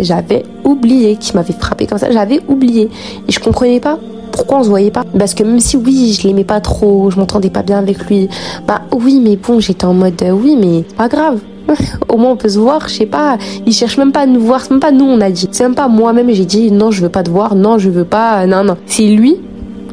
j'avais 0.00 0.44
oublié 0.64 1.16
qu'il 1.16 1.34
m'avait 1.34 1.54
frappé 1.54 1.86
comme 1.86 1.98
ça. 1.98 2.10
J'avais 2.10 2.40
oublié. 2.48 2.90
Et 3.26 3.32
je 3.32 3.40
comprenais 3.40 3.80
pas 3.80 3.98
pourquoi 4.38 4.58
on 4.58 4.62
se 4.62 4.68
voyait 4.68 4.92
pas 4.92 5.04
Parce 5.18 5.34
que 5.34 5.42
même 5.42 5.58
si 5.58 5.76
oui, 5.76 6.16
je 6.18 6.26
l'aimais 6.26 6.44
pas 6.44 6.60
trop, 6.60 7.10
je 7.10 7.18
m'entendais 7.18 7.50
pas 7.50 7.62
bien 7.62 7.78
avec 7.78 7.98
lui, 8.06 8.28
bah 8.68 8.82
oui, 8.92 9.20
mais 9.20 9.36
bon, 9.36 9.58
j'étais 9.58 9.84
en 9.84 9.94
mode 9.94 10.22
euh, 10.22 10.30
oui, 10.30 10.56
mais 10.56 10.82
pas 10.96 11.08
grave. 11.08 11.40
Au 12.08 12.16
moins 12.16 12.32
on 12.32 12.36
peut 12.36 12.48
se 12.48 12.58
voir, 12.58 12.88
je 12.88 12.94
sais 12.94 13.06
pas. 13.06 13.38
Il 13.66 13.72
cherche 13.72 13.98
même 13.98 14.12
pas 14.12 14.20
à 14.20 14.26
nous 14.26 14.40
voir, 14.40 14.62
même 14.70 14.80
pas 14.80 14.92
nous 14.92 15.04
on 15.04 15.20
a 15.20 15.30
dit. 15.30 15.48
C'est 15.52 15.64
même 15.64 15.74
pas 15.74 15.88
moi-même 15.88 16.30
j'ai 16.32 16.44
dit 16.44 16.70
non 16.70 16.90
je 16.90 17.02
veux 17.02 17.08
pas 17.08 17.22
te 17.22 17.30
voir, 17.30 17.54
non 17.54 17.78
je 17.78 17.90
veux 17.90 18.04
pas, 18.04 18.46
non 18.46 18.64
non. 18.64 18.76
C'est 18.86 19.06
lui 19.06 19.36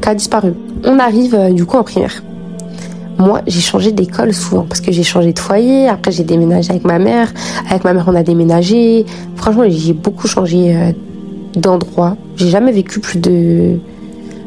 qui 0.01 0.09
a 0.09 0.15
disparu. 0.15 0.53
On 0.83 0.99
arrive 0.99 1.35
euh, 1.35 1.51
du 1.51 1.65
coup 1.65 1.77
en 1.77 1.83
primaire. 1.83 2.21
Moi, 3.17 3.41
j'ai 3.47 3.61
changé 3.61 3.93
d'école 3.93 4.33
souvent 4.33 4.63
parce 4.63 4.81
que 4.81 4.91
j'ai 4.91 5.03
changé 5.03 5.31
de 5.31 5.39
foyer. 5.39 5.87
Après, 5.87 6.11
j'ai 6.11 6.23
déménagé 6.23 6.71
avec 6.71 6.83
ma 6.83 6.99
mère. 6.99 7.31
Avec 7.69 7.85
ma 7.85 7.93
mère, 7.93 8.05
on 8.07 8.15
a 8.15 8.23
déménagé. 8.23 9.05
Franchement, 9.37 9.63
j'ai 9.67 9.93
beaucoup 9.93 10.27
changé 10.27 10.75
euh, 10.75 10.91
d'endroit. 11.55 12.17
J'ai 12.35 12.49
jamais 12.49 12.73
vécu 12.73 12.99
plus 12.99 13.19
de 13.19 13.77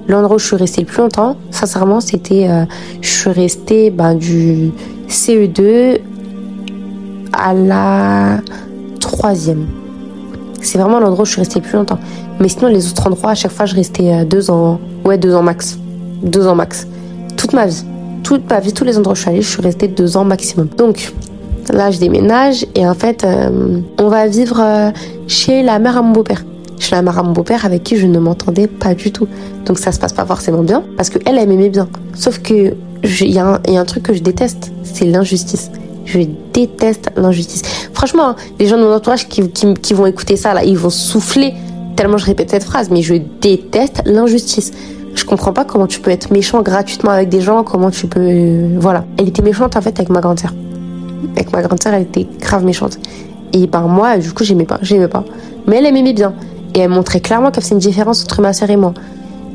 l'endroit 0.07 0.37
où 0.37 0.38
je 0.38 0.45
suis 0.45 0.57
restée 0.57 0.83
le 0.83 0.87
plus 0.87 0.99
longtemps. 0.99 1.37
Sincèrement, 1.51 2.01
c'était, 2.01 2.47
euh, 2.49 2.64
je 3.01 3.09
suis 3.09 3.31
restée 3.31 3.91
ben, 3.91 4.14
du 4.14 4.71
CE2 5.09 5.99
à 7.38 7.55
la 7.55 8.40
troisième. 9.01 9.66
C'est 10.61 10.79
vraiment 10.79 11.01
l'endroit 11.01 11.22
où 11.22 11.24
je 11.24 11.33
suis 11.33 11.40
restée 11.40 11.61
le 11.61 11.64
plus 11.64 11.77
longtemps. 11.77 11.98
Mais 12.40 12.48
sinon, 12.48 12.68
les 12.68 12.88
autres 12.88 13.07
endroits, 13.07 13.31
à 13.31 13.35
chaque 13.35 13.53
fois, 13.53 13.66
je 13.66 13.74
restais 13.74 14.12
euh, 14.12 14.24
deux 14.24 14.51
ans. 14.51 14.81
Ouais, 15.05 15.18
deux 15.18 15.35
ans 15.35 15.42
max. 15.42 15.79
Deux 16.22 16.46
ans 16.46 16.55
max. 16.55 16.87
Toute 17.37 17.53
ma 17.53 17.66
vie. 17.66 17.85
Toute 18.24 18.48
ma 18.51 18.61
vie, 18.61 18.72
tous 18.72 18.85
les 18.85 18.98
endroits 18.98 19.12
où 19.12 19.16
je 19.16 19.20
suis 19.20 19.31
allée, 19.31 19.42
je 19.42 19.48
suis 19.48 19.62
restée 19.62 19.88
deux 19.88 20.16
ans 20.16 20.24
maximum. 20.24 20.68
Donc, 20.77 21.12
là, 21.72 21.90
je 21.90 21.98
déménage 21.98 22.66
et 22.74 22.87
en 22.87 22.94
fait, 22.94 23.24
euh, 23.24 23.81
on 23.98 24.09
va 24.09 24.27
vivre 24.27 24.61
euh, 24.61 24.90
chez 25.27 25.62
la 25.62 25.79
mère 25.79 25.96
à 25.96 26.03
mon 26.03 26.12
beau-père. 26.12 26.44
Chez 26.79 26.94
la 26.94 27.03
mère 27.03 27.18
à 27.18 27.22
mon 27.22 27.33
beau-père 27.33 27.64
avec 27.64 27.83
qui 27.85 27.96
je 27.96 28.07
ne 28.07 28.18
m'entendais 28.18 28.66
pas 28.66 28.94
du 28.94 29.12
tout. 29.12 29.27
Donc 29.64 29.79
ça 29.79 29.92
se 29.92 29.98
passe 29.98 30.12
pas 30.12 30.24
forcément 30.24 30.62
bien 30.62 30.83
parce 30.96 31.11
que 31.11 31.18
elle, 31.27 31.38
elle 31.38 31.48
m'aimait 31.48 31.70
bien. 31.70 31.88
Sauf 32.14 32.38
que 32.40 32.74
il 33.03 33.31
y, 33.31 33.38
a 33.38 33.61
un 33.66 33.85
truc 33.85 34.03
que 34.05 34.14
je 34.14 34.22
déteste, 34.22 34.72
c'est 34.83 35.05
l'injustice. 35.05 35.70
Je 36.09 36.21
déteste 36.55 37.11
l'injustice. 37.16 37.62
Franchement, 37.92 38.35
les 38.59 38.66
gens 38.66 38.79
de 38.79 38.83
mon 38.83 38.94
entourage 38.94 39.29
qui, 39.29 39.47
qui, 39.51 39.94
vont 39.94 40.07
écouter 40.07 40.37
ça, 40.37 40.55
là, 40.55 40.64
ils 40.64 40.79
vont 40.79 40.90
souffler 40.90 41.53
tellement 41.97 42.16
je 42.16 42.25
répète 42.25 42.51
cette 42.51 42.64
phrase, 42.64 42.90
mais 42.90 43.03
je 43.03 43.14
déteste 43.40 44.03
l'injustice. 44.07 44.73
Je 45.14 45.25
comprends 45.25 45.53
pas 45.53 45.64
comment 45.64 45.87
tu 45.87 46.01
peux 46.01 46.11
être 46.11 46.31
méchant 46.31 46.62
gratuitement 46.62 47.11
avec 47.11 47.29
des 47.29 47.40
gens, 47.40 47.64
comment 47.64 47.90
tu 47.90 48.07
peux... 48.07 48.21
Euh, 48.21 48.77
voilà. 48.79 49.05
Elle 49.18 49.29
était 49.29 49.42
méchante 49.42 49.77
en 49.77 49.81
fait 49.83 49.99
avec 49.99 50.09
ma 50.09 50.21
grande 50.21 50.38
sœur. 50.38 50.55
Avec 51.37 51.53
ma 51.53 51.61
grande 51.61 51.83
sœur, 51.83 51.92
elle 51.92 52.03
était 52.03 52.27
grave 52.40 52.64
méchante. 52.64 52.99
Et 53.53 53.66
ben 53.66 53.83
moi, 53.83 54.16
du 54.16 54.33
coup, 54.33 54.44
j'aimais 54.44 54.64
pas, 54.64 54.79
j'aimais 54.81 55.09
pas. 55.09 55.25
Mais 55.66 55.77
elle, 55.77 55.92
m'aimait 55.92 56.12
bien. 56.12 56.33
Et 56.75 56.81
elle 56.81 56.90
montrait 56.90 57.21
clairement 57.21 57.51
qu'elle 57.51 57.64
faisait 57.64 57.75
une 57.75 57.81
différence 57.81 58.23
entre 58.23 58.40
ma 58.40 58.53
sœur 58.53 58.71
et 58.71 58.77
moi. 58.77 58.94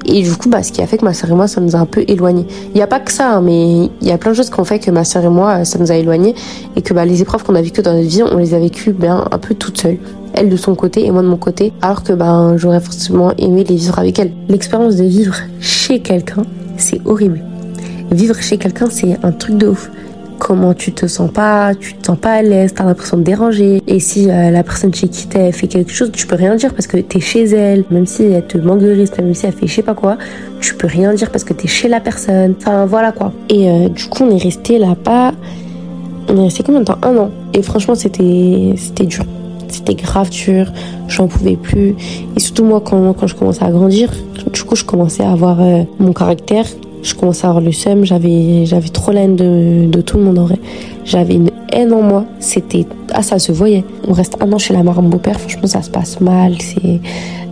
Et 0.06 0.22
du 0.22 0.36
coup, 0.36 0.50
bah, 0.50 0.64
ce 0.64 0.72
qui 0.72 0.82
a 0.82 0.88
fait 0.88 0.98
que 0.98 1.06
ma 1.06 1.14
sœur 1.14 1.32
et 1.32 1.34
moi, 1.34 1.48
ça 1.48 1.62
nous 1.62 1.76
a 1.76 1.80
un 1.80 1.86
peu 1.86 2.04
éloignés. 2.08 2.46
Il 2.70 2.76
n'y 2.76 2.82
a 2.82 2.88
pas 2.88 3.00
que 3.00 3.12
ça, 3.12 3.36
hein, 3.36 3.42
mais 3.42 3.90
il 4.02 4.08
y 4.08 4.12
a 4.12 4.18
plein 4.18 4.32
de 4.32 4.36
choses 4.36 4.50
qui 4.50 4.60
ont 4.60 4.66
fait 4.66 4.80
que 4.80 4.92
ma 4.92 5.04
sœur 5.04 5.24
et 5.24 5.30
moi, 5.30 5.66
ça 5.66 5.80
nous 5.80 5.92
a 5.92 5.96
éloignés. 5.96 6.36
Et 6.76 6.82
que 6.82 6.94
bah, 6.94 7.06
les 7.06 7.22
épreuves 7.22 7.44
qu'on 7.44 7.56
a 7.56 7.62
vécues 7.62 7.82
dans 7.82 7.94
notre 7.94 8.08
vie, 8.08 8.24
on 8.24 8.38
les 8.38 8.54
a 8.54 8.60
vécues 8.60 8.92
ben, 8.92 9.26
un 9.32 9.38
peu 9.38 9.54
toutes 9.56 9.80
seules. 9.80 9.98
Elle 10.34 10.50
de 10.50 10.58
son 10.58 10.76
côté 10.76 11.06
et 11.06 11.12
moi 11.12 11.22
de 11.22 11.28
mon 11.28 11.38
côté. 11.38 11.74
Alors 11.82 12.04
que 12.04 12.14
ben, 12.14 12.58
j'aurais 12.58 12.82
forcément 12.82 13.32
aimé 13.38 13.64
les 13.64 13.76
vivre 13.76 14.00
avec 14.00 14.20
elle. 14.20 14.32
L'expérience 14.50 14.96
de 14.96 15.04
vivre 15.04 15.36
chez 15.60 16.00
quelqu'un, 16.00 16.44
c'est 16.78 17.00
horrible. 17.06 17.42
Vivre 18.12 18.36
chez 18.42 18.58
quelqu'un, 18.58 18.88
c'est 18.90 19.18
un 19.24 19.32
truc 19.32 19.58
de 19.58 19.68
ouf 19.68 19.90
comment 20.44 20.74
tu 20.74 20.92
te 20.92 21.08
sens 21.08 21.32
pas, 21.32 21.74
tu 21.74 21.94
te 21.94 22.06
sens 22.06 22.18
pas 22.18 22.34
à 22.34 22.42
l'aise, 22.42 22.74
t'as 22.74 22.84
l'impression 22.84 23.16
de 23.16 23.24
déranger. 23.24 23.82
Et 23.88 24.00
si 24.02 24.30
euh, 24.30 24.52
la 24.52 24.62
personne 24.62 24.94
chez 24.94 25.08
qui 25.08 25.26
t'es 25.28 25.54
fait 25.54 25.68
quelque 25.68 25.94
chose, 25.94 26.12
tu 26.12 26.28
peux 26.28 26.36
rien 26.36 26.56
dire 26.56 26.74
parce 26.74 26.86
que 26.86 26.98
t'es 26.98 27.22
chez 27.22 27.46
elle, 27.46 27.86
même 27.90 28.06
si 28.06 28.24
elle 28.24 28.46
te 28.46 28.58
manque 28.58 28.80
de 28.80 28.94
respect, 28.94 29.22
même 29.22 29.34
si 29.34 29.46
elle 29.46 29.54
fait 29.54 29.68
je 29.68 29.74
sais 29.74 29.82
pas 29.82 29.94
quoi, 29.94 30.18
tu 30.60 30.76
peux 30.76 30.88
rien 30.88 31.14
dire 31.14 31.32
parce 31.32 31.46
que 31.46 31.54
t'es 31.54 31.70
chez 31.70 31.88
la 31.88 32.02
personne. 32.02 32.56
Enfin 32.58 32.86
voilà 32.86 33.14
quoi. 33.14 33.32
Et 33.48 33.70
euh, 33.70 33.88
du 33.88 34.06
coup, 34.08 34.24
on 34.24 34.32
est 34.32 34.44
resté 34.44 34.80
là-bas. 34.80 35.32
On 36.28 36.38
est 36.38 36.44
resté 36.44 36.64
combien 36.64 36.82
de 36.82 36.86
temps? 36.86 37.00
Un 37.04 37.16
an. 37.16 37.32
Et 37.54 37.62
franchement, 37.62 37.96
c'était 37.96 38.74
c'était 38.76 39.06
dur. 39.06 39.24
C'était 39.70 39.96
grave 39.96 40.30
dur, 40.30 40.72
j'en 41.08 41.28
pouvais 41.28 41.56
plus. 41.56 41.96
Et 42.36 42.40
surtout 42.40 42.66
moi, 42.66 42.82
quand, 42.86 43.14
quand 43.14 43.28
je 43.28 43.36
commençais 43.36 43.64
à 43.64 43.72
grandir, 43.72 44.12
du 44.52 44.64
coup, 44.64 44.76
je 44.76 44.84
commençais 44.84 45.24
à 45.24 45.32
avoir 45.32 45.62
euh, 45.62 45.84
mon 46.00 46.12
caractère 46.14 46.66
je 47.04 47.14
commençais 47.14 47.46
à 47.46 47.50
avoir 47.50 47.64
le 47.64 47.72
seum, 47.72 48.06
j'avais, 48.06 48.66
j'avais 48.66 48.90
trop 48.90 49.12
la 49.12 49.22
haine 49.22 49.36
de, 49.36 49.86
de 49.88 50.02
tout 50.02 50.18
le 50.18 50.24
monde 50.24 50.40
en 50.40 50.46
vrai. 50.46 50.58
J'avais 51.06 51.36
une 51.36 51.52
haine 51.72 51.94
en 51.94 52.02
moi, 52.02 52.26
c'était, 52.40 52.86
ah 53.14 53.22
ça 53.22 53.40
se 53.40 53.52
voyait. 53.52 53.84
On 54.08 54.14
reste 54.14 54.38
un 54.42 54.52
an 54.54 54.58
chez 54.58 54.74
la 54.74 54.84
mère 54.84 55.02
mon 55.02 55.10
beau-père, 55.10 55.40
franchement 55.40 55.68
ça 55.68 55.82
se 55.82 55.90
passe 55.90 56.22
mal, 56.22 56.56
c'est, 56.60 57.00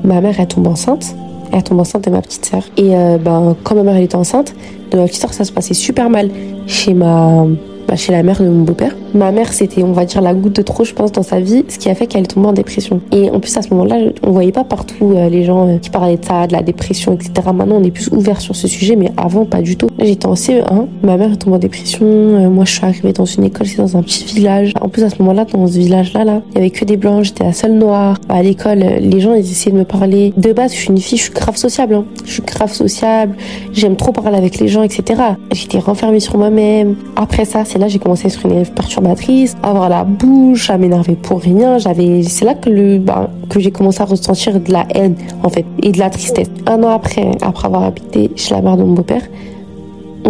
ma 0.04 0.22
mère 0.22 0.36
elle 0.40 0.48
tombe 0.48 0.68
enceinte, 0.68 1.16
elle 1.52 1.64
tombe 1.64 1.80
enceinte 1.80 2.06
de 2.06 2.10
ma 2.10 2.22
petite 2.22 2.46
sœur. 2.46 2.64
Et 2.78 2.96
euh, 2.96 3.18
ben, 3.18 3.56
quand 3.64 3.76
ma 3.76 3.84
mère 3.84 3.96
elle 3.96 4.04
était 4.04 4.16
enceinte, 4.16 4.56
de 4.92 4.98
ma 4.98 5.06
petite 5.06 5.22
sœur 5.22 5.34
ça 5.34 5.44
se 5.44 5.52
passait 5.52 5.74
super 5.74 6.10
mal. 6.10 6.30
Chez 6.68 6.94
ma, 6.94 7.46
chez 7.96 8.12
la 8.12 8.24
mère 8.24 8.42
de 8.42 8.48
mon 8.48 8.64
beau-père. 8.64 8.96
Ma 9.14 9.32
mère, 9.32 9.52
c'était, 9.54 9.84
on 9.84 9.94
va 9.94 10.06
dire, 10.06 10.22
la 10.22 10.34
goutte 10.34 10.56
de 10.56 10.62
trop, 10.62 10.84
je 10.84 10.94
pense, 10.94 11.12
dans 11.12 11.24
sa 11.24 11.40
vie, 11.40 11.66
ce 11.68 11.78
qui 11.78 11.90
a 11.90 11.96
fait 11.96 12.08
qu'elle 12.08 12.28
tombait 12.28 12.48
en 12.48 12.54
dépression. 12.54 13.02
Et 13.12 13.30
en 13.30 13.40
plus, 13.40 13.56
à 13.58 13.62
ce 13.62 13.70
moment-là, 13.72 13.98
on 14.24 14.32
voyait 14.32 14.52
pas 14.52 14.64
partout 14.64 15.14
euh, 15.16 15.30
les 15.30 15.44
gens 15.44 15.68
euh, 15.68 15.78
qui 15.78 15.90
parlaient 15.90 16.18
de 16.18 16.26
ça, 16.26 16.48
de 16.48 16.54
la 16.54 16.64
dépression, 16.64 17.14
etc. 17.14 17.32
Maintenant, 17.54 17.78
on 17.78 17.84
est 17.84 17.92
plus 17.92 18.10
ouvert 18.12 18.40
sur 18.42 18.56
ce 18.56 18.68
sujet, 18.68 18.96
mais 18.96 19.12
avant, 19.18 19.46
pas 19.46 19.62
du 19.62 19.76
tout. 19.76 19.90
J'étais 20.04 20.26
en 20.26 20.34
CE1, 20.34 20.88
ma 21.04 21.16
mère 21.16 21.32
est 21.32 21.36
tombée 21.36 21.58
en 21.58 21.60
dépression, 21.60 22.08
euh, 22.08 22.50
moi, 22.50 22.66
je 22.66 22.72
suis 22.72 22.84
arrivée 22.84 23.14
dans 23.14 23.26
une 23.26 23.44
école, 23.44 23.68
c'est 23.68 23.78
dans 23.78 23.98
un 23.98 24.02
petit 24.02 24.26
village. 24.26 24.74
En 24.82 24.90
plus, 24.90 25.04
à 25.04 25.12
ce 25.12 25.20
moment-là, 25.20 25.46
dans 25.46 25.68
ce 25.68 25.78
village-là, 25.78 26.24
là, 26.24 26.42
il 26.52 26.56
y 26.56 26.58
avait 26.58 26.72
que 26.72 26.84
des 26.86 26.98
blancs, 26.98 27.24
j'étais 27.24 27.44
la 27.44 27.54
seule 27.54 27.74
noire. 27.74 28.18
À 28.28 28.42
l'école, 28.42 28.80
les 28.80 29.20
gens, 29.20 29.36
ils 29.36 29.42
essayaient 29.42 29.72
de 29.72 29.78
me 29.78 29.86
parler. 29.86 30.34
De 30.38 30.54
base, 30.54 30.74
je 30.74 30.78
suis 30.78 30.90
une 30.90 30.98
fille, 30.98 31.20
je 31.20 31.26
suis 31.26 31.34
grave 31.34 31.56
sociable, 31.56 31.94
hein. 31.94 32.06
Je 32.26 32.32
suis 32.32 32.42
grave 32.42 32.74
sociable, 32.74 33.36
j'aime 33.74 33.96
trop 33.96 34.12
parler 34.12 34.38
avec 34.38 34.60
les 34.60 34.68
gens, 34.68 34.82
etc. 34.82 35.22
J'étais 35.52 35.78
renfermée 35.78 36.20
sur 36.20 36.36
moi-même. 36.36 36.96
Après 37.16 37.46
ça, 37.46 37.64
c'est 37.64 37.78
là, 37.78 37.88
j'ai 37.88 38.00
commencé 38.00 38.26
à 38.26 38.30
être 38.30 38.44
une 38.44 38.54
élève 38.54 38.72
perturbatrice, 38.72 39.56
avoir 39.62 39.88
la 39.88 40.04
bouche, 40.04 40.72
à 40.72 40.80
m'énerver 40.80 41.16
pour 41.16 41.42
rien. 41.42 41.78
J'avais, 41.78 42.24
c'est 42.24 42.46
là 42.46 42.56
que 42.56 42.72
le, 42.72 42.98
bah, 42.98 43.30
que 43.50 43.60
j'ai 43.60 43.72
commencé 43.72 44.02
à 44.02 44.06
ressentir 44.06 44.60
de 44.60 44.72
la 44.72 44.88
haine, 44.96 45.16
en 45.44 45.50
fait, 45.50 45.66
et 45.84 45.92
de 45.92 46.00
la 46.00 46.10
tristesse. 46.10 46.50
Un 46.66 46.82
an 46.82 46.90
après, 46.90 47.30
après 47.44 47.68
avoir 47.68 47.84
habité 47.84 48.32
chez 48.36 48.56
la 48.56 48.62
mère 48.62 48.78
de 48.78 48.84
mon 48.84 48.94
beau-père, 48.94 49.22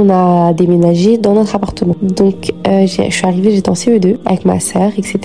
on 0.02 0.10
a 0.10 0.54
déménagé 0.54 1.18
dans 1.18 1.34
notre 1.34 1.56
appartement. 1.56 1.96
Donc, 2.02 2.54
euh, 2.68 2.86
je 2.86 3.10
suis 3.10 3.26
arrivée, 3.26 3.52
j'étais 3.52 3.70
en 3.70 3.74
CE2 3.74 4.18
avec 4.26 4.46
ma 4.46 4.60
sœur, 4.60 4.92
etc. 4.98 5.20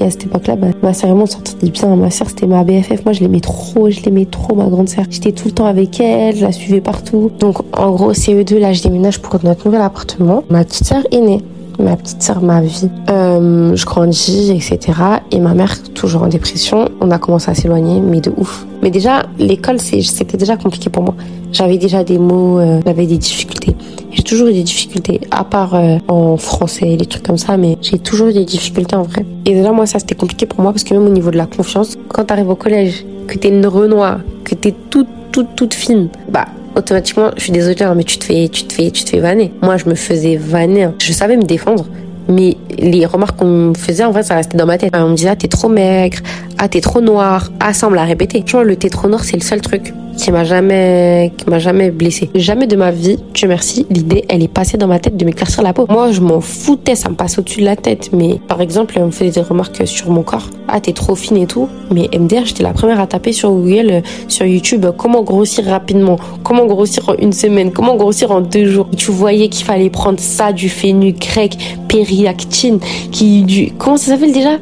Et 0.00 0.04
à 0.04 0.10
cette 0.10 0.24
époque-là, 0.24 0.56
bah, 0.56 0.68
ma 0.82 0.94
sœur 0.94 1.10
et 1.10 1.14
moi, 1.14 1.24
on 1.24 1.26
s'entendait 1.26 1.70
bien. 1.70 1.96
Ma 1.96 2.10
sœur, 2.10 2.28
c'était 2.28 2.46
ma 2.46 2.64
BFF. 2.64 3.04
Moi, 3.04 3.12
je 3.12 3.20
l'aimais 3.20 3.40
trop, 3.40 3.90
je 3.90 4.00
l'aimais 4.02 4.26
trop, 4.26 4.54
ma 4.54 4.66
grande 4.66 4.88
sœur. 4.88 5.04
J'étais 5.10 5.32
tout 5.32 5.48
le 5.48 5.52
temps 5.52 5.66
avec 5.66 6.00
elle, 6.00 6.36
je 6.36 6.42
la 6.42 6.52
suivais 6.52 6.80
partout. 6.80 7.30
Donc, 7.38 7.58
en 7.78 7.90
gros, 7.92 8.12
CE2, 8.12 8.58
là, 8.58 8.72
je 8.72 8.82
déménage 8.82 9.20
pour 9.20 9.38
notre 9.44 9.66
nouvel 9.66 9.82
appartement. 9.82 10.44
Ma 10.50 10.64
petite 10.64 10.86
sœur 10.86 11.02
est 11.10 11.20
née 11.20 11.42
ma 11.80 11.96
petite 11.96 12.22
sœur, 12.22 12.42
ma 12.42 12.60
vie. 12.60 12.88
Euh, 13.08 13.74
je 13.74 13.86
grandis, 13.86 14.50
etc. 14.50 14.98
Et 15.30 15.40
ma 15.40 15.54
mère, 15.54 15.82
toujours 15.94 16.22
en 16.22 16.28
dépression. 16.28 16.88
On 17.00 17.10
a 17.10 17.18
commencé 17.18 17.50
à 17.50 17.54
s'éloigner, 17.54 18.00
mais 18.00 18.20
de 18.20 18.32
ouf. 18.36 18.66
Mais 18.82 18.90
déjà, 18.90 19.24
l'école, 19.38 19.80
c'était 19.80 20.36
déjà 20.36 20.56
compliqué 20.56 20.90
pour 20.90 21.02
moi. 21.02 21.14
J'avais 21.52 21.78
déjà 21.78 22.04
des 22.04 22.18
mots, 22.18 22.58
euh, 22.58 22.80
j'avais 22.86 23.06
des 23.06 23.18
difficultés. 23.18 23.74
J'ai 24.12 24.22
toujours 24.24 24.48
eu 24.48 24.52
des 24.52 24.64
difficultés, 24.64 25.20
à 25.30 25.44
part 25.44 25.74
euh, 25.74 25.98
en 26.08 26.36
français, 26.36 26.96
les 26.98 27.06
trucs 27.06 27.22
comme 27.22 27.38
ça, 27.38 27.56
mais 27.56 27.78
j'ai 27.80 27.98
toujours 27.98 28.28
eu 28.28 28.32
des 28.32 28.44
difficultés 28.44 28.96
en 28.96 29.02
vrai. 29.02 29.24
Et 29.46 29.54
déjà, 29.54 29.70
moi, 29.70 29.86
ça, 29.86 30.00
c'était 30.00 30.16
compliqué 30.16 30.46
pour 30.46 30.60
moi 30.60 30.72
parce 30.72 30.82
que 30.82 30.92
même 30.94 31.06
au 31.06 31.10
niveau 31.10 31.30
de 31.30 31.36
la 31.36 31.46
confiance, 31.46 31.96
quand 32.08 32.24
t'arrives 32.24 32.48
au 32.48 32.56
collège, 32.56 33.04
que 33.28 33.38
t'es 33.38 33.48
une 33.48 33.66
renoir, 33.66 34.20
que 34.44 34.56
t'es 34.56 34.74
toute, 34.90 35.06
toute, 35.30 35.54
toute 35.54 35.74
fine, 35.74 36.08
bah, 36.28 36.46
automatiquement, 36.74 37.30
je 37.36 37.44
suis 37.44 37.52
désolée, 37.52 37.82
hein, 37.84 37.94
mais 37.94 38.02
tu 38.02 38.18
te 38.18 38.24
fais, 38.24 38.48
tu 38.48 38.64
te 38.64 38.72
fais, 38.72 38.90
tu 38.90 39.04
te 39.04 39.10
fais 39.10 39.20
vanner. 39.20 39.52
Moi, 39.62 39.76
je 39.76 39.88
me 39.88 39.94
faisais 39.94 40.36
vanner. 40.36 40.88
Je 40.98 41.12
savais 41.12 41.36
me 41.36 41.44
défendre. 41.44 41.86
Mais 42.28 42.56
les 42.78 43.06
remarques 43.06 43.38
qu'on 43.38 43.46
me 43.46 43.74
faisait, 43.74 44.04
en 44.04 44.10
vrai, 44.10 44.22
ça 44.22 44.34
restait 44.34 44.56
dans 44.56 44.66
ma 44.66 44.78
tête. 44.78 44.90
On 44.94 45.08
me 45.10 45.14
disait, 45.14 45.30
ah, 45.30 45.36
t'es 45.36 45.48
trop 45.48 45.68
maigre, 45.68 46.18
ah, 46.62 46.68
t'es 46.68 46.82
trop 46.82 47.00
noir, 47.00 47.50
ah, 47.58 47.72
ça, 47.72 47.86
on 47.86 47.90
me 47.90 47.96
l'a 47.96 48.04
répété. 48.04 48.44
Le 48.62 48.76
t'es 48.76 48.90
trop 48.90 49.08
noir, 49.08 49.24
c'est 49.24 49.36
le 49.36 49.42
seul 49.42 49.62
truc 49.62 49.94
qui 50.18 50.30
m'a 50.30 50.44
jamais, 50.44 51.32
qui 51.38 51.48
m'a 51.48 51.58
jamais 51.58 51.90
blessé. 51.90 52.28
Jamais 52.34 52.66
de 52.66 52.76
ma 52.76 52.90
vie, 52.90 53.16
Dieu 53.32 53.48
merci, 53.48 53.86
l'idée, 53.88 54.26
elle 54.28 54.42
est 54.42 54.48
passée 54.48 54.76
dans 54.76 54.86
ma 54.86 54.98
tête 54.98 55.16
de 55.16 55.24
m'éclaircir 55.24 55.62
la 55.62 55.72
peau. 55.72 55.86
Moi, 55.88 56.12
je 56.12 56.20
m'en 56.20 56.42
foutais, 56.42 56.94
ça 56.96 57.08
me 57.08 57.14
passait 57.14 57.38
au-dessus 57.38 57.60
de 57.60 57.64
la 57.64 57.76
tête. 57.76 58.10
Mais 58.12 58.38
par 58.46 58.60
exemple, 58.60 58.98
on 59.00 59.06
me 59.06 59.10
faisait 59.10 59.30
des 59.30 59.40
remarques 59.40 59.86
sur 59.86 60.10
mon 60.10 60.22
corps. 60.22 60.50
Ah, 60.68 60.80
t'es 60.80 60.92
trop 60.92 61.14
fine 61.14 61.38
et 61.38 61.46
tout. 61.46 61.66
Mais 61.90 62.10
MDR, 62.12 62.44
j'étais 62.44 62.62
la 62.62 62.74
première 62.74 63.00
à 63.00 63.06
taper 63.06 63.32
sur 63.32 63.50
Google, 63.50 64.02
sur 64.28 64.44
YouTube, 64.44 64.84
comment 64.98 65.22
grossir 65.22 65.64
rapidement, 65.64 66.16
comment 66.42 66.66
grossir 66.66 67.08
en 67.08 67.14
une 67.14 67.32
semaine, 67.32 67.72
comment 67.72 67.96
grossir 67.96 68.30
en 68.32 68.42
deux 68.42 68.66
jours. 68.66 68.88
Tu 68.94 69.10
voyais 69.10 69.48
qu'il 69.48 69.64
fallait 69.64 69.88
prendre 69.88 70.20
ça, 70.20 70.52
du 70.52 70.70
grec, 71.12 71.56
périactine, 71.88 72.80
qui, 73.10 73.44
du, 73.44 73.72
comment 73.78 73.96
ça 73.96 74.12
s'appelle 74.12 74.32
déjà? 74.32 74.58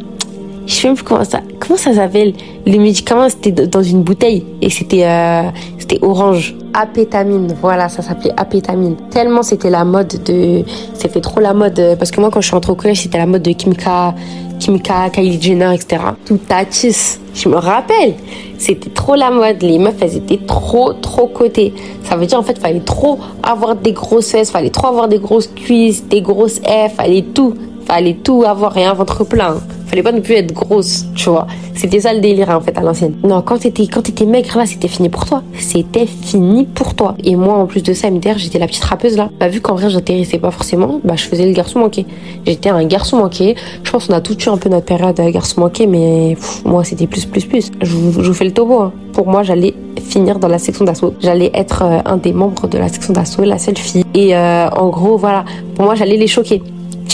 Je 0.68 0.74
sais 0.74 0.86
même 0.86 0.96
plus 0.96 1.04
comment 1.04 1.24
ça, 1.24 1.40
comment 1.58 1.78
ça 1.78 1.94
s'appelle. 1.94 2.34
Les 2.66 2.78
médicaments, 2.78 3.28
c'était 3.30 3.52
dans 3.66 3.82
une 3.82 4.02
bouteille 4.02 4.44
et 4.60 4.68
c'était, 4.68 5.06
euh, 5.06 5.44
c'était 5.78 5.98
orange. 6.02 6.54
Apétamine, 6.74 7.54
voilà, 7.60 7.88
ça 7.88 8.02
s'appelait 8.02 8.34
apétamine. 8.36 8.94
Tellement 9.10 9.42
c'était 9.42 9.70
la 9.70 9.84
mode 9.84 10.22
de, 10.24 10.62
c'était 10.92 11.22
trop 11.22 11.40
la 11.40 11.54
mode, 11.54 11.96
parce 11.98 12.10
que 12.10 12.20
moi 12.20 12.30
quand 12.30 12.42
je 12.42 12.46
suis 12.46 12.54
rentrée 12.54 12.72
au 12.72 12.76
collège, 12.76 13.02
c'était 13.02 13.16
la 13.16 13.26
mode 13.26 13.42
de 13.42 13.52
Kimka, 13.52 14.14
Kimka, 14.60 15.08
Kylie 15.10 15.40
Jenner, 15.40 15.74
etc. 15.74 16.02
Tout 16.26 16.36
tatis. 16.36 17.18
Je 17.34 17.48
me 17.48 17.56
rappelle. 17.56 18.14
C'était 18.58 18.90
trop 18.90 19.14
la 19.14 19.30
mode. 19.30 19.62
Les 19.62 19.78
meufs, 19.78 19.96
elles 20.02 20.16
étaient 20.16 20.40
trop, 20.46 20.92
trop 20.92 21.28
cotées. 21.28 21.72
Ça 22.02 22.16
veut 22.16 22.26
dire, 22.26 22.38
en 22.38 22.42
fait, 22.42 22.58
fallait 22.58 22.80
trop 22.80 23.18
avoir 23.42 23.74
des 23.74 23.92
grosses 23.92 24.30
fesses, 24.30 24.50
fallait 24.50 24.70
trop 24.70 24.88
avoir 24.88 25.08
des 25.08 25.18
grosses 25.18 25.48
cuisses, 25.48 26.04
des 26.06 26.20
grosses 26.20 26.60
F, 26.60 26.96
fallait 26.96 27.24
tout. 27.34 27.54
Fallait 27.86 28.18
tout 28.22 28.44
avoir 28.46 28.76
et 28.76 28.84
un 28.84 28.92
ventre 28.92 29.24
plein. 29.24 29.56
Fallait 29.88 30.02
pas 30.02 30.12
non 30.12 30.20
plus 30.20 30.34
être 30.34 30.52
grosse, 30.52 31.06
tu 31.14 31.30
vois. 31.30 31.46
C'était 31.74 32.00
ça 32.00 32.12
le 32.12 32.20
délire 32.20 32.50
en 32.50 32.60
fait 32.60 32.76
à 32.76 32.82
l'ancienne. 32.82 33.14
Non, 33.24 33.40
quand 33.40 33.58
t'étais 33.58 33.86
quand 33.86 34.02
maigre 34.26 34.58
là, 34.58 34.66
c'était 34.66 34.88
fini 34.88 35.08
pour 35.08 35.24
toi. 35.24 35.42
C'était 35.58 36.06
fini 36.06 36.66
pour 36.66 36.94
toi. 36.94 37.14
Et 37.24 37.36
moi 37.36 37.54
en 37.54 37.66
plus 37.66 37.82
de 37.82 37.94
ça, 37.94 38.10
MDR, 38.10 38.36
j'étais 38.36 38.58
la 38.58 38.66
petite 38.66 38.84
rappeuse 38.84 39.16
là. 39.16 39.30
Bah 39.40 39.48
vu 39.48 39.60
qu'en 39.60 39.74
vrai 39.74 39.88
j'intéressais 39.88 40.38
pas 40.38 40.50
forcément, 40.50 41.00
bah 41.04 41.14
je 41.16 41.24
faisais 41.24 41.46
le 41.46 41.52
garçon 41.52 41.78
manqué. 41.78 42.04
J'étais 42.46 42.68
un 42.68 42.84
garçon 42.84 43.16
manqué. 43.16 43.56
Je 43.82 43.90
pense 43.90 44.06
qu'on 44.06 44.14
a 44.14 44.20
tout 44.20 44.38
eu 44.38 44.48
un 44.48 44.58
peu 44.58 44.68
notre 44.68 44.86
période 44.86 45.16
de 45.16 45.30
garçon 45.30 45.62
manqué, 45.62 45.86
mais 45.86 46.36
moi 46.64 46.84
c'était 46.84 47.06
plus 47.06 47.24
plus 47.24 47.46
plus. 47.46 47.70
Je 47.80 47.92
vous, 47.92 48.22
je 48.22 48.28
vous 48.28 48.34
fais 48.34 48.44
le 48.44 48.52
topo. 48.52 48.82
Hein. 48.82 48.92
Pour 49.12 49.26
moi, 49.26 49.42
j'allais 49.42 49.74
finir 50.00 50.38
dans 50.38 50.48
la 50.48 50.58
section 50.58 50.84
d'assaut. 50.84 51.14
J'allais 51.20 51.50
être 51.54 51.82
euh, 51.82 51.98
un 52.04 52.18
des 52.18 52.32
membres 52.32 52.68
de 52.68 52.78
la 52.78 52.88
section 52.88 53.12
d'assaut, 53.12 53.42
la 53.42 53.58
seule 53.58 53.76
fille. 53.76 54.04
Et 54.14 54.36
euh, 54.36 54.68
en 54.70 54.88
gros, 54.90 55.16
voilà, 55.16 55.44
pour 55.74 55.84
moi, 55.86 55.94
j'allais 55.94 56.16
les 56.16 56.26
choquer 56.26 56.62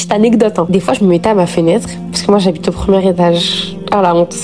petite 0.05 0.13
anecdote. 0.13 0.59
Hein. 0.59 0.67
Des 0.69 0.81
fois, 0.81 0.95
je 0.95 1.03
me 1.05 1.09
mettais 1.09 1.31
à 1.31 1.35
ma 1.35 1.47
fenêtre, 1.47 1.89
parce 2.11 2.23
que 2.23 2.31
moi, 2.31 2.39
j'habite 2.39 2.69
au 2.69 2.73
premier 2.73 3.07
étage. 3.09 3.77
Oh 3.93 4.01
la 4.03 4.15
honte. 4.15 4.37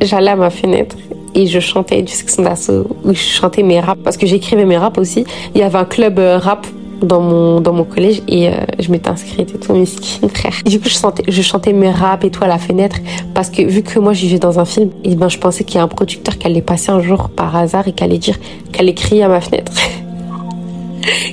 J'allais 0.00 0.30
à 0.30 0.36
ma 0.36 0.50
fenêtre 0.50 0.96
et 1.34 1.46
je 1.46 1.60
chantais 1.60 2.02
du 2.02 2.12
section 2.12 2.42
d'assaut, 2.42 2.86
où 3.04 3.12
je 3.12 3.18
chantais 3.18 3.62
mes 3.62 3.80
raps, 3.80 4.02
parce 4.02 4.16
que 4.16 4.26
j'écrivais 4.26 4.64
mes 4.64 4.78
raps 4.78 4.98
aussi. 4.98 5.24
Il 5.54 5.60
y 5.60 5.64
avait 5.64 5.78
un 5.78 5.84
club 5.84 6.18
euh, 6.18 6.38
rap 6.38 6.66
dans 7.02 7.20
mon, 7.20 7.60
dans 7.60 7.72
mon 7.72 7.84
collège 7.84 8.22
et 8.28 8.48
euh, 8.48 8.52
je 8.78 8.90
m'étais 8.90 9.08
inscrite 9.08 9.54
et 9.54 9.58
tout, 9.58 9.72
mes 9.72 9.86
skins, 9.86 10.28
frère. 10.28 10.54
du 10.66 10.80
coup, 10.80 10.88
je, 10.88 10.94
sentais, 10.94 11.22
je 11.28 11.42
chantais 11.42 11.72
mes 11.72 11.90
raps 11.90 12.26
et 12.26 12.30
tout 12.30 12.42
à 12.44 12.48
la 12.48 12.58
fenêtre 12.58 12.96
parce 13.34 13.48
que 13.50 13.62
vu 13.62 13.82
que 13.82 13.98
moi, 13.98 14.12
je 14.12 14.22
vivais 14.22 14.38
dans 14.38 14.58
un 14.58 14.64
film, 14.64 14.90
et 15.04 15.14
ben, 15.14 15.28
je 15.28 15.38
pensais 15.38 15.64
qu'il 15.64 15.76
y 15.76 15.78
a 15.78 15.82
un 15.82 15.88
producteur 15.88 16.36
qui 16.36 16.46
allait 16.46 16.62
passer 16.62 16.90
un 16.90 17.00
jour 17.00 17.28
par 17.28 17.54
hasard 17.54 17.86
et 17.86 17.92
qui 17.92 18.02
allait 18.02 18.18
dire, 18.18 18.38
qu'elle 18.72 18.86
allait 18.86 18.94
crier 18.94 19.22
à 19.22 19.28
ma 19.28 19.40
fenêtre. 19.40 19.72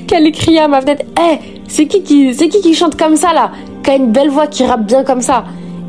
qu'elle 0.08 0.32
crier 0.32 0.60
à 0.60 0.68
ma 0.68 0.82
fenêtre. 0.82 1.04
Eh, 1.20 1.38
c'est 1.68 1.86
qui 1.86 2.04
qui, 2.04 2.34
c'est 2.34 2.48
qui 2.50 2.62
qui 2.62 2.74
chante 2.74 2.96
comme 2.96 3.16
ça 3.16 3.34
là? 3.34 3.52
Qui 3.84 3.92
a 3.92 3.96
une 3.96 4.12
belle 4.12 4.30
voix, 4.30 4.48
qui 4.48 4.66
rappe 4.66 4.86
bien 4.86 5.04
comme 5.04 5.22
ça? 5.22 5.44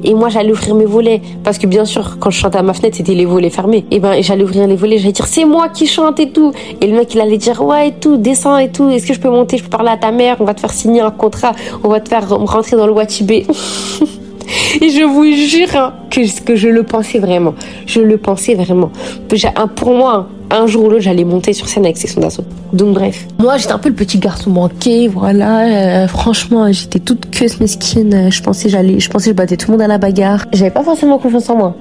Et 0.05 0.15
moi, 0.15 0.29
j'allais 0.29 0.53
ouvrir 0.53 0.75
mes 0.75 0.85
volets. 0.85 1.21
Parce 1.43 1.59
que 1.59 1.67
bien 1.67 1.85
sûr, 1.85 2.19
quand 2.21 2.31
je 2.31 2.39
chantais 2.39 2.59
à 2.59 2.63
ma 2.63 2.73
fenêtre, 2.73 2.97
c'était 2.97 3.15
les 3.15 3.25
volets 3.25 3.51
fermés. 3.51 3.85
Et 3.91 3.99
ben, 3.99 4.23
j'allais 4.23 4.45
ouvrir 4.45 4.67
les 4.67 4.77
volets, 4.77 4.99
j'allais 4.99 5.13
dire, 5.13 5.27
c'est 5.27 5.45
moi 5.45 5.69
qui 5.69 5.87
chante 5.87 6.21
et 6.21 6.31
tout. 6.31 6.53
Et 6.81 6.87
le 6.87 6.97
mec, 6.97 7.15
il 7.15 7.21
allait 7.21 7.39
dire, 7.39 7.65
ouais, 7.65 7.89
et 7.89 7.93
tout, 7.93 8.17
descends 8.17 8.59
et 8.59 8.71
tout. 8.71 8.89
Est-ce 8.91 9.07
que 9.07 9.15
je 9.15 9.21
peux 9.21 9.31
monter? 9.31 9.59
Je 9.59 9.65
peux 9.65 9.71
parler 9.71 9.91
à 9.91 9.97
ta 9.97 10.13
mère? 10.13 10.37
On 10.41 10.45
va 10.45 10.55
te 10.55 10.61
faire 10.61 10.73
signer 10.73 11.01
un 11.01 11.11
contrat. 11.11 11.53
On 11.83 11.89
va 11.89 12.01
te 12.01 12.09
faire 12.09 12.29
rentrer 12.29 12.77
dans 12.77 12.87
le 12.87 12.93
Watibé. 12.93 13.47
Et 14.81 14.91
je 14.91 15.05
vous 15.05 15.25
jure 15.25 15.93
que, 16.11 16.57
je 16.57 16.69
le 16.69 16.83
pensais 16.83 17.19
vraiment. 17.19 17.55
Je 17.87 18.01
le 18.01 18.17
pensais 18.17 18.55
vraiment. 18.55 18.91
Pour 19.77 19.95
moi, 19.95 20.29
un 20.51 20.67
jour 20.67 20.85
ou 20.85 20.91
l'autre, 20.91 21.03
j'allais 21.03 21.25
monter 21.25 21.53
sur 21.53 21.69
scène 21.69 21.85
avec 21.85 21.97
Section 21.97 22.21
d'assaut. 22.21 22.45
Donc 22.73 22.95
bref. 22.95 23.27
Moi, 23.39 23.57
j'étais 23.59 23.73
un 23.73 23.79
peu 23.79 23.89
le 23.89 23.95
petit 23.95 24.19
garçon 24.19 24.51
manqué, 24.51 25.09
voilà. 25.09 26.05
Euh, 26.05 26.09
franchement, 26.09 26.71
j'étais 26.73 26.99
toute 26.99 27.31
queue 27.31 27.47
mesquine. 27.61 28.15
Euh, 28.15 28.31
je 28.31 28.43
pensais 28.43 28.69
j'allais, 28.69 29.01
je 29.01 29.11
pensais 29.11 29.31
je 29.31 29.35
battais 29.35 29.57
tout 29.57 29.71
le 29.71 29.77
monde 29.77 29.83
à 29.83 29.89
la 29.89 29.99
bagarre. 29.99 30.47
J'avais 30.53 30.71
pas 30.71 30.83
forcément 30.83 31.19
confiance 31.19 31.51
en 31.51 31.57
moi. 31.57 31.77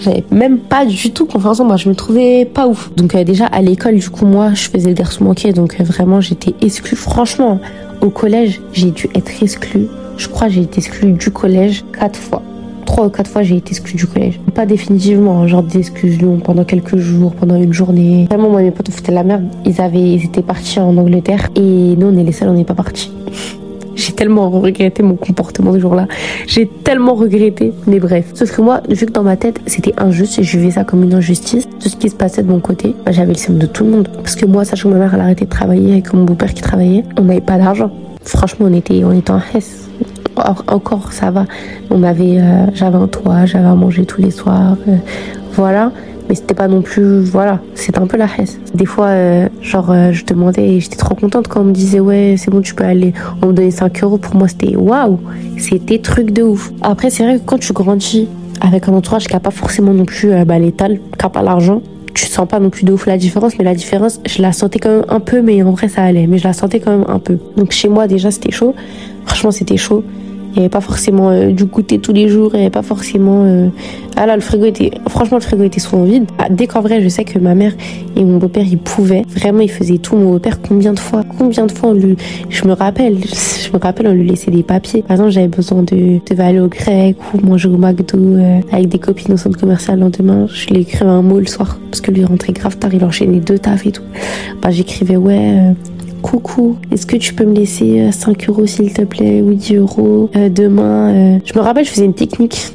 J'avais 0.00 0.24
même 0.30 0.58
pas 0.58 0.84
du 0.84 1.10
tout 1.10 1.26
confiance 1.26 1.60
en 1.60 1.64
moi. 1.64 1.76
Je 1.76 1.88
me 1.88 1.94
trouvais 1.94 2.44
pas 2.44 2.66
ouf. 2.66 2.90
Donc 2.96 3.14
euh, 3.14 3.24
déjà 3.24 3.46
à 3.46 3.60
l'école, 3.60 3.96
du 3.96 4.08
coup 4.08 4.26
moi, 4.26 4.52
je 4.54 4.68
faisais 4.68 4.88
le 4.88 4.94
garçon 4.94 5.24
manqué. 5.24 5.52
Donc 5.52 5.80
vraiment, 5.80 6.20
j'étais 6.20 6.54
exclue. 6.60 6.96
Franchement, 6.96 7.60
au 8.00 8.10
collège, 8.10 8.60
j'ai 8.72 8.90
dû 8.90 9.08
être 9.14 9.42
exclue. 9.42 9.88
Je 10.16 10.28
crois 10.28 10.48
que 10.48 10.54
j'ai 10.54 10.62
été 10.62 10.78
exclue 10.78 11.12
du 11.12 11.30
collège 11.30 11.84
quatre 11.92 12.18
fois 12.18 12.42
trois 12.92 13.06
ou 13.06 13.08
quatre 13.08 13.30
fois 13.30 13.42
j'ai 13.42 13.56
été 13.56 13.70
exclue 13.70 13.96
du 13.96 14.06
collège. 14.06 14.38
Pas 14.54 14.66
définitivement, 14.66 15.40
hein, 15.40 15.46
genre 15.46 15.62
des 15.62 15.78
exclusions 15.78 16.36
pendant 16.38 16.64
quelques 16.64 16.98
jours, 16.98 17.32
pendant 17.32 17.56
une 17.56 17.72
journée. 17.72 18.26
Vraiment, 18.28 18.50
moi, 18.50 18.60
mes 18.60 18.70
potes 18.70 18.90
on 18.90 18.92
foutaient 18.92 19.12
la 19.12 19.24
merde. 19.24 19.44
Ils 19.64 19.80
avaient, 19.80 19.98
ils 19.98 20.24
étaient 20.24 20.42
partis 20.42 20.78
en 20.78 20.96
Angleterre 20.98 21.48
et 21.56 21.60
nous, 21.96 22.08
on 22.08 22.18
est 22.18 22.22
les 22.22 22.32
seuls, 22.32 22.48
on 22.48 22.54
n'est 22.54 22.64
pas 22.64 22.74
partis. 22.74 23.10
J'ai 23.94 24.12
tellement 24.12 24.50
regretté 24.50 25.02
mon 25.02 25.16
comportement 25.16 25.72
ce 25.72 25.78
jour-là. 25.78 26.06
J'ai 26.46 26.66
tellement 26.66 27.14
regretté. 27.14 27.72
Mais 27.86 27.98
bref. 27.98 28.26
Sauf 28.34 28.54
que 28.54 28.60
moi, 28.60 28.82
vu 28.88 29.06
que 29.06 29.12
dans 29.12 29.22
ma 29.22 29.36
tête, 29.36 29.60
c'était 29.66 29.94
injuste 29.96 30.38
et 30.38 30.42
je 30.42 30.58
vivais 30.58 30.72
ça 30.72 30.84
comme 30.84 31.02
une 31.02 31.14
injustice, 31.14 31.68
tout 31.80 31.88
ce 31.88 31.96
qui 31.96 32.10
se 32.10 32.14
passait 32.14 32.42
de 32.42 32.48
mon 32.48 32.60
côté, 32.60 32.94
bah, 33.06 33.12
j'avais 33.12 33.32
le 33.32 33.38
seum 33.38 33.56
de 33.58 33.66
tout 33.66 33.84
le 33.84 33.90
monde. 33.90 34.08
Parce 34.16 34.36
que 34.36 34.44
moi, 34.44 34.64
sachant 34.66 34.88
que 34.90 34.94
ma 34.94 35.00
mère, 35.00 35.14
elle 35.14 35.20
a 35.20 35.24
arrêté 35.24 35.46
de 35.46 35.50
travailler 35.50 36.02
que 36.02 36.14
mon 36.14 36.24
beau-père 36.24 36.52
qui 36.52 36.62
travaillait, 36.62 37.04
on 37.18 37.22
n'avait 37.22 37.40
pas 37.40 37.58
d'argent. 37.58 37.90
Franchement, 38.24 38.66
on 38.68 38.74
était, 38.74 39.04
on 39.04 39.12
était 39.12 39.32
en 39.32 39.40
hesse 39.54 39.82
encore 40.68 41.12
ça 41.12 41.30
va. 41.30 41.46
On 41.90 42.02
avait, 42.02 42.38
euh, 42.38 42.66
j'avais 42.74 42.96
un 42.96 43.08
toit, 43.08 43.46
j'avais 43.46 43.66
à 43.66 43.74
manger 43.74 44.04
tous 44.04 44.20
les 44.20 44.30
soirs, 44.30 44.76
euh, 44.88 44.96
voilà. 45.54 45.92
Mais 46.28 46.36
c'était 46.36 46.54
pas 46.54 46.68
non 46.68 46.82
plus, 46.82 47.20
voilà, 47.20 47.60
c'était 47.74 47.98
un 47.98 48.06
peu 48.06 48.16
la 48.16 48.26
hesse. 48.38 48.58
Des 48.74 48.86
fois, 48.86 49.06
euh, 49.06 49.48
genre, 49.60 49.92
je 50.12 50.24
demandais 50.24 50.76
et 50.76 50.80
j'étais 50.80 50.96
trop 50.96 51.16
contente 51.16 51.48
quand 51.48 51.60
on 51.60 51.64
me 51.64 51.72
disait, 51.72 51.98
ouais, 51.98 52.36
c'est 52.38 52.50
bon, 52.50 52.60
tu 52.60 52.74
peux 52.74 52.84
aller. 52.84 53.12
On 53.42 53.48
me 53.48 53.52
donnait 53.52 53.72
5 53.72 54.04
euros. 54.04 54.18
Pour 54.18 54.36
moi, 54.36 54.46
c'était 54.46 54.76
waouh, 54.76 55.18
c'était 55.58 55.98
truc 55.98 56.30
de 56.30 56.42
ouf. 56.42 56.70
Après, 56.80 57.10
c'est 57.10 57.24
vrai 57.24 57.38
que 57.38 57.44
quand 57.44 57.58
tu 57.58 57.72
grandis 57.72 58.28
avec 58.60 58.88
un 58.88 58.92
entourage 58.92 59.26
qui 59.26 59.34
a 59.34 59.40
pas 59.40 59.50
forcément 59.50 59.92
non 59.92 60.04
plus 60.04 60.30
bah, 60.46 60.60
l'étal, 60.60 61.00
qui 61.18 61.26
a 61.26 61.28
pas 61.28 61.42
l'argent, 61.42 61.82
tu 62.14 62.26
sens 62.26 62.48
pas 62.48 62.60
non 62.60 62.70
plus 62.70 62.84
de 62.84 62.92
ouf 62.92 63.06
la 63.06 63.16
différence, 63.16 63.58
mais 63.58 63.64
la 63.64 63.74
différence, 63.74 64.20
je 64.26 64.42
la 64.42 64.52
sentais 64.52 64.78
quand 64.78 64.90
même 64.90 65.04
un 65.08 65.20
peu, 65.20 65.42
mais 65.42 65.62
en 65.62 65.72
vrai, 65.72 65.88
ça 65.88 66.02
allait. 66.02 66.26
Mais 66.26 66.38
je 66.38 66.44
la 66.44 66.52
sentais 66.52 66.80
quand 66.80 66.90
même 66.90 67.06
un 67.08 67.18
peu. 67.18 67.38
Donc 67.56 67.72
chez 67.72 67.88
moi, 67.88 68.06
déjà, 68.06 68.30
c'était 68.30 68.52
chaud. 68.52 68.74
Franchement, 69.26 69.50
c'était 69.50 69.76
chaud. 69.76 70.04
Il 70.52 70.58
n'y 70.58 70.58
avait 70.60 70.68
pas 70.68 70.82
forcément 70.82 71.30
euh, 71.30 71.50
du 71.50 71.64
goûter 71.64 71.98
tous 71.98 72.12
les 72.12 72.28
jours, 72.28 72.50
il 72.52 72.58
n'y 72.58 72.62
avait 72.64 72.70
pas 72.70 72.82
forcément... 72.82 73.44
Euh... 73.44 73.68
Ah 74.16 74.26
là, 74.26 74.36
le 74.36 74.42
frigo 74.42 74.66
était... 74.66 74.90
Franchement, 75.08 75.38
le 75.38 75.42
frigo 75.42 75.62
était 75.62 75.80
souvent 75.80 76.04
vide. 76.04 76.26
Ah, 76.38 76.48
dès 76.50 76.66
qu'en 76.66 76.82
vrai, 76.82 77.00
je 77.00 77.08
sais 77.08 77.24
que 77.24 77.38
ma 77.38 77.54
mère 77.54 77.72
et 78.16 78.22
mon 78.22 78.36
beau-père, 78.36 78.66
ils 78.66 78.76
pouvaient. 78.76 79.24
Vraiment, 79.28 79.60
ils 79.60 79.70
faisaient 79.70 79.96
tout. 79.96 80.16
Mon 80.16 80.32
beau-père, 80.32 80.60
combien 80.60 80.92
de 80.92 80.98
fois 80.98 81.22
Combien 81.38 81.64
de 81.64 81.72
fois 81.72 81.90
on 81.90 81.94
lui... 81.94 82.16
Je 82.50 82.66
me 82.66 82.74
rappelle, 82.74 83.16
je 83.24 83.72
me 83.72 83.78
rappelle, 83.78 84.08
on 84.08 84.12
lui 84.12 84.28
laissait 84.28 84.50
des 84.50 84.62
papiers. 84.62 85.02
Par 85.02 85.12
exemple, 85.12 85.30
j'avais 85.30 85.48
besoin 85.48 85.82
de, 85.82 86.18
de 86.18 86.40
aller 86.42 86.60
au 86.60 86.68
grec 86.68 87.16
ou 87.32 87.46
manger 87.46 87.68
au 87.68 87.78
McDo 87.78 88.18
euh, 88.18 88.60
avec 88.70 88.88
des 88.88 88.98
copines 88.98 89.32
au 89.32 89.38
centre 89.38 89.58
commercial 89.58 89.96
le 89.96 90.02
lendemain. 90.02 90.46
Je 90.52 90.68
lui 90.68 90.82
écrivais 90.82 91.10
un 91.10 91.22
mot 91.22 91.38
le 91.38 91.46
soir 91.46 91.78
parce 91.90 92.00
que 92.00 92.10
lui 92.10 92.24
rentrait 92.24 92.52
grave 92.52 92.76
tard, 92.76 92.92
il 92.92 93.04
enchaînait 93.04 93.40
deux 93.40 93.58
tafs 93.58 93.86
et 93.86 93.92
tout. 93.92 94.02
Bah, 94.60 94.70
j'écrivais, 94.70 95.16
ouais... 95.16 95.74
Coucou, 96.22 96.76
est-ce 96.92 97.04
que 97.04 97.16
tu 97.16 97.34
peux 97.34 97.44
me 97.44 97.54
laisser 97.54 98.10
5 98.12 98.42
euh, 98.42 98.52
euros 98.52 98.66
s'il 98.66 98.92
te 98.92 99.02
plaît 99.02 99.42
ou 99.42 99.54
10 99.54 99.76
euros 99.76 100.30
euh, 100.36 100.48
demain 100.48 101.10
euh? 101.12 101.38
Je 101.44 101.52
me 101.58 101.60
rappelle, 101.60 101.84
je 101.84 101.90
faisais 101.90 102.04
une 102.04 102.14
technique. 102.14 102.72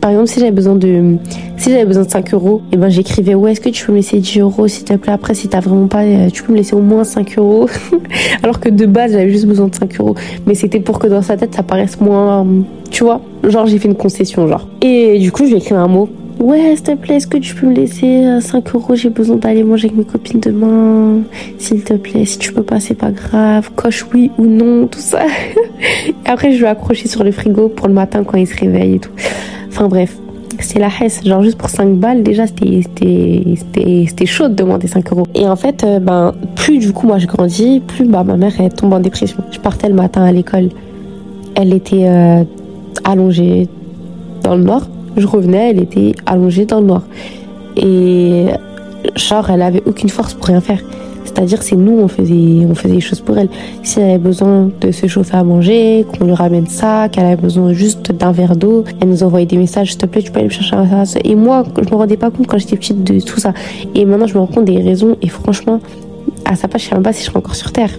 par 0.00 0.10
exemple, 0.10 0.28
si 0.28 0.40
j'avais 0.40 0.50
besoin 0.50 0.76
de, 0.76 1.16
si 1.58 1.70
j'avais 1.70 1.84
besoin 1.84 2.04
de 2.04 2.10
5 2.10 2.32
euros, 2.32 2.62
et 2.72 2.74
eh 2.74 2.76
ben 2.78 2.88
j'écrivais 2.88 3.34
ouais, 3.34 3.52
est-ce 3.52 3.60
que 3.60 3.68
tu 3.68 3.84
peux 3.84 3.92
me 3.92 3.98
laisser 3.98 4.18
10 4.18 4.40
euros 4.40 4.66
s'il 4.66 4.84
te 4.84 4.94
plaît? 4.94 5.12
Après, 5.12 5.34
si 5.34 5.48
t'as 5.48 5.60
vraiment 5.60 5.88
pas, 5.88 6.04
tu 6.32 6.42
peux 6.42 6.52
me 6.52 6.56
laisser 6.56 6.74
au 6.74 6.80
moins 6.80 7.04
5 7.04 7.38
euros. 7.38 7.68
Alors 8.42 8.60
que 8.60 8.70
de 8.70 8.86
base, 8.86 9.12
j'avais 9.12 9.30
juste 9.30 9.46
besoin 9.46 9.68
de 9.68 9.74
5 9.74 10.00
euros. 10.00 10.14
Mais 10.46 10.54
c'était 10.54 10.80
pour 10.80 10.98
que 10.98 11.06
dans 11.06 11.22
sa 11.22 11.36
tête, 11.36 11.54
ça 11.54 11.62
paraisse 11.62 12.00
moins, 12.00 12.46
tu 12.90 13.04
vois? 13.04 13.20
Genre, 13.46 13.66
j'ai 13.66 13.78
fait 13.78 13.88
une 13.88 13.94
concession, 13.94 14.48
genre. 14.48 14.66
Et 14.80 15.18
du 15.18 15.30
coup, 15.30 15.44
je 15.44 15.50
lui 15.50 15.56
ai 15.56 15.58
écrit 15.58 15.74
un 15.74 15.86
mot 15.86 16.08
Ouais, 16.40 16.74
s'il 16.74 16.84
te 16.84 16.94
plaît, 16.94 17.16
est-ce 17.16 17.26
que 17.26 17.36
tu 17.36 17.54
peux 17.54 17.66
me 17.66 17.74
laisser 17.74 18.40
5 18.40 18.66
euh, 18.66 18.78
euros? 18.78 18.94
J'ai 18.94 19.10
besoin 19.10 19.36
d'aller 19.36 19.62
manger 19.62 19.88
avec 19.88 19.98
mes 19.98 20.04
copines 20.04 20.40
demain. 20.40 21.20
S'il 21.58 21.84
te 21.84 21.92
plaît, 21.92 22.24
si 22.24 22.38
tu 22.38 22.54
peux 22.54 22.62
pas, 22.62 22.80
c'est 22.80 22.94
pas 22.94 23.10
grave. 23.10 23.70
Coche 23.76 24.06
oui 24.14 24.30
ou 24.38 24.46
non, 24.46 24.86
tout 24.86 25.00
ça. 25.00 25.20
après, 26.24 26.52
je 26.52 26.58
lui 26.58 26.64
ai 26.64 26.68
accroché 26.68 27.08
sur 27.08 27.24
le 27.24 27.30
frigo 27.30 27.68
pour 27.68 27.88
le 27.88 27.92
matin 27.92 28.24
quand 28.24 28.38
il 28.38 28.46
se 28.46 28.56
réveille 28.56 28.94
et 28.94 28.98
tout. 28.98 29.10
Enfin 29.68 29.88
bref, 29.88 30.16
c'est 30.60 30.78
la 30.78 30.88
hesse. 30.88 31.22
Genre 31.22 31.42
juste 31.42 31.58
pour 31.58 31.68
5 31.68 31.96
balles, 31.96 32.22
déjà, 32.22 32.46
c'était 32.46 34.24
chaud 34.24 34.48
de 34.48 34.54
demander 34.54 34.86
5 34.86 35.12
euros. 35.12 35.26
Et 35.34 35.46
en 35.46 35.56
fait, 35.56 35.84
euh, 35.84 35.98
ben, 35.98 36.32
plus 36.56 36.78
du 36.78 36.94
coup, 36.94 37.06
moi, 37.06 37.18
je 37.18 37.26
grandis, 37.26 37.82
plus 37.86 38.06
bah, 38.06 38.24
ma 38.24 38.38
mère, 38.38 38.54
elle 38.58 38.72
tombe 38.72 38.94
en 38.94 39.00
dépression. 39.00 39.36
Je 39.50 39.58
partais 39.58 39.90
le 39.90 39.94
matin 39.94 40.24
à 40.24 40.32
l'école. 40.32 40.70
Elle 41.54 41.74
était 41.74 42.08
euh, 42.08 42.44
allongée 43.04 43.68
dans 44.42 44.56
le 44.56 44.64
nord 44.64 44.88
je 45.16 45.26
revenais, 45.26 45.70
elle 45.70 45.80
était 45.80 46.12
allongée 46.26 46.64
dans 46.64 46.80
le 46.80 46.86
noir. 46.86 47.02
Et 47.76 48.46
genre, 49.16 49.50
elle 49.50 49.62
avait 49.62 49.82
aucune 49.86 50.08
force 50.08 50.34
pour 50.34 50.46
rien 50.46 50.60
faire. 50.60 50.80
C'est-à-dire, 51.24 51.62
c'est 51.62 51.76
nous, 51.76 52.00
on 52.00 52.08
faisait, 52.08 52.66
on 52.68 52.74
faisait 52.74 52.94
les 52.94 53.00
choses 53.00 53.20
pour 53.20 53.38
elle. 53.38 53.48
Si 53.82 54.00
elle 54.00 54.10
avait 54.10 54.18
besoin 54.18 54.70
de 54.80 54.90
se 54.90 55.06
chauffer 55.06 55.36
à 55.36 55.44
manger, 55.44 56.04
qu'on 56.06 56.24
lui 56.24 56.32
ramène 56.32 56.66
ça, 56.66 57.08
qu'elle 57.08 57.26
avait 57.26 57.40
besoin 57.40 57.72
juste 57.72 58.10
d'un 58.10 58.32
verre 58.32 58.56
d'eau, 58.56 58.84
elle 59.00 59.08
nous 59.08 59.22
envoyait 59.22 59.46
des 59.46 59.56
messages, 59.56 59.90
s'il 59.90 59.98
te 59.98 60.06
plaît, 60.06 60.22
tu 60.22 60.32
peux 60.32 60.38
aller 60.38 60.48
me 60.48 60.52
chercher 60.52 60.74
un 60.74 61.04
ça. 61.04 61.20
Et 61.22 61.36
moi, 61.36 61.64
je 61.80 61.88
me 61.88 61.94
rendais 61.94 62.16
pas 62.16 62.30
compte 62.30 62.46
quand 62.46 62.58
j'étais 62.58 62.76
petite 62.76 63.04
de 63.04 63.20
tout 63.20 63.38
ça. 63.38 63.52
Et 63.94 64.04
maintenant, 64.04 64.26
je 64.26 64.34
me 64.34 64.40
rends 64.40 64.46
compte 64.46 64.64
des 64.64 64.78
raisons. 64.78 65.16
Et 65.22 65.28
franchement, 65.28 65.80
à 66.44 66.56
sa 66.56 66.66
page, 66.66 66.82
je 66.82 66.88
sais 66.88 66.94
même 66.94 67.04
pas 67.04 67.12
si 67.12 67.20
je 67.20 67.26
serais 67.26 67.38
encore 67.38 67.54
sur 67.54 67.70
Terre. 67.70 67.90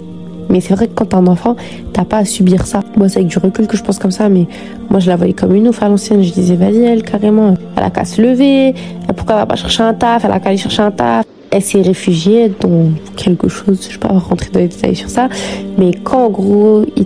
Mais 0.51 0.59
c'est 0.61 0.75
vrai 0.75 0.87
que 0.87 0.93
quand 0.93 1.05
t'es 1.05 1.15
un 1.15 1.27
enfant, 1.27 1.55
t'as 1.93 2.05
pas 2.05 2.17
à 2.17 2.25
subir 2.25 2.67
ça. 2.67 2.81
Moi, 2.97 3.09
c'est 3.09 3.19
avec 3.19 3.29
du 3.29 3.37
recul 3.39 3.67
que 3.67 3.77
je 3.77 3.83
pense 3.83 3.97
comme 3.97 4.11
ça, 4.11 4.29
mais 4.29 4.47
moi, 4.89 4.99
je 4.99 5.07
la 5.07 5.15
voyais 5.15 5.33
comme 5.33 5.55
une 5.55 5.67
ouf 5.67 5.81
à 5.81 5.89
l'ancienne. 5.89 6.21
Je 6.21 6.31
disais, 6.31 6.55
vas-y, 6.55 6.83
elle, 6.83 7.03
carrément, 7.03 7.55
elle 7.75 7.83
a 7.83 7.89
qu'à 7.89 8.05
se 8.05 8.21
lever. 8.21 8.75
Pourquoi 9.15 9.35
elle 9.35 9.41
va 9.41 9.45
pas 9.45 9.55
chercher 9.55 9.83
un 9.83 9.93
taf? 9.93 10.25
Elle 10.25 10.31
a 10.31 10.39
qu'à 10.39 10.49
aller 10.49 10.57
chercher 10.57 10.83
un 10.83 10.91
taf. 10.91 11.25
Elle 11.49 11.61
s'est 11.61 11.81
réfugiée 11.81 12.51
dans 12.59 12.91
quelque 13.15 13.47
chose. 13.47 13.87
Je 13.87 13.93
vais 13.93 13.99
pas 13.99 14.09
rentrer 14.09 14.49
dans 14.51 14.59
les 14.59 14.67
détails 14.67 14.95
sur 14.95 15.09
ça. 15.09 15.29
Mais 15.77 15.91
quand, 16.03 16.25
en 16.25 16.29
gros, 16.29 16.85
il 16.95 17.05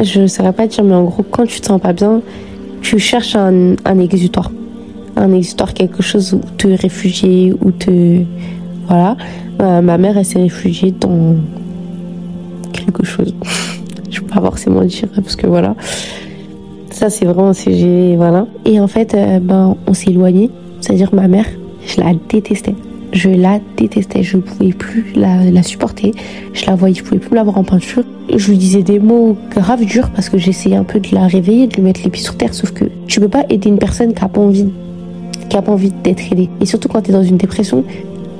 je 0.00 0.20
ne 0.20 0.26
saurais 0.26 0.52
pas 0.52 0.66
dire, 0.66 0.84
mais 0.84 0.94
en 0.94 1.04
gros, 1.04 1.22
quand 1.22 1.46
tu 1.46 1.60
te 1.60 1.66
sens 1.66 1.80
pas 1.80 1.92
bien, 1.92 2.20
tu 2.82 2.98
cherches 2.98 3.36
un, 3.36 3.74
un 3.84 3.98
exutoire. 3.98 4.50
Un 5.16 5.32
exutoire, 5.32 5.74
quelque 5.74 6.02
chose 6.02 6.34
où 6.34 6.40
te 6.58 6.68
réfugier, 6.68 7.54
ou 7.62 7.70
te. 7.70 8.22
Voilà. 8.88 9.16
Euh, 9.60 9.80
ma 9.80 9.98
mère, 9.98 10.18
elle 10.18 10.24
s'est 10.24 10.40
réfugiée 10.40 10.92
dans 10.98 11.36
quelque 12.72 13.04
chose. 13.04 13.34
je 14.10 14.20
peux 14.20 14.26
pas 14.26 14.40
forcément 14.40 14.82
dire 14.82 15.08
parce 15.14 15.36
que 15.36 15.46
voilà. 15.46 15.74
Ça, 16.90 17.08
c'est 17.08 17.24
vraiment 17.24 17.48
un 17.48 17.54
sujet, 17.54 18.16
voilà. 18.16 18.46
Et 18.66 18.78
en 18.78 18.86
fait, 18.86 19.14
euh, 19.14 19.40
ben, 19.40 19.76
on 19.86 19.94
s'est 19.94 20.10
éloigné. 20.10 20.50
C'est-à-dire, 20.80 21.14
ma 21.14 21.26
mère, 21.26 21.46
je 21.86 22.00
la 22.00 22.12
détestais. 22.28 22.74
Je 23.12 23.30
la 23.30 23.60
détestais. 23.76 24.22
Je 24.22 24.36
pouvais 24.36 24.72
plus 24.72 25.06
la, 25.14 25.50
la 25.50 25.62
supporter. 25.62 26.12
Je 26.52 26.66
la 26.66 26.74
voyais, 26.74 26.94
je 26.94 27.02
pouvais 27.02 27.18
plus 27.18 27.34
la 27.34 27.44
voir 27.44 27.56
en 27.56 27.64
peinture. 27.64 28.04
Je 28.34 28.50
lui 28.50 28.58
disais 28.58 28.82
des 28.82 28.98
mots 28.98 29.36
graves 29.50 29.84
durs 29.84 30.10
parce 30.10 30.28
que 30.28 30.36
j'essayais 30.36 30.76
un 30.76 30.84
peu 30.84 31.00
de 31.00 31.14
la 31.14 31.26
réveiller, 31.26 31.66
de 31.66 31.74
lui 31.76 31.82
mettre 31.82 32.02
les 32.04 32.10
pieds 32.10 32.22
sur 32.22 32.36
terre. 32.36 32.52
Sauf 32.52 32.72
que 32.72 32.84
tu 33.06 33.20
peux 33.20 33.28
pas 33.28 33.44
aider 33.48 33.68
une 33.70 33.78
personne 33.78 34.12
qui 34.12 34.22
a 34.22 34.28
pas 34.28 34.40
envie, 34.40 34.68
pas 35.60 35.72
envie 35.72 35.92
d'être 36.04 36.32
aidée. 36.32 36.48
Et 36.60 36.66
surtout 36.66 36.88
quand 36.88 37.02
tu 37.02 37.10
es 37.10 37.12
dans 37.12 37.22
une 37.22 37.36
dépression, 37.36 37.84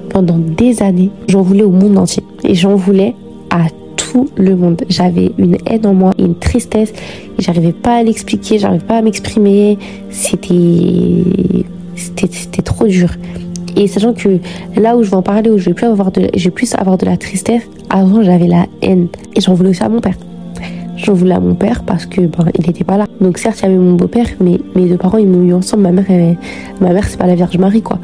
pendant 0.09 0.38
des 0.38 0.82
années, 0.82 1.11
j'en 1.28 1.42
voulais 1.42 1.62
au 1.62 1.70
monde 1.70 1.98
entier. 1.98 2.22
Et 2.44 2.54
j'en 2.54 2.76
voulais 2.76 3.14
à 3.50 3.66
le 4.36 4.56
monde. 4.56 4.82
J'avais 4.88 5.32
une 5.38 5.56
haine 5.66 5.86
en 5.86 5.94
moi, 5.94 6.12
une 6.18 6.34
tristesse. 6.34 6.92
J'arrivais 7.38 7.72
pas 7.72 7.96
à 7.96 8.02
l'expliquer, 8.02 8.58
j'arrivais 8.58 8.84
pas 8.84 8.98
à 8.98 9.02
m'exprimer. 9.02 9.78
C'était, 10.10 11.24
c'était, 11.96 12.62
trop 12.62 12.86
dur. 12.86 13.10
Et 13.76 13.86
sachant 13.86 14.12
que 14.12 14.38
là 14.76 14.96
où 14.96 15.02
je 15.02 15.10
vais 15.10 15.16
en 15.16 15.22
parler, 15.22 15.50
où 15.50 15.58
je 15.58 15.66
vais 15.66 15.74
plus 15.74 15.86
avoir 15.86 16.12
de, 16.12 16.28
je 16.36 16.50
plus 16.50 16.74
avoir 16.74 16.98
de 16.98 17.06
la 17.06 17.16
tristesse, 17.16 17.62
avant 17.90 18.22
j'avais 18.22 18.48
la 18.48 18.66
haine. 18.82 19.08
Et 19.34 19.40
j'en 19.40 19.54
voulais 19.54 19.70
aussi 19.70 19.82
à 19.82 19.88
mon 19.88 20.00
père. 20.00 20.16
J'en 20.96 21.14
voulais 21.14 21.34
à 21.34 21.40
mon 21.40 21.54
père 21.54 21.82
parce 21.84 22.06
que 22.06 22.20
ben, 22.20 22.46
il 22.58 22.66
n'était 22.66 22.84
pas 22.84 22.96
là. 22.96 23.06
Donc 23.20 23.38
certes, 23.38 23.60
il 23.60 23.62
y 23.62 23.66
avait 23.66 23.76
mon 23.76 23.94
beau-père, 23.94 24.26
mais 24.40 24.60
mes 24.76 24.88
deux 24.88 24.98
parents, 24.98 25.18
ils 25.18 25.26
m'ont 25.26 25.42
eu 25.42 25.54
ensemble. 25.54 25.82
Ma 25.82 25.92
mère, 25.92 26.36
ma 26.80 26.92
mère, 26.92 27.04
c'est 27.08 27.18
pas 27.18 27.26
la 27.26 27.34
Vierge 27.34 27.56
Marie, 27.58 27.82
quoi. 27.82 27.98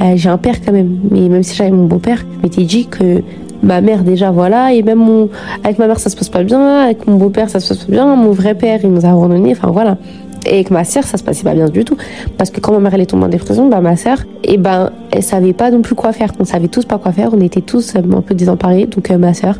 Euh, 0.00 0.16
j'ai 0.16 0.30
un 0.30 0.38
père 0.38 0.56
quand 0.64 0.72
même, 0.72 0.98
mais 1.10 1.28
même 1.28 1.42
si 1.42 1.54
j'avais 1.54 1.70
mon 1.70 1.86
beau-père, 1.86 2.24
je 2.38 2.42
m'étais 2.42 2.64
dit 2.64 2.86
que 2.86 3.22
ma 3.62 3.80
mère 3.80 4.02
déjà 4.02 4.30
voilà 4.30 4.72
et 4.72 4.82
même 4.82 5.28
avec 5.64 5.78
ma 5.78 5.86
mère 5.86 5.98
ça 5.98 6.10
se 6.10 6.16
passe 6.16 6.28
pas 6.28 6.42
bien 6.42 6.84
avec 6.84 7.06
mon 7.06 7.16
beau-père 7.16 7.50
ça 7.50 7.60
se 7.60 7.68
passe 7.68 7.84
pas 7.84 7.92
bien 7.92 8.16
mon 8.16 8.30
vrai 8.32 8.54
père 8.54 8.80
il 8.82 8.90
nous 8.90 9.04
a 9.04 9.10
abandonné 9.10 9.52
enfin 9.52 9.70
voilà. 9.70 9.98
Et 10.46 10.54
avec 10.54 10.70
ma 10.70 10.84
sœur 10.84 11.04
ça 11.04 11.18
se 11.18 11.22
passait 11.22 11.44
pas 11.44 11.54
bien 11.54 11.68
du 11.68 11.84
tout. 11.84 11.96
Parce 12.38 12.50
que 12.50 12.60
quand 12.60 12.72
ma 12.72 12.78
mère 12.80 12.94
elle 12.94 13.02
est 13.02 13.06
tombée 13.06 13.24
en 13.24 13.28
dépression 13.28 13.68
bah 13.68 13.80
ma 13.80 13.96
sœur 13.96 14.20
et 14.42 14.54
eh 14.54 14.56
ben 14.56 14.90
elle 15.10 15.22
savait 15.22 15.52
pas 15.52 15.70
non 15.70 15.82
plus 15.82 15.94
quoi 15.94 16.12
faire. 16.12 16.32
On 16.38 16.44
savait 16.44 16.68
tous 16.68 16.86
pas 16.86 16.98
quoi 16.98 17.12
faire. 17.12 17.30
On 17.34 17.40
était 17.40 17.60
tous 17.60 17.94
un 17.94 18.20
peu 18.22 18.34
désemparés 18.34 18.86
donc 18.86 19.10
euh, 19.10 19.18
ma 19.18 19.34
sœur 19.34 19.58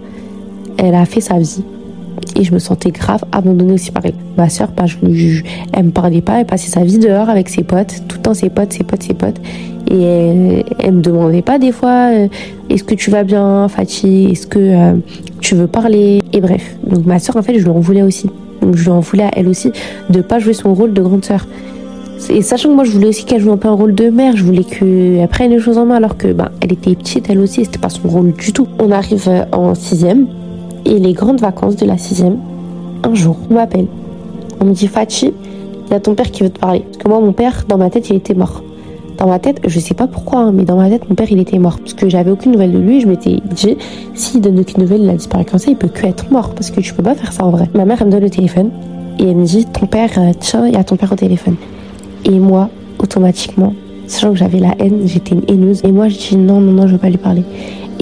elle 0.78 0.94
a 0.94 1.04
fait 1.04 1.20
sa 1.20 1.38
vie. 1.38 1.62
Et 2.36 2.44
je 2.44 2.52
me 2.52 2.58
sentais 2.58 2.90
grave 2.90 3.24
abandonnée 3.32 3.74
aussi 3.74 3.90
pareil. 3.90 4.14
Ma 4.36 4.48
soeur, 4.48 4.68
pas, 4.68 4.86
je, 4.86 4.96
elle 5.72 5.84
me 5.84 5.90
parlait 5.90 6.20
pas, 6.20 6.40
elle 6.40 6.46
passait 6.46 6.70
sa 6.70 6.84
vie 6.84 6.98
dehors 6.98 7.28
avec 7.28 7.48
ses 7.48 7.62
potes, 7.62 8.02
tout 8.08 8.16
le 8.16 8.22
temps 8.22 8.34
ses 8.34 8.50
potes, 8.50 8.72
ses 8.72 8.84
potes, 8.84 9.02
ses 9.02 9.14
potes. 9.14 9.40
Et 9.90 10.02
elle, 10.02 10.64
elle 10.78 10.92
me 10.92 11.02
demandait 11.02 11.42
pas 11.42 11.58
des 11.58 11.72
fois, 11.72 12.10
euh, 12.12 12.28
est-ce 12.70 12.84
que 12.84 12.94
tu 12.94 13.10
vas 13.10 13.24
bien, 13.24 13.68
Fatih, 13.68 14.30
est-ce 14.30 14.46
que 14.46 14.58
euh, 14.58 14.92
tu 15.40 15.54
veux 15.54 15.66
parler? 15.66 16.22
Et 16.32 16.40
bref, 16.40 16.76
donc 16.86 17.04
ma 17.04 17.18
soeur, 17.18 17.36
en 17.36 17.42
fait, 17.42 17.58
je 17.58 17.64
lui 17.64 17.70
en 17.70 17.80
voulais 17.80 18.02
aussi. 18.02 18.30
Donc 18.62 18.76
je 18.76 18.84
lui 18.84 18.90
en 18.90 19.00
voulais 19.00 19.24
à 19.24 19.30
elle 19.34 19.48
aussi 19.48 19.72
de 20.10 20.20
pas 20.20 20.38
jouer 20.38 20.52
son 20.52 20.74
rôle 20.74 20.92
de 20.92 21.02
grande 21.02 21.24
sœur. 21.24 21.46
Et 22.28 22.42
sachant 22.42 22.68
que 22.68 22.74
moi 22.74 22.84
je 22.84 22.90
voulais 22.90 23.08
aussi 23.08 23.24
qu'elle 23.24 23.40
joue 23.40 23.50
un 23.50 23.56
peu 23.56 23.68
un 23.68 23.72
rôle 23.72 23.94
de 23.94 24.10
mère, 24.10 24.36
je 24.36 24.44
voulais 24.44 24.64
qu'elle 24.64 25.26
prenne 25.28 25.50
les 25.50 25.58
choses 25.58 25.78
en 25.78 25.86
main 25.86 25.94
alors 25.94 26.18
que 26.18 26.32
bah, 26.32 26.52
elle 26.60 26.70
était 26.72 26.94
petite 26.94 27.30
elle 27.30 27.38
aussi, 27.38 27.64
c'était 27.64 27.78
pas 27.78 27.88
son 27.88 28.08
rôle 28.08 28.32
du 28.32 28.52
tout. 28.52 28.68
On 28.78 28.90
arrive 28.90 29.26
euh, 29.26 29.44
en 29.52 29.74
sixième, 29.74 30.26
et 30.84 30.98
les 30.98 31.12
grandes 31.12 31.40
vacances 31.40 31.76
de 31.76 31.86
la 31.86 31.98
sixième, 31.98 32.36
un 33.04 33.14
jour, 33.14 33.36
on 33.50 33.54
m'appelle. 33.54 33.86
On 34.60 34.66
me 34.66 34.72
dit 34.74 34.86
Fachi, 34.86 35.32
il 35.86 35.92
y 35.92 35.94
a 35.94 36.00
ton 36.00 36.14
père 36.14 36.30
qui 36.30 36.42
veut 36.42 36.50
te 36.50 36.58
parler. 36.58 36.80
Parce 36.84 36.98
que 36.98 37.08
moi, 37.08 37.20
mon 37.20 37.32
père, 37.32 37.64
dans 37.68 37.78
ma 37.78 37.90
tête, 37.90 38.10
il 38.10 38.16
était 38.16 38.34
mort. 38.34 38.62
Dans 39.20 39.28
ma 39.28 39.38
tête, 39.38 39.60
je 39.66 39.78
sais 39.78 39.92
pas 39.92 40.06
pourquoi, 40.06 40.40
hein, 40.40 40.52
mais 40.52 40.64
dans 40.64 40.76
ma 40.76 40.88
tête, 40.88 41.06
mon 41.06 41.14
père, 41.14 41.30
il 41.30 41.38
était 41.38 41.58
mort. 41.58 41.78
Parce 41.78 41.92
que 41.92 42.08
j'avais 42.08 42.30
aucune 42.30 42.52
nouvelle 42.52 42.72
de 42.72 42.78
lui. 42.78 43.02
Je 43.02 43.06
m'étais 43.06 43.36
dit, 43.50 43.76
s'il 44.14 44.40
donne 44.40 44.58
aucune 44.58 44.80
nouvelle, 44.80 45.02
il 45.02 45.10
a 45.10 45.14
disparu 45.14 45.44
comme 45.44 45.58
ça, 45.58 45.70
il 45.70 45.76
peut 45.76 45.88
que 45.88 46.06
être 46.06 46.32
mort. 46.32 46.54
Parce 46.54 46.70
que 46.70 46.80
tu 46.80 46.94
peux 46.94 47.02
pas 47.02 47.14
faire 47.14 47.30
ça 47.30 47.44
en 47.44 47.50
vrai. 47.50 47.68
Ma 47.74 47.84
mère, 47.84 47.98
elle 48.00 48.06
me 48.06 48.12
donne 48.12 48.22
le 48.22 48.30
téléphone. 48.30 48.70
Et 49.18 49.24
elle 49.24 49.36
me 49.36 49.44
dit, 49.44 49.66
ton 49.66 49.84
père, 49.84 50.08
euh, 50.16 50.32
tiens, 50.40 50.66
il 50.66 50.72
y 50.72 50.76
a 50.76 50.84
ton 50.84 50.96
père 50.96 51.12
au 51.12 51.16
téléphone. 51.16 51.56
Et 52.24 52.38
moi, 52.38 52.70
automatiquement, 52.98 53.74
sachant 54.06 54.30
que 54.30 54.38
j'avais 54.38 54.58
la 54.58 54.74
haine, 54.78 55.02
j'étais 55.04 55.34
une 55.34 55.44
haineuse. 55.48 55.82
Et 55.84 55.92
moi, 55.92 56.08
je 56.08 56.16
dis, 56.16 56.36
non, 56.38 56.62
non, 56.62 56.72
non, 56.72 56.86
je 56.86 56.92
veux 56.92 56.98
pas 56.98 57.10
lui 57.10 57.18
parler. 57.18 57.44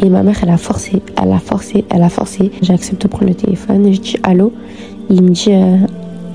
Et 0.01 0.09
ma 0.11 0.23
mère, 0.23 0.39
elle 0.45 0.51
a 0.51 0.57
forcé, 0.57 1.03
elle 1.21 1.33
a 1.33 1.41
forcé, 1.41 1.85
elle 1.91 2.05
a 2.05 2.09
forcé. 2.09 2.53
J'accepte 2.63 3.03
de 3.03 3.09
prendre 3.09 3.27
le 3.27 3.35
téléphone 3.35 3.85
et 3.87 3.93
je 3.93 4.01
dis 4.01 4.17
allô? 4.23 4.53
Il 5.11 5.23
me 5.23 5.31
dit 5.31 5.51
euh, 5.51 5.79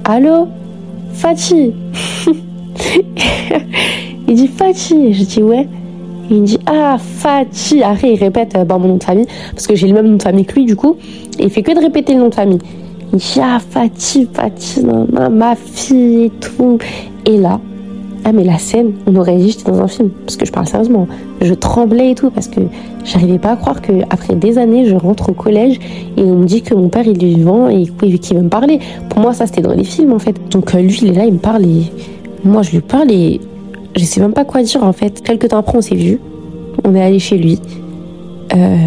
allô, 0.04 0.50
Fatih? 1.14 1.72
il 4.28 4.36
dit 4.36 4.47
Fatih. 4.47 5.13
Je 5.13 5.24
dis 5.24 5.43
ouais. 5.43 5.67
Il 6.30 6.43
dit 6.43 6.59
ah 6.65 6.97
Fatih. 6.97 7.84
Après 7.84 8.13
il 8.13 8.19
répète 8.19 8.55
euh, 8.55 8.63
bah, 8.63 8.78
mon 8.78 8.88
nom 8.88 8.97
de 8.97 9.03
famille 9.03 9.28
parce 9.51 9.67
que 9.67 9.76
j'ai 9.76 9.88
le 9.88 9.93
même 9.93 10.07
nom 10.07 10.17
de 10.17 10.24
famille 10.24 10.45
que 10.45 10.55
lui 10.55 10.65
du 10.65 10.76
coup. 10.76 10.97
Et 11.39 11.43
il 11.45 11.49
fait 11.49 11.63
que 11.63 11.74
de 11.74 11.80
répéter 11.80 12.13
le 12.13 12.19
nom 12.19 12.30
de 12.30 12.36
famille. 12.36 12.59
Il 13.11 13.19
dit 13.19 13.39
ah 13.41 13.59
Fatih, 13.59 14.28
Fatih, 14.32 14.82
ma 15.32 15.55
fille 15.55 16.26
et 16.26 16.30
tout. 16.30 16.80
Et 17.26 17.38
là, 17.38 17.59
ah 18.26 18.32
mais 18.32 18.45
la 18.45 18.57
scène, 18.57 18.93
on 19.05 19.15
aurait 19.17 19.36
dit 19.36 19.51
j'étais 19.51 19.69
dans 19.69 19.82
un 19.82 19.88
film, 19.88 20.09
parce 20.09 20.38
que 20.38 20.45
je 20.45 20.51
parle 20.51 20.65
sérieusement. 20.65 21.07
Je 21.41 21.53
tremblais 21.53 22.11
et 22.11 22.15
tout, 22.15 22.30
parce 22.30 22.47
que 22.47 22.61
j'arrivais 23.03 23.38
pas 23.38 23.51
à 23.51 23.55
croire 23.57 23.82
que 23.82 23.91
après 24.09 24.36
des 24.36 24.57
années, 24.57 24.86
je 24.86 24.95
rentre 24.95 25.30
au 25.30 25.34
collège 25.34 25.80
et 26.15 26.24
on 26.24 26.38
me 26.38 26.45
dit 26.45 26.61
que 26.61 26.74
mon 26.74 26.88
père 26.88 27.05
il 27.05 27.21
est 27.21 27.28
vivant 27.36 27.67
et 27.67 27.86
qu'il 28.19 28.38
veut 28.38 28.43
me 28.43 28.49
parler. 28.49 28.80
Pour 29.09 29.19
moi, 29.19 29.34
ça 29.34 29.45
c'était 29.45 29.61
dans 29.61 29.74
les 29.74 29.84
films 29.84 30.13
en 30.13 30.19
fait. 30.19 30.36
Donc 30.51 30.74
euh, 30.74 30.80
lui, 30.80 30.97
il 31.01 31.09
est 31.09 31.13
là, 31.13 31.26
il 31.26 31.34
me 31.34 31.39
parle 31.39 31.65
et 31.65 31.84
moi 32.45 32.61
je 32.61 32.71
lui 32.71 32.82
parle 32.82 33.11
et 33.11 33.41
je 33.96 34.04
sais 34.04 34.20
même 34.20 34.34
pas 34.34 34.46
quoi 34.46 34.64
dire 34.64 34.84
en 34.84 34.94
fait. 34.94 35.22
Quelques 35.22 35.50
temps 35.50 35.58
après, 35.58 35.78
on 35.78 35.82
s'est 35.82 35.96
vu, 35.96 36.20
on 36.84 36.96
est 36.96 37.02
allé 37.02 37.20
chez 37.20 37.38
lui 37.38 37.60
euh, 38.56 38.78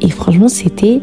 et 0.00 0.10
franchement, 0.10 0.48
c'était 0.48 1.00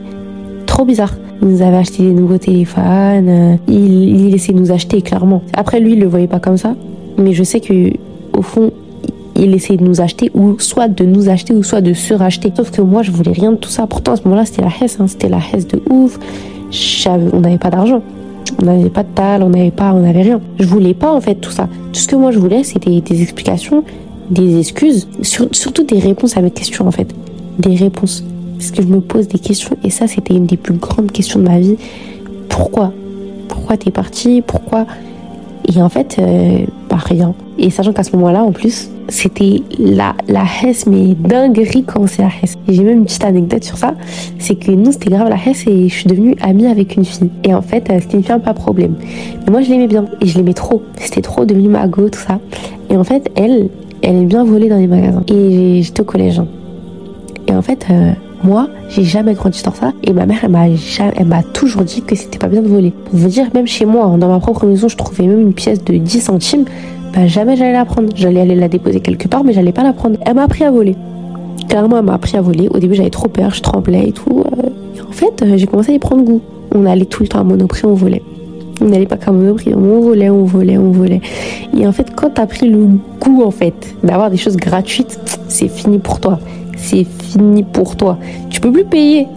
trop 0.66 0.86
bizarre. 0.86 1.16
Il 1.42 1.50
nous 1.50 1.62
avait 1.62 1.78
acheté 1.78 2.04
des 2.04 2.14
nouveaux 2.14 2.38
téléphones, 2.38 3.60
il, 3.68 4.28
il 4.28 4.34
essayait 4.34 4.54
de 4.54 4.60
nous 4.60 4.72
acheter 4.72 5.02
clairement. 5.02 5.42
Après 5.54 5.80
lui, 5.80 5.94
il 5.94 6.00
le 6.00 6.08
voyait 6.08 6.28
pas 6.28 6.40
comme 6.40 6.58
ça 6.58 6.76
mais 7.18 7.34
je 7.34 7.44
sais 7.44 7.60
que 7.60 7.92
au 8.38 8.42
fond, 8.42 8.72
il 9.36 9.54
essayait 9.54 9.78
de 9.78 9.84
nous 9.84 10.02
acheter 10.02 10.32
ou 10.34 10.60
soit 10.60 10.88
de 10.88 11.04
nous 11.04 11.30
acheter 11.30 11.54
ou 11.54 11.64
soit 11.64 11.82
de 11.82 11.94
suracheter. 11.94 12.52
Sauf 12.56 12.72
que 12.72 12.82
moi, 12.82 13.04
je 13.04 13.12
voulais 13.12 13.32
rien 13.32 13.52
de 13.52 13.58
tout 13.58 13.70
ça. 13.70 13.88
Pourtant, 13.88 14.14
à 14.14 14.16
ce 14.16 14.24
moment-là, 14.26 14.46
c'était 14.46 14.62
la 14.62 14.70
hesse, 14.82 15.00
hein. 15.00 15.08
c'était 15.08 15.30
la 15.30 15.40
hesse 15.54 15.68
de 15.68 15.82
ouf. 15.90 16.20
On 17.34 17.40
n'avait 17.40 17.58
pas 17.58 17.70
d'argent. 17.70 18.02
On 18.62 18.66
n'avait 18.66 18.90
pas 18.90 19.04
de 19.04 19.10
tal, 19.14 19.44
on 19.44 19.50
n'avait 19.50 19.72
pas, 19.72 19.94
on 19.94 20.02
n'avait 20.02 20.22
rien. 20.22 20.42
Je 20.60 20.66
voulais 20.66 20.94
pas 20.94 21.12
en 21.12 21.22
fait 21.22 21.36
tout 21.36 21.52
ça. 21.52 21.68
Tout 21.92 22.00
ce 22.00 22.08
que 22.08 22.16
moi 22.16 22.32
je 22.32 22.40
voulais, 22.40 22.64
c'était 22.64 23.02
des 23.02 23.22
explications, 23.22 23.84
des 24.30 24.60
excuses, 24.60 25.08
surtout 25.22 25.84
des 25.84 26.00
réponses 26.00 26.38
à 26.38 26.42
mes 26.42 26.52
questions 26.52 26.88
en 26.88 26.92
fait. 26.92 27.14
Des 27.60 27.76
réponses. 27.76 28.24
Parce 28.58 28.72
que 28.72 28.82
je 28.82 28.88
me 28.88 29.02
pose 29.02 29.28
des 29.28 29.40
questions 29.40 29.76
et 29.84 29.90
ça, 29.90 30.08
c'était 30.08 30.34
une 30.34 30.46
des 30.46 30.58
plus 30.58 30.76
grandes 30.76 31.12
questions 31.12 31.40
de 31.40 31.46
ma 31.46 31.60
vie. 31.60 31.76
Pourquoi? 32.50 32.94
Pourquoi 33.48 33.78
t'es 33.78 33.92
parti? 33.92 34.42
Pourquoi? 34.46 34.86
Et 35.68 35.82
en 35.82 35.90
fait, 35.90 36.18
euh, 36.20 36.66
rien. 36.98 37.34
Et 37.58 37.70
sachant 37.70 37.94
qu'à 37.94 38.04
ce 38.04 38.16
moment-là, 38.16 38.44
en 38.44 38.52
plus, 38.52 38.90
c'était 39.08 39.62
la, 39.80 40.16
la 40.28 40.44
Hesse, 40.44 40.86
mais 40.88 41.14
dinguerie 41.16 41.84
quand 41.84 42.08
c'est 42.08 42.22
la 42.22 42.30
Hesse. 42.42 42.56
Et 42.68 42.74
j'ai 42.74 42.84
même 42.84 43.00
une 43.00 43.06
petite 43.06 43.24
anecdote 43.24 43.64
sur 43.64 43.78
ça. 43.78 43.94
C'est 44.40 44.56
que 44.56 44.72
nous, 44.72 44.92
c'était 44.92 45.10
grave 45.10 45.30
la 45.30 45.38
Hesse 45.38 45.66
et 45.68 45.88
je 45.88 45.94
suis 45.94 46.08
devenue 46.08 46.36
amie 46.42 46.68
avec 46.68 46.96
une 46.96 47.06
fille. 47.06 47.30
Et 47.44 47.54
en 47.54 47.62
fait, 47.62 47.90
euh, 47.90 48.00
c'était 48.02 48.18
une 48.18 48.24
fille, 48.24 48.40
pas 48.44 48.54
problème. 48.54 48.96
Mais 49.46 49.52
moi, 49.52 49.62
je 49.62 49.70
l'aimais 49.70 49.88
bien. 49.88 50.06
Et 50.22 50.28
je 50.28 50.38
l'aimais 50.38 50.54
trop. 50.54 50.82
C'était 50.98 51.22
trop 51.22 51.46
devenu 51.46 51.70
ma 51.70 51.88
go, 51.88 52.10
tout 52.10 52.20
ça. 52.20 52.40
Et 52.90 52.98
en 52.98 53.04
fait, 53.04 53.32
elle, 53.36 53.70
elle 54.02 54.16
est 54.16 54.26
bien 54.26 54.44
volée 54.44 54.70
dans 54.70 54.78
les 54.78 54.88
magasins. 54.88 55.24
Et 55.28 55.82
j'étais 55.82 56.02
au 56.02 56.06
collège. 56.06 56.40
Hein. 56.40 56.48
Et 57.48 57.54
en 57.54 57.62
fait, 57.62 57.86
euh, 57.90 58.12
moi, 58.46 58.68
j'ai 58.90 59.04
jamais 59.04 59.34
grandi 59.34 59.62
dans 59.64 59.74
ça. 59.74 59.92
Et 60.04 60.14
ma 60.14 60.26
mère, 60.26 60.40
elle 60.44 61.26
m'a, 61.26 61.44
toujours 61.44 61.84
dit 61.84 62.02
que 62.02 62.16
c'était 62.16 62.38
pas 62.38 62.48
bien 62.48 62.62
de 62.62 62.68
voler. 62.68 62.92
Pour 62.92 63.20
vous 63.20 63.28
dire, 63.28 63.48
même 63.54 63.68
chez 63.68 63.86
moi, 63.86 64.16
dans 64.18 64.28
ma 64.28 64.40
propre 64.40 64.66
maison, 64.66 64.88
je 64.88 64.96
trouvais 64.96 65.26
même 65.26 65.42
une 65.42 65.54
pièce 65.54 65.84
de 65.84 65.98
10 65.98 66.22
centimes. 66.22 66.66
Bah, 67.14 67.28
jamais 67.28 67.58
j'allais 67.58 67.74
la 67.74 67.86
prendre. 67.86 68.10
J'allais 68.16 68.42
aller 68.42 68.56
la 68.56 68.68
déposer 68.68 69.00
quelque 69.00 69.28
part, 69.28 69.44
mais 69.44 69.54
j'allais 69.54 69.72
pas 69.72 69.84
la 69.84 69.94
prendre. 69.94 70.18
Elle 70.26 70.36
m'a 70.36 70.44
appris 70.44 70.64
à 70.64 70.72
voler. 70.72 70.96
Clairement, 71.68 71.98
elle 71.98 72.06
m'a 72.06 72.14
appris 72.14 72.38
à 72.38 72.42
voler. 72.42 72.68
Au 72.70 72.78
début, 72.78 72.94
j'avais 72.94 73.10
trop 73.10 73.28
peur, 73.28 73.52
je 73.52 73.62
tremblais 73.62 74.10
et 74.10 74.12
tout. 74.12 74.44
Euh, 74.46 74.70
et 74.96 75.02
en 75.02 75.12
fait, 75.12 75.42
euh, 75.42 75.58
j'ai 75.58 75.66
commencé 75.66 75.92
à 75.92 75.96
y 75.96 76.00
prendre 76.00 76.24
goût. 76.24 76.42
On 76.74 76.86
allait 76.86 77.06
tout 77.06 77.24
le 77.24 77.30
temps 77.30 77.40
à 77.40 77.44
Monoprix, 77.44 77.86
on 77.86 77.94
volait. 77.94 78.22
On 78.82 78.86
n'allait 78.86 79.08
pas 79.08 79.18
qu'à 79.18 79.32
Monoprix, 79.32 79.74
on 79.74 80.02
volait, 80.02 80.30
on 80.30 80.44
volait, 80.44 80.78
on 80.78 80.92
volait. 80.92 81.22
Et 81.76 81.88
en 81.88 81.92
fait, 81.92 82.14
quand 82.16 82.32
t'as 82.36 82.46
pris 82.46 82.70
le 82.70 82.90
goût, 83.22 83.44
en 83.44 83.52
fait, 83.52 83.96
d'avoir 84.04 84.30
des 84.30 84.38
choses 84.38 84.58
gratuites, 84.58 85.18
c'est 85.48 85.70
fini 85.70 85.98
pour 85.98 86.20
toi 86.20 86.40
c'est 86.76 87.06
fini 87.06 87.64
pour 87.64 87.96
toi. 87.96 88.18
Tu 88.50 88.60
peux 88.60 88.72
plus 88.72 88.86
payer. 88.86 89.28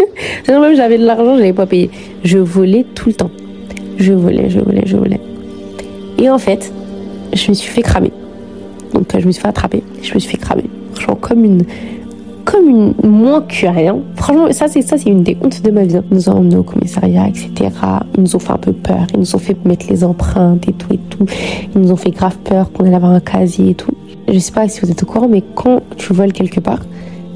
même 0.48 0.74
j'avais 0.74 0.98
de 0.98 1.04
l'argent, 1.04 1.34
je 1.34 1.40
n'avais 1.40 1.52
pas 1.52 1.66
payé. 1.66 1.90
Je 2.24 2.38
volais 2.38 2.84
tout 2.94 3.08
le 3.08 3.14
temps. 3.14 3.30
Je 3.98 4.12
volais, 4.12 4.50
je 4.50 4.60
volais, 4.60 4.82
je 4.84 4.96
volais. 4.96 5.20
Et 6.18 6.28
en 6.30 6.38
fait, 6.38 6.72
je 7.32 7.48
me 7.50 7.54
suis 7.54 7.70
fait 7.70 7.82
cramer. 7.82 8.12
Donc 8.92 9.06
je 9.16 9.26
me 9.26 9.32
suis 9.32 9.42
fait 9.42 9.48
attraper. 9.48 9.82
Je 10.02 10.14
me 10.14 10.18
suis 10.18 10.30
fait 10.30 10.38
cramer. 10.38 10.64
Franchement, 10.94 11.16
comme 11.20 11.44
une 11.44 11.64
comme 12.44 12.68
une 12.70 12.94
moins 13.04 13.42
que 13.42 13.66
rien. 13.66 13.98
Franchement, 14.14 14.50
ça 14.52 14.68
c'est 14.68 14.80
ça 14.80 14.96
c'est 14.96 15.10
une 15.10 15.22
des 15.22 15.36
hontes 15.42 15.62
de 15.62 15.70
ma 15.70 15.84
vie. 15.84 15.96
Ils 16.10 16.14
nous 16.14 16.28
ont 16.30 16.38
emmenés 16.38 16.56
au 16.56 16.62
commissariat, 16.62 17.28
etc. 17.28 17.70
Ils 18.16 18.22
nous 18.22 18.36
ont 18.36 18.38
fait 18.38 18.52
un 18.52 18.58
peu 18.58 18.72
peur. 18.72 19.06
Ils 19.12 19.20
nous 19.20 19.36
ont 19.36 19.38
fait 19.38 19.56
mettre 19.66 19.86
les 19.90 20.02
empreintes 20.02 20.66
et 20.66 20.72
tout 20.72 20.92
et 20.94 20.98
tout. 21.10 21.26
Ils 21.74 21.80
nous 21.82 21.92
ont 21.92 21.96
fait 21.96 22.10
grave 22.10 22.38
peur 22.38 22.72
qu'on 22.72 22.84
allait 22.84 22.96
avoir 22.96 23.12
un 23.12 23.20
casier 23.20 23.70
et 23.70 23.74
tout 23.74 23.92
je 24.32 24.38
sais 24.38 24.52
pas 24.52 24.68
si 24.68 24.80
vous 24.80 24.90
êtes 24.90 25.02
au 25.02 25.06
courant, 25.06 25.28
mais 25.28 25.42
quand 25.54 25.80
tu 25.96 26.12
voles 26.12 26.32
quelque 26.32 26.60
part, 26.60 26.80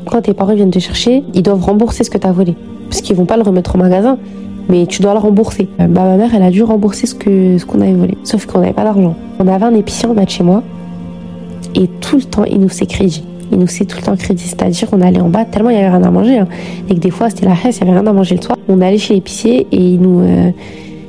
quand 0.07 0.23
tes 0.23 0.35
parents 0.35 0.55
viennent 0.55 0.71
te 0.71 0.79
chercher, 0.79 1.23
ils 1.35 1.43
doivent 1.43 1.63
rembourser 1.63 2.05
ce 2.05 2.11
que 2.11 2.19
tu 2.19 2.27
as 2.27 2.33
volé. 2.33 2.55
Parce 2.89 3.01
qu'ils 3.01 3.17
vont 3.17 3.25
pas 3.25 3.37
le 3.37 3.43
remettre 3.43 3.75
au 3.77 3.79
magasin, 3.79 4.19
mais 4.69 4.87
tu 4.87 5.03
dois 5.03 5.13
le 5.13 5.19
rembourser. 5.19 5.69
Euh, 5.81 5.87
bah, 5.87 6.05
ma 6.05 6.17
mère, 6.17 6.35
elle 6.35 6.43
a 6.43 6.51
dû 6.51 6.63
rembourser 6.63 7.07
ce 7.07 7.15
qu'on 7.15 7.59
ce 7.59 7.65
qu'on 7.65 7.81
avait 7.81 7.95
volé. 7.95 8.17
Sauf 8.25 8.47
qu'on 8.47 8.61
n'avait 8.61 8.73
pas 8.73 8.85
d'argent. 8.85 9.15
On 9.39 9.49
avait 9.49 9.65
un 9.65 9.75
épicier 9.75 10.09
en 10.09 10.15
bas 10.15 10.25
de 10.25 10.31
chez 10.31 10.45
moi, 10.45 10.63
et 11.75 11.89
tout 12.01 12.17
le 12.17 12.25
temps, 12.25 12.45
il 12.45 12.61
nous 12.61 12.69
fait 12.69 12.87
crédit. 12.87 13.25
Il 13.51 13.59
nous 13.59 13.67
fait 13.67 13.85
tout 13.85 13.99
le 13.99 14.03
temps 14.03 14.17
crédit, 14.17 14.45
c'est-à-dire 14.45 14.89
on 14.93 15.01
allait 15.03 15.21
en 15.21 15.29
bas 15.29 15.45
tellement 15.45 15.71
il 15.71 15.77
y 15.77 15.79
avait 15.79 15.91
rien 15.91 16.03
à 16.03 16.11
manger. 16.11 16.39
Hein. 16.39 16.49
Et 16.89 16.95
que 16.95 17.01
des 17.01 17.11
fois, 17.11 17.29
c'était 17.31 17.47
la 17.47 17.53
haine, 17.53 17.73
il 17.73 17.79
y 17.79 17.83
avait 17.83 17.99
rien 17.99 18.07
à 18.07 18.13
manger 18.13 18.37
le 18.37 18.43
soir. 18.43 18.57
On 18.69 18.81
allait 18.81 18.99
chez 18.99 19.15
l'épicier 19.15 19.67
et 19.71 19.77
il 19.77 20.01
nous. 20.01 20.21
Euh, 20.21 20.51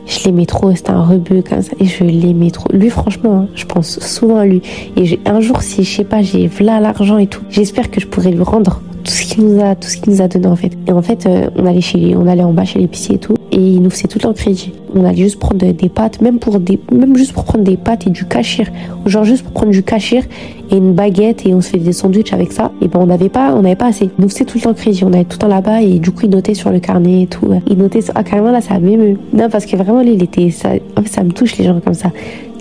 je 0.05 0.25
l'aimais 0.25 0.45
trop, 0.45 0.73
c'était 0.75 0.91
un 0.91 1.03
rebeu 1.03 1.41
comme 1.47 1.61
ça. 1.61 1.71
Et 1.79 1.85
je 1.85 2.03
l'aimais 2.03 2.51
trop. 2.51 2.67
Lui, 2.73 2.89
franchement, 2.89 3.41
hein, 3.41 3.47
je 3.55 3.65
pense 3.65 3.99
souvent 3.99 4.37
à 4.37 4.45
lui. 4.45 4.61
Et 4.97 5.19
un 5.25 5.39
jour, 5.39 5.61
si 5.61 5.83
je 5.83 5.95
sais 5.97 6.03
pas, 6.03 6.21
j'ai 6.21 6.49
là 6.59 6.79
l'argent 6.79 7.17
et 7.17 7.27
tout, 7.27 7.41
j'espère 7.49 7.89
que 7.91 7.99
je 7.99 8.07
pourrais 8.07 8.31
lui 8.31 8.43
rendre 8.43 8.81
tout 9.03 9.11
ce 9.11 9.23
qu'il 9.23 9.45
nous 9.45 9.61
a, 9.63 9.75
tout 9.75 9.89
ce 9.89 9.97
qu'il 9.97 10.13
nous 10.13 10.21
a 10.21 10.27
donné 10.27 10.47
en 10.47 10.55
fait. 10.55 10.71
Et 10.87 10.91
en 10.91 11.01
fait, 11.01 11.25
euh, 11.25 11.49
on 11.55 11.65
allait 11.65 11.81
chez, 11.81 12.15
on 12.15 12.27
allait 12.27 12.43
en 12.43 12.53
bas 12.53 12.65
chez 12.65 12.79
l'épicier 12.79 13.15
et 13.15 13.19
tout. 13.19 13.35
Et 13.53 13.57
il 13.57 13.81
nous 13.81 13.91
faisait 13.91 14.07
tout 14.07 14.17
le 14.17 14.23
temps 14.23 14.33
crédit. 14.33 14.71
On 14.95 15.05
allait 15.05 15.23
juste 15.23 15.39
prendre 15.39 15.57
des 15.57 15.89
pâtes, 15.89 16.21
même 16.21 16.39
pour 16.39 16.59
des, 16.59 16.79
même 16.91 17.15
juste 17.15 17.33
pour 17.33 17.43
prendre 17.43 17.63
des 17.63 17.77
pâtes 17.77 18.07
et 18.07 18.09
du 18.09 18.25
cachir. 18.25 18.67
Genre 19.05 19.23
juste 19.23 19.43
pour 19.43 19.53
prendre 19.53 19.71
du 19.71 19.83
cachir 19.83 20.23
et 20.71 20.77
une 20.77 20.93
baguette 20.93 21.45
et 21.45 21.53
on 21.53 21.61
se 21.61 21.69
fait 21.69 21.77
des 21.77 21.93
sandwichs 21.93 22.33
avec 22.33 22.51
ça. 22.51 22.71
Et 22.81 22.87
ben 22.87 22.99
on 22.99 23.05
n'avait 23.05 23.29
pas, 23.29 23.53
on 23.53 23.61
n'avait 23.61 23.75
pas 23.75 23.87
assez. 23.87 24.09
Il 24.17 24.23
nous 24.23 24.29
faisait 24.29 24.45
tout 24.45 24.57
le 24.57 24.63
temps 24.63 24.73
crédit. 24.73 25.03
On 25.03 25.13
allait 25.13 25.23
tout 25.25 25.35
le 25.35 25.41
temps 25.41 25.47
là-bas 25.47 25.81
et 25.83 25.99
du 25.99 26.11
coup 26.11 26.21
il 26.23 26.31
notait 26.31 26.55
sur 26.55 26.71
le 26.71 26.79
carnet 26.79 27.23
et 27.23 27.27
tout. 27.27 27.47
Il 27.69 27.77
notait, 27.77 27.99
ah 28.15 28.23
carrément 28.23 28.51
là 28.51 28.61
ça 28.61 28.79
m'émeut. 28.79 29.17
Non 29.33 29.49
parce 29.51 29.67
que 29.67 29.75
vraiment 29.75 30.01
il 30.01 30.21
était, 30.23 30.49
ça, 30.49 30.69
en 30.97 31.03
fait 31.03 31.09
ça 31.09 31.23
me 31.23 31.31
touche 31.31 31.57
les 31.57 31.65
gens 31.65 31.79
comme 31.79 31.93
ça 31.93 32.11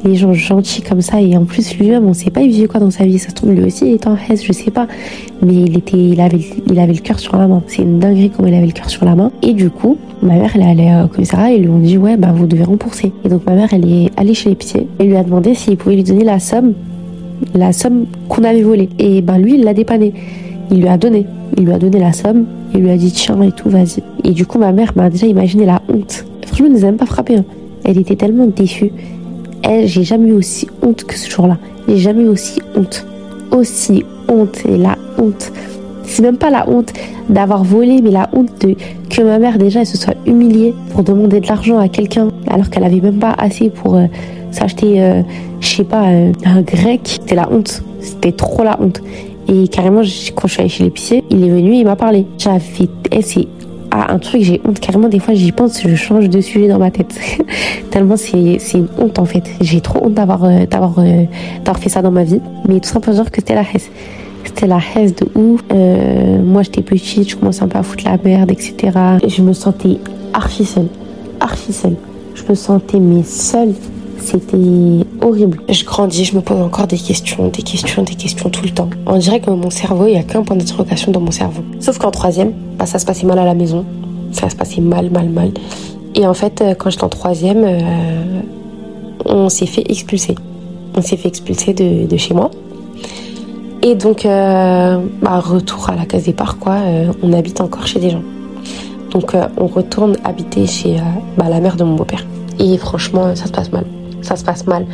les 0.05 0.16
gens 0.16 0.32
gentils 0.32 0.82
comme 0.82 1.01
ça 1.01 1.20
et 1.20 1.36
en 1.36 1.45
plus 1.45 1.76
lui-même 1.78 2.07
on 2.07 2.12
sait 2.12 2.30
pas 2.30 2.40
il 2.40 2.51
vivait 2.51 2.66
quoi 2.66 2.80
dans 2.80 2.90
sa 2.90 3.05
vie 3.05 3.20
ça 3.20 3.28
se 3.28 3.34
trouve 3.34 3.53
lui 3.53 3.64
aussi 3.64 3.86
il 3.86 3.93
est 3.93 4.07
en 4.09 4.16
haise 4.16 4.43
je 4.43 4.53
sais 4.53 4.72
pas 4.72 4.88
mais 5.43 5.55
il 5.55 5.78
était 5.78 5.97
il 5.97 6.20
avait 6.20 6.40
il 6.68 6.78
avait 6.80 6.95
le 6.95 6.99
cœur 6.99 7.20
sur 7.20 7.36
la 7.36 7.47
main 7.47 7.62
c'est 7.68 7.82
une 7.82 8.01
dinguerie 8.01 8.30
comme 8.30 8.49
il 8.49 8.55
avait 8.55 8.66
le 8.66 8.72
cœur 8.72 8.90
sur 8.90 9.05
la 9.05 9.14
main 9.14 9.30
et 9.43 9.53
du 9.53 9.70
coup 9.70 9.99
ma 10.23 10.35
mère 10.35 10.51
elle 10.55 10.62
est 10.62 10.70
allée 10.70 11.05
au 11.05 11.09
commissariat 11.09 11.53
et 11.53 11.57
ils 11.57 11.62
lui 11.62 11.68
ont 11.68 11.79
dit 11.79 11.99
ouais 11.99 12.16
bah 12.16 12.33
vous 12.35 12.47
devez 12.47 12.64
rembourser 12.64 13.12
et 13.25 13.29
donc 13.29 13.45
ma 13.47 13.55
mère 13.55 13.73
elle 13.73 13.89
est 13.89 14.11
allée 14.16 14.35
chez 14.35 14.51
l'épicier 14.51 14.87
et 14.99 15.05
lui 15.05 15.16
a 15.16 15.25
demandé 15.25 15.55
s'il 15.55 15.77
pouvait 15.77 15.97
lui 15.97 16.05
donner 16.05 16.25
la 16.25 16.39
somme 16.39 16.75
la 17.55 17.73
somme 17.73 18.07
qu'on 18.29 18.45
avait 18.45 18.62
volée 18.62 18.89
et 18.99 19.20
ben 19.20 19.39
lui 19.39 19.55
il 19.55 19.64
l'a 19.64 19.75
dépanné 19.75 20.12
il 20.70 20.81
lui 20.81 20.89
a 20.89 20.97
donné 20.97 21.27
il 21.57 21.64
lui 21.64 21.73
a 21.73 21.79
donné 21.79 21.99
la 21.99 22.12
somme 22.12 22.47
il 22.75 22.81
lui 22.81 22.91
a 22.91 22.97
dit 22.97 23.12
tiens 23.12 23.41
et 23.43 23.53
tout 23.53 23.68
vas-y 23.68 24.03
et 24.25 24.31
du 24.31 24.47
coup 24.47 24.59
ma 24.59 24.73
mère 24.73 24.93
m'a 24.97 25.11
déjà 25.11 25.27
imaginé 25.27 25.66
la 25.66 25.83
honte 25.89 26.25
franchement 26.47 26.66
elle 26.66 26.73
nous 26.73 26.85
a 26.85 26.87
même 26.87 26.97
pas 26.97 27.07
frappé 27.07 27.37
hein. 27.37 27.45
elle 27.85 27.99
était 27.99 28.16
tellement 28.16 28.47
déçue 28.47 28.93
elle, 29.62 29.87
j'ai 29.87 30.03
jamais 30.03 30.31
eu 30.31 30.33
aussi 30.33 30.68
honte 30.83 31.05
que 31.05 31.16
ce 31.16 31.31
jour-là. 31.31 31.57
J'ai 31.89 31.99
jamais 31.99 32.23
eu 32.25 32.29
aussi 32.29 32.61
honte. 32.75 33.07
Aussi 33.53 34.05
honte. 34.29 34.64
Et 34.66 34.77
la 34.77 34.97
honte. 35.18 35.53
C'est 36.05 36.22
même 36.22 36.36
pas 36.36 36.50
la 36.50 36.68
honte 36.68 36.92
d'avoir 37.28 37.64
volé, 37.64 38.00
mais 38.03 38.11
la 38.11 38.28
honte 38.32 38.50
de 38.61 38.74
que 39.09 39.22
ma 39.22 39.38
mère 39.38 39.59
déjà 39.59 39.80
elle 39.80 39.86
se 39.86 39.98
soit 39.98 40.14
humiliée 40.26 40.74
pour 40.90 41.03
demander 41.03 41.40
de 41.40 41.46
l'argent 41.46 41.78
à 41.78 41.88
quelqu'un 41.88 42.28
alors 42.48 42.70
qu'elle 42.70 42.84
avait 42.84 43.00
même 43.00 43.18
pas 43.18 43.34
assez 43.38 43.70
pour 43.70 43.96
euh, 43.96 44.07
s'acheter, 44.53 45.03
euh, 45.03 45.22
je 45.61 45.66
sais 45.66 45.84
pas, 45.84 46.09
euh, 46.09 46.32
un 46.44 46.62
grec. 46.62 47.18
C'était 47.20 47.34
la 47.34 47.50
honte. 47.50 47.82
C'était 48.00 48.32
trop 48.32 48.62
la 48.62 48.80
honte. 48.80 49.00
Et 49.48 49.68
carrément, 49.68 50.03
quand 50.34 50.48
je 50.48 50.53
suis 50.53 50.61
allée 50.61 50.68
chez 50.68 50.84
l'épicier, 50.84 51.24
il 51.30 51.44
est 51.44 51.50
venu, 51.50 51.74
il 51.74 51.84
m'a 51.84 51.96
parlé. 51.96 52.26
J'avais, 52.38 52.62
eh, 53.11 53.22
c'est 53.22 53.48
un 53.90 54.18
truc, 54.18 54.42
j'ai 54.42 54.61
honte 54.64 54.80
carrément. 54.80 55.09
Des 55.09 55.18
fois, 55.18 55.34
j'y 55.34 55.53
pense, 55.53 55.82
je 55.82 55.94
change 55.94 56.28
de 56.28 56.40
sujet 56.40 56.68
dans 56.68 56.78
ma 56.78 56.90
tête. 56.90 57.18
Tellement 57.90 58.16
c'est 58.16 58.59
une 58.74 58.88
honte 58.98 59.18
en 59.18 59.24
fait. 59.24 59.44
J'ai 59.61 59.80
trop 59.80 60.07
honte 60.07 60.14
d'avoir 60.14 60.44
euh, 60.44 60.64
fait 61.78 61.88
ça 61.88 62.03
dans 62.03 62.11
ma 62.11 62.24
vie. 62.24 62.40
Mais 62.68 62.80
tout 62.80 62.88
simplement 62.88 63.24
que 63.24 63.30
c'était 63.36 63.55
la 63.55 63.64
haisse. 63.74 63.90
C'était 64.45 64.66
la 64.66 64.78
haisse 64.78 65.14
de 65.14 65.26
ouf. 65.34 65.62
Euh, 65.72 66.43
moi, 66.43 66.62
j'étais 66.62 66.82
petite, 66.82 67.30
je 67.30 67.36
commençais 67.36 67.62
un 67.62 67.68
peu 67.68 67.78
à 67.78 67.82
foutre 67.82 68.05
la 68.05 68.16
merde, 68.22 68.51
etc. 68.51 68.74
je 69.26 69.43
me 69.43 69.53
sentais 69.53 69.99
archi 70.32 70.64
seule. 70.64 70.88
Archi 71.40 71.72
seule. 71.72 71.97
Je 72.34 72.43
me 72.49 72.55
sentais 72.55 72.99
mais 72.99 73.22
seule. 73.22 73.74
C'était 74.18 75.05
horrible. 75.20 75.59
Je 75.68 75.84
grandis, 75.84 76.24
je 76.24 76.36
me 76.36 76.40
pose 76.40 76.61
encore 76.61 76.86
des 76.86 76.99
questions, 76.99 77.49
des 77.49 77.62
questions, 77.62 78.03
des 78.03 78.14
questions 78.14 78.51
tout 78.51 78.62
le 78.62 78.70
temps. 78.70 78.88
On 79.07 79.18
dirait 79.18 79.40
que 79.40 79.51
mon 79.51 79.70
cerveau, 79.70 80.07
il 80.07 80.12
n'y 80.12 80.18
a 80.18 80.22
qu'un 80.22 80.43
point 80.43 80.57
d'interrogation 80.57 81.11
dans 81.11 81.20
mon 81.20 81.32
cerveau. 81.32 81.62
Sauf 81.80 81.99
qu'en 81.99 82.12
troisième, 82.12 82.53
bah, 82.78 82.86
ça 82.86 83.01
se 83.01 83.05
passait 83.05 83.26
mal 83.26 83.38
à 83.38 83.45
la 83.45 83.55
maison. 83.55 83.84
Ça 84.30 84.49
se 84.49 84.55
passait 84.55 84.80
mal, 84.80 85.11
mal, 85.11 85.28
mal. 85.28 85.51
Et 86.14 86.26
en 86.26 86.34
fait, 86.34 86.61
euh, 86.61 86.74
quand 86.74 86.90
j'étais 86.90 87.05
en 87.05 87.09
troisième, 87.09 87.64
euh, 87.64 88.40
on 89.24 89.49
s'est 89.49 89.66
fait 89.66 89.90
expulser. 89.90 90.34
On 90.97 91.03
s'est 91.03 91.16
fait 91.16 91.28
expulser 91.28 91.72
de, 91.72 92.16
chez 92.16 92.34
moi. 92.34 92.51
Et 93.83 93.95
donc, 93.95 94.24
euh, 94.24 94.99
bah, 95.20 95.41
retour 95.41 95.91
à 95.91 95.97
la 95.97 96.07
case 96.07 96.24
départ, 96.24 96.59
quoi. 96.59 96.76
on 97.22 97.33
habite 97.33 97.61
encore 97.61 97.87
chez 97.87 97.99
des 97.99 98.11
gens. 98.11 98.22
Donc, 99.11 99.37
on 99.59 99.66
retourne 99.66 100.16
habiter 100.24 100.66
chez 100.66 100.97
bah, 101.37 101.47
la 101.51 101.61
mère 101.61 101.76
de 101.76 101.85
mon 101.85 101.97
beau-père. 101.97 102.24
Et 102.59 102.78
franchement, 102.78 103.35
ça 103.35 103.47
se 103.47 103.53
passe 103.53 103.72
mal 103.72 103.85
ça 104.22 104.37
se 104.37 104.45
passe 104.45 104.66
mal. 104.66 104.87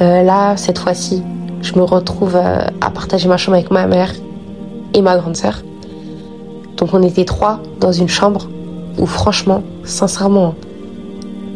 Euh, 0.00 0.22
là, 0.22 0.56
cette 0.56 0.78
fois-ci, 0.78 1.22
je 1.60 1.74
me 1.74 1.82
retrouve 1.82 2.36
euh, 2.36 2.66
à 2.80 2.90
partager 2.90 3.28
ma 3.28 3.36
chambre 3.36 3.56
avec 3.56 3.70
ma 3.70 3.86
mère 3.86 4.12
et 4.94 5.02
ma 5.02 5.16
grande 5.16 5.36
sœur. 5.36 5.62
Donc 6.76 6.92
on 6.92 7.02
était 7.02 7.24
trois 7.24 7.60
dans 7.78 7.92
une 7.92 8.08
chambre 8.08 8.48
où 8.98 9.06
franchement, 9.06 9.62
sincèrement, 9.84 10.54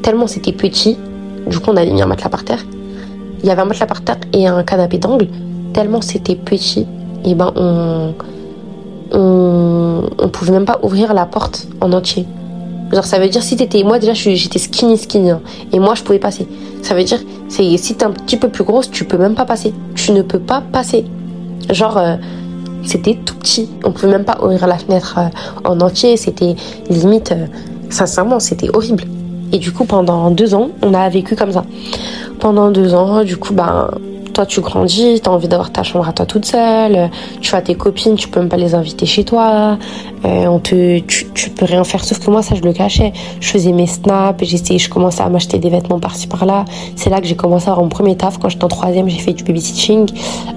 tellement 0.03 0.27
c'était 0.27 0.53
petit, 0.53 0.97
du 1.47 1.59
coup 1.59 1.71
on 1.71 1.77
avait 1.77 1.91
mis 1.91 2.03
un 2.03 2.07
matelas 2.07 2.29
par 2.29 2.45
terre. 2.45 2.65
Il 3.43 3.47
y 3.47 3.51
avait 3.51 3.63
un 3.63 3.65
matelas 3.65 3.87
par 3.87 4.03
terre 4.03 4.19
et 4.33 4.47
un 4.47 4.63
canapé 4.63 4.99
d'angle. 4.99 5.29
Tellement 5.77 6.01
c'était 6.01 6.37
petit, 6.37 6.87
et 7.23 7.35
ben 7.35 7.53
on, 7.55 8.15
on, 9.13 10.09
on 10.19 10.29
pouvait 10.31 10.53
même 10.53 10.65
pas 10.65 10.79
ouvrir 10.83 11.13
la 11.13 11.27
porte 11.27 11.69
en 11.83 11.93
entier. 11.93 12.25
Genre, 12.95 13.05
ça 13.05 13.19
veut 13.19 13.29
dire 13.29 13.43
si 13.43 13.57
t'étais. 13.57 13.85
Moi, 13.85 13.99
déjà, 13.99 14.15
j'étais 14.15 14.59
skinny, 14.59 14.97
skinny. 14.97 15.33
Hein, 15.33 15.43
et 15.75 15.79
moi, 15.79 15.95
je 15.95 16.03
pouvais 16.03 16.19
passer. 16.19 16.49
Ça 16.81 16.95
veut 16.95 17.05
dire, 17.05 17.19
c'est 17.51 17.77
si 17.77 17.95
t'es 17.95 18.07
un 18.07 18.11
petit 18.11 18.39
peu 18.39 18.49
plus 18.49 18.65
grosse, 18.65 18.91
tu 18.91 19.05
peux 19.05 19.19
même 19.19 19.35
pas 19.35 19.45
passer. 19.45 19.75
Tu 19.95 20.13
ne 20.13 20.23
peux 20.23 20.39
pas 20.39 20.63
passer. 20.63 21.05
Genre, 21.69 21.99
euh, 21.99 22.17
c'était 22.83 23.19
tout 23.23 23.35
petit. 23.35 23.69
On 23.85 23.93
pouvait 23.93 24.13
même 24.13 24.25
pas 24.25 24.39
ouvrir 24.43 24.67
la 24.67 24.79
fenêtre 24.79 25.19
euh, 25.19 25.69
en 25.69 25.79
entier. 25.83 26.17
C'était 26.17 26.57
limite. 26.89 27.33
Euh, 27.33 27.49
sincèrement, 27.91 28.41
c'était 28.41 28.75
horrible. 28.75 29.05
Et 29.53 29.59
du 29.59 29.73
coup, 29.73 29.85
pendant 29.85 30.31
deux 30.31 30.55
ans, 30.55 30.71
on 30.81 30.95
a 30.95 31.07
vécu 31.11 31.37
comme 31.37 31.53
ça. 31.53 31.67
Pendant 32.41 32.71
deux 32.71 32.95
ans, 32.95 33.25
du 33.25 33.37
coup, 33.37 33.53
ben 33.53 33.91
toi 34.37 34.45
tu 34.45 34.61
grandis, 34.61 35.23
tu 35.23 35.31
as 35.31 35.33
envie 35.33 35.49
d'avoir 35.49 35.73
ta 35.73 35.83
chambre 35.83 36.07
à 36.07 36.13
toi 36.13 36.27
toute 36.27 36.45
seule, 36.45 37.11
tu 37.41 37.55
as 37.55 37.63
tes 37.63 37.75
copines, 37.75 38.17
tu 38.17 38.29
peux 38.29 38.39
même 38.41 38.51
pas 38.51 38.59
les 38.59 38.75
inviter 38.75 39.07
chez 39.07 39.25
toi, 39.25 39.79
euh, 40.27 40.47
on 40.47 40.59
te, 40.59 40.99
tu, 40.99 41.51
peux 41.57 41.65
rien 41.65 41.83
faire. 41.85 42.05
Sauf 42.05 42.19
que 42.19 42.31
moi 42.31 42.43
ça 42.43 42.55
je 42.55 42.61
le 42.61 42.75
cachais. 42.75 43.15
Je 43.41 43.49
faisais 43.49 43.73
mes 43.73 43.87
snaps, 43.87 44.45
j'essayais, 44.45 44.79
je 44.79 44.91
commençais 44.91 45.23
à 45.23 45.31
m'acheter 45.31 45.59
des 45.59 45.71
vêtements 45.71 46.01
par-ci 46.01 46.27
par-là. 46.27 46.67
C'est 46.97 47.09
là 47.09 47.23
que 47.23 47.27
j'ai 47.27 47.35
commencé 47.35 47.69
à 47.69 47.71
avoir 47.71 47.85
mon 47.85 47.89
premier 47.89 48.15
taf. 48.15 48.37
Quand 48.37 48.51
j'étais 48.51 48.65
en 48.65 48.69
troisième, 48.69 49.09
j'ai 49.09 49.21
fait 49.21 49.33
du 49.33 49.43
babysitting. 49.43 50.07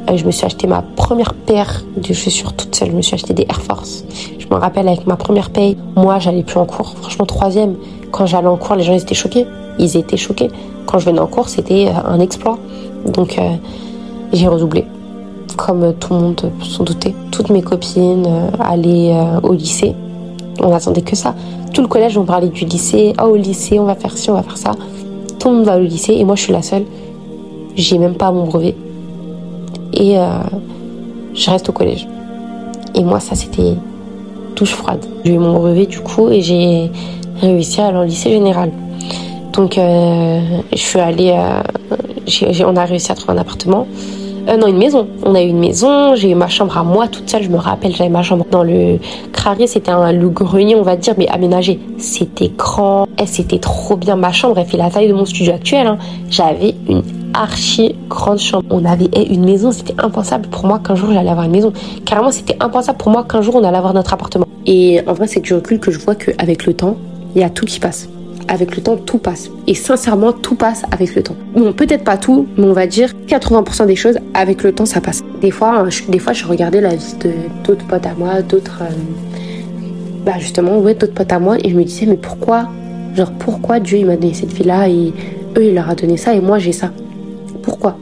Euh, 0.09 0.17
je 0.17 0.25
me 0.25 0.31
suis 0.31 0.45
acheté 0.45 0.67
ma 0.67 0.81
première 0.81 1.33
paire 1.33 1.85
de 1.95 2.13
chaussures 2.13 2.51
toute 2.51 2.75
seule. 2.75 2.91
Je 2.91 2.97
me 2.97 3.01
suis 3.01 3.15
acheté 3.15 3.33
des 3.33 3.43
Air 3.43 3.61
Force. 3.61 4.03
Je 4.39 4.47
me 4.47 4.55
rappelle 4.55 4.89
avec 4.89 5.07
ma 5.07 5.15
première 5.15 5.51
paye, 5.51 5.77
moi 5.95 6.19
j'allais 6.19 6.43
plus 6.43 6.59
en 6.59 6.65
cours. 6.65 6.95
Franchement 6.99 7.25
troisième, 7.25 7.75
quand 8.11 8.25
j'allais 8.25 8.47
en 8.47 8.57
cours, 8.57 8.75
les 8.75 8.83
gens 8.83 8.93
étaient 8.93 9.15
choqués. 9.15 9.45
Ils 9.77 9.95
étaient 9.95 10.17
choqués. 10.17 10.49
Quand 10.85 10.97
je 10.97 11.05
venais 11.05 11.19
en 11.19 11.27
cours, 11.27 11.47
c'était 11.47 11.87
euh, 11.87 12.09
un 12.09 12.19
exploit. 12.19 12.57
Donc 13.05 13.37
euh, 13.37 13.55
j'ai 14.33 14.47
redoublé, 14.47 14.85
comme 15.57 15.93
tout 15.99 16.13
le 16.13 16.19
monde 16.19 16.51
s'en 16.63 16.83
douter. 16.83 17.15
Toutes 17.31 17.49
mes 17.49 17.61
copines 17.61 18.25
euh, 18.27 18.49
allaient 18.59 19.13
euh, 19.13 19.39
au 19.41 19.53
lycée. 19.53 19.95
On 20.61 20.69
n'attendait 20.69 21.01
que 21.01 21.15
ça. 21.15 21.35
Tout 21.73 21.81
le 21.81 21.87
collège, 21.87 22.17
on 22.17 22.25
parlait 22.25 22.49
du 22.49 22.65
lycée. 22.65 23.13
Oh, 23.21 23.27
au 23.27 23.35
lycée, 23.35 23.79
on 23.79 23.85
va 23.85 23.95
faire 23.95 24.17
ci, 24.17 24.29
on 24.29 24.33
va 24.33 24.43
faire 24.43 24.57
ça. 24.57 24.71
Tout 25.39 25.49
le 25.49 25.55
monde 25.55 25.65
va 25.65 25.77
au 25.77 25.81
lycée 25.81 26.13
et 26.13 26.23
moi, 26.25 26.35
je 26.35 26.43
suis 26.43 26.53
la 26.53 26.61
seule. 26.61 26.83
J'ai 27.75 27.97
même 27.97 28.15
pas 28.15 28.31
mon 28.31 28.45
brevet. 28.45 28.75
Et 29.93 30.17
je 31.33 31.49
reste 31.49 31.69
au 31.69 31.71
collège. 31.71 32.07
Et 32.93 33.03
moi, 33.03 33.21
ça, 33.21 33.35
c'était 33.35 33.75
touche 34.55 34.73
froide. 34.73 35.05
J'ai 35.23 35.35
eu 35.35 35.37
mon 35.37 35.53
brevet 35.53 35.85
du 35.85 36.01
coup 36.01 36.29
et 36.29 36.41
j'ai 36.41 36.91
réussi 37.41 37.79
à 37.79 37.87
aller 37.87 37.99
au 37.99 38.03
lycée 38.03 38.31
général. 38.31 38.71
Donc, 39.53 39.75
je 39.77 40.77
suis 40.77 40.99
allée 40.99 41.33
on 42.65 42.75
a 42.75 42.85
réussi 42.85 43.11
à 43.11 43.15
trouver 43.15 43.37
un 43.37 43.41
appartement. 43.41 43.87
Euh, 44.47 44.57
non, 44.57 44.67
une 44.67 44.77
maison. 44.77 45.07
On 45.23 45.35
a 45.35 45.41
eu 45.41 45.47
une 45.47 45.59
maison, 45.59 46.15
j'ai 46.15 46.31
eu 46.31 46.35
ma 46.35 46.47
chambre 46.47 46.77
à 46.77 46.83
moi 46.83 47.07
toute 47.07 47.29
seule, 47.29 47.43
je 47.43 47.49
me 47.49 47.57
rappelle, 47.57 47.95
j'avais 47.95 48.09
ma 48.09 48.23
chambre 48.23 48.45
dans 48.49 48.63
le 48.63 48.97
Crarier, 49.31 49.67
c'était 49.67 49.91
un 49.91 50.11
le 50.11 50.29
grenier, 50.29 50.75
on 50.75 50.81
va 50.81 50.95
dire, 50.95 51.13
mais 51.17 51.27
aménagé. 51.27 51.79
C'était 51.97 52.51
grand, 52.57 53.07
et 53.17 53.25
c'était 53.25 53.59
trop 53.59 53.95
bien. 53.95 54.15
Ma 54.15 54.31
chambre, 54.31 54.57
elle 54.57 54.65
fait 54.65 54.77
la 54.77 54.89
taille 54.89 55.07
de 55.07 55.13
mon 55.13 55.25
studio 55.25 55.53
actuel. 55.53 55.87
Hein. 55.87 55.97
J'avais 56.29 56.73
une 56.87 57.03
archi 57.33 57.95
grande 58.09 58.39
chambre. 58.39 58.65
On 58.69 58.85
avait 58.85 59.09
une 59.29 59.45
maison, 59.45 59.71
c'était 59.71 59.95
impensable 59.99 60.47
pour 60.47 60.65
moi 60.65 60.79
qu'un 60.79 60.95
jour 60.95 61.11
j'allais 61.11 61.29
avoir 61.29 61.45
une 61.45 61.51
maison. 61.51 61.71
Carrément, 62.05 62.31
c'était 62.31 62.57
impensable 62.59 62.97
pour 62.97 63.11
moi 63.11 63.23
qu'un 63.23 63.41
jour 63.41 63.55
on 63.55 63.63
allait 63.63 63.77
avoir 63.77 63.93
notre 63.93 64.13
appartement. 64.13 64.47
Et 64.65 65.01
en 65.05 65.13
vrai, 65.13 65.27
c'est 65.27 65.41
du 65.41 65.53
recul 65.53 65.79
que 65.79 65.91
je 65.91 65.99
vois 65.99 66.15
qu'avec 66.15 66.65
le 66.65 66.73
temps, 66.73 66.97
il 67.35 67.41
y 67.41 67.43
a 67.43 67.49
tout 67.49 67.65
qui 67.65 67.79
passe 67.79 68.09
avec 68.49 68.75
le 68.75 68.81
temps, 68.81 68.97
tout 68.97 69.19
passe. 69.19 69.49
Et 69.67 69.75
sincèrement, 69.75 70.33
tout 70.33 70.55
passe 70.55 70.81
avec 70.91 71.15
le 71.15 71.21
temps. 71.21 71.35
Bon, 71.55 71.71
peut-être 71.71 72.03
pas 72.03 72.17
tout, 72.17 72.47
mais 72.57 72.65
on 72.65 72.73
va 72.73 72.87
dire 72.87 73.13
80% 73.27 73.85
des 73.85 73.95
choses, 73.95 74.17
avec 74.33 74.63
le 74.63 74.73
temps, 74.73 74.87
ça 74.87 74.99
passe. 74.99 75.21
Des 75.39 75.51
fois, 75.51 75.79
hein, 75.79 75.89
je, 75.89 76.03
des 76.09 76.19
fois, 76.19 76.33
je 76.33 76.45
regardais 76.45 76.81
la 76.81 76.95
vie 76.95 77.15
de 77.21 77.31
d'autres 77.63 77.85
potes 77.85 78.05
à 78.05 78.13
moi, 78.15 78.41
d'autres... 78.41 78.81
Euh, 78.81 78.93
bah 80.25 80.33
justement, 80.39 80.79
ouais, 80.79 80.95
d'autres 80.95 81.13
potes 81.13 81.31
à 81.31 81.39
moi, 81.39 81.57
et 81.63 81.69
je 81.69 81.75
me 81.75 81.83
disais, 81.83 82.07
mais 82.07 82.17
pourquoi 82.17 82.67
Genre, 83.15 83.31
pourquoi 83.39 83.79
Dieu, 83.79 83.99
il 83.99 84.05
m'a 84.05 84.15
donné 84.15 84.33
cette 84.33 84.51
vie-là, 84.51 84.89
et 84.89 85.13
eux, 85.57 85.63
il 85.63 85.75
leur 85.75 85.89
a 85.89 85.95
donné 85.95 86.17
ça, 86.17 86.33
et 86.33 86.41
moi, 86.41 86.57
j'ai 86.57 86.73
ça 86.73 86.91
Pourquoi? 87.61 87.97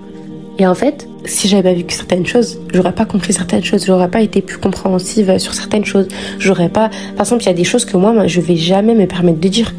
Et 0.59 0.65
en 0.65 0.73
fait, 0.73 1.07
si 1.25 1.47
j'avais 1.47 1.63
pas 1.63 1.75
vécu 1.75 1.93
certaines 1.93 2.25
choses, 2.25 2.59
j'aurais 2.73 2.93
pas 2.93 3.05
compris 3.05 3.33
certaines 3.33 3.63
choses, 3.63 3.85
j'aurais 3.85 4.09
pas 4.09 4.21
été 4.21 4.41
plus 4.41 4.57
compréhensive 4.57 5.37
sur 5.37 5.53
certaines 5.53 5.85
choses, 5.85 6.07
j'aurais 6.39 6.69
pas. 6.69 6.89
Par 7.15 7.25
exemple, 7.25 7.43
il 7.43 7.47
y 7.47 7.49
a 7.49 7.53
des 7.53 7.63
choses 7.63 7.85
que 7.85 7.95
moi, 7.95 8.25
je 8.25 8.41
vais 8.41 8.55
jamais 8.55 8.95
me 8.95 9.05
permettre 9.05 9.39
de 9.39 9.47
dire 9.47 9.73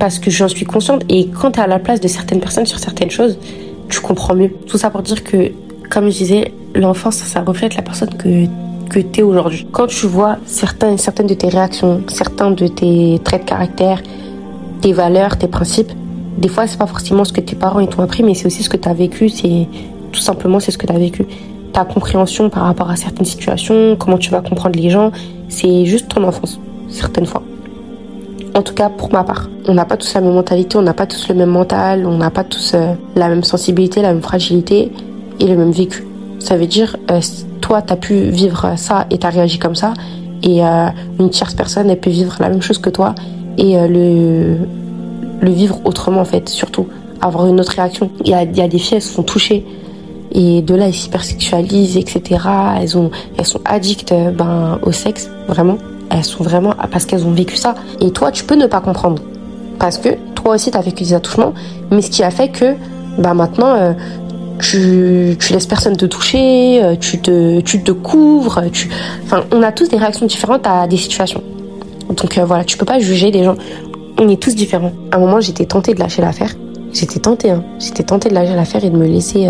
parce 0.00 0.18
que 0.18 0.30
j'en 0.30 0.48
suis 0.48 0.64
consciente. 0.64 1.04
Et 1.08 1.28
quand 1.28 1.52
tu 1.52 1.60
es 1.60 1.62
à 1.62 1.68
la 1.68 1.78
place 1.78 2.00
de 2.00 2.08
certaines 2.08 2.40
personnes 2.40 2.66
sur 2.66 2.80
certaines 2.80 3.10
choses, 3.10 3.38
tu 3.88 4.00
comprends 4.00 4.34
mieux. 4.34 4.50
Tout 4.66 4.78
ça 4.78 4.90
pour 4.90 5.02
dire 5.02 5.22
que, 5.22 5.52
comme 5.90 6.10
je 6.10 6.16
disais, 6.16 6.52
l'enfance, 6.74 7.16
ça, 7.16 7.42
reflète 7.42 7.76
la 7.76 7.82
personne 7.82 8.12
que 8.14 8.46
que 8.90 8.98
tu 8.98 9.20
es 9.20 9.22
aujourd'hui. 9.22 9.68
Quand 9.70 9.86
tu 9.86 10.06
vois 10.06 10.38
certains, 10.46 10.96
certaines 10.96 11.28
de 11.28 11.34
tes 11.34 11.48
réactions, 11.48 12.02
certains 12.08 12.50
de 12.50 12.66
tes 12.66 13.20
traits 13.22 13.44
de 13.44 13.48
caractère, 13.48 14.02
tes 14.80 14.92
valeurs, 14.92 15.38
tes 15.38 15.46
principes. 15.46 15.92
Des 16.38 16.48
fois, 16.48 16.66
c'est 16.66 16.76
pas 16.76 16.88
forcément 16.88 17.24
ce 17.24 17.32
que 17.32 17.40
tes 17.40 17.54
parents 17.54 17.86
t'ont 17.86 18.02
appris, 18.02 18.24
mais 18.24 18.34
c'est 18.34 18.46
aussi 18.46 18.64
ce 18.64 18.68
que 18.68 18.76
tu 18.76 18.88
as 18.88 18.94
vécu. 18.94 19.28
C'est 19.28 19.68
tout 20.10 20.20
simplement 20.20 20.58
c'est 20.58 20.72
ce 20.72 20.78
que 20.78 20.86
tu 20.86 20.92
as 20.92 20.98
vécu. 20.98 21.24
Ta 21.72 21.84
compréhension 21.84 22.50
par 22.50 22.64
rapport 22.64 22.90
à 22.90 22.96
certaines 22.96 23.26
situations, 23.26 23.94
comment 23.96 24.18
tu 24.18 24.30
vas 24.30 24.40
comprendre 24.40 24.76
les 24.76 24.90
gens, 24.90 25.12
c'est 25.48 25.84
juste 25.84 26.08
ton 26.08 26.24
enfance, 26.24 26.58
certaines 26.88 27.26
fois. 27.26 27.44
En 28.54 28.62
tout 28.62 28.74
cas, 28.74 28.88
pour 28.88 29.12
ma 29.12 29.22
part, 29.22 29.48
on 29.68 29.74
n'a 29.74 29.84
pas 29.84 29.96
tous 29.96 30.12
la 30.14 30.20
même 30.20 30.34
mentalité, 30.34 30.76
on 30.76 30.82
n'a 30.82 30.94
pas 30.94 31.06
tous 31.06 31.28
le 31.28 31.34
même 31.34 31.50
mental, 31.50 32.04
on 32.04 32.16
n'a 32.16 32.30
pas 32.30 32.42
tous 32.42 32.72
euh, 32.74 32.94
la 33.14 33.28
même 33.28 33.44
sensibilité, 33.44 34.02
la 34.02 34.12
même 34.12 34.22
fragilité 34.22 34.90
et 35.38 35.46
le 35.46 35.56
même 35.56 35.70
vécu. 35.70 36.04
Ça 36.40 36.56
veut 36.56 36.66
dire, 36.66 36.96
euh, 37.10 37.20
toi, 37.60 37.80
tu 37.80 37.92
as 37.92 37.96
pu 37.96 38.14
vivre 38.14 38.74
ça 38.76 39.06
et 39.10 39.18
tu 39.18 39.26
as 39.26 39.30
réagi 39.30 39.58
comme 39.58 39.76
ça, 39.76 39.94
et 40.42 40.64
euh, 40.64 40.86
une 41.20 41.30
tierce 41.30 41.54
personne, 41.54 41.90
elle 41.90 42.00
peut 42.00 42.10
vivre 42.10 42.36
la 42.40 42.48
même 42.48 42.62
chose 42.62 42.78
que 42.78 42.90
toi 42.90 43.14
et 43.58 43.76
le, 43.76 44.56
le 45.40 45.50
vivre 45.50 45.80
autrement, 45.84 46.20
en 46.20 46.24
fait, 46.24 46.48
surtout. 46.48 46.88
Avoir 47.20 47.46
une 47.46 47.60
autre 47.60 47.72
réaction. 47.72 48.10
Il 48.24 48.30
y 48.30 48.34
a, 48.34 48.46
des 48.46 48.78
filles, 48.78 48.96
elles 48.96 49.02
se 49.02 49.12
font 49.12 49.22
toucher. 49.22 49.66
Et 50.32 50.62
de 50.62 50.74
là, 50.74 50.86
elles 50.86 50.94
s'hypersexualisent, 50.94 51.98
etc. 51.98 52.40
Elles, 52.80 52.88
elles 53.36 53.44
sont 53.44 53.60
addictes 53.66 54.14
ben, 54.34 54.78
au 54.82 54.92
sexe, 54.92 55.28
vraiment 55.46 55.76
elles 56.10 56.24
sont 56.24 56.42
vraiment 56.42 56.74
parce 56.90 57.06
qu'elles 57.06 57.24
ont 57.24 57.32
vécu 57.32 57.56
ça. 57.56 57.74
Et 58.00 58.10
toi, 58.10 58.30
tu 58.30 58.44
peux 58.44 58.56
ne 58.56 58.66
pas 58.66 58.80
comprendre. 58.80 59.22
Parce 59.78 59.96
que 59.96 60.10
toi 60.34 60.54
aussi, 60.54 60.70
tu 60.70 60.76
as 60.76 60.80
vécu 60.80 61.04
des 61.04 61.14
attouchements. 61.14 61.54
Mais 61.90 62.02
ce 62.02 62.10
qui 62.10 62.22
a 62.22 62.30
fait 62.30 62.48
que 62.48 62.74
bah, 63.18 63.34
maintenant, 63.34 63.74
euh, 63.74 63.92
tu, 64.58 65.36
tu 65.38 65.52
laisses 65.52 65.66
personne 65.66 65.96
te 65.96 66.06
toucher, 66.06 66.82
euh, 66.82 66.96
tu 66.96 67.20
te, 67.20 67.60
tu 67.60 67.82
te 67.82 67.92
couvres. 67.92 68.64
Tu... 68.72 68.90
Enfin, 69.24 69.44
on 69.52 69.62
a 69.62 69.72
tous 69.72 69.88
des 69.88 69.96
réactions 69.96 70.26
différentes 70.26 70.66
à 70.66 70.86
des 70.86 70.96
situations. 70.96 71.42
Donc 72.08 72.36
euh, 72.36 72.44
voilà, 72.44 72.64
tu 72.64 72.76
peux 72.76 72.84
pas 72.84 72.98
juger 72.98 73.30
les 73.30 73.44
gens. 73.44 73.54
On 74.18 74.28
est 74.28 74.40
tous 74.40 74.54
différents. 74.54 74.92
À 75.12 75.16
un 75.16 75.20
moment, 75.20 75.40
j'étais 75.40 75.64
tentée 75.64 75.94
de 75.94 76.00
lâcher 76.00 76.22
l'affaire. 76.22 76.50
J'étais 76.92 77.20
tentée, 77.20 77.50
hein. 77.50 77.64
J'étais 77.78 78.02
tentée 78.02 78.28
de 78.28 78.34
lâcher 78.34 78.54
l'affaire 78.54 78.84
et 78.84 78.90
de 78.90 78.96
me 78.96 79.06
laisser 79.06 79.48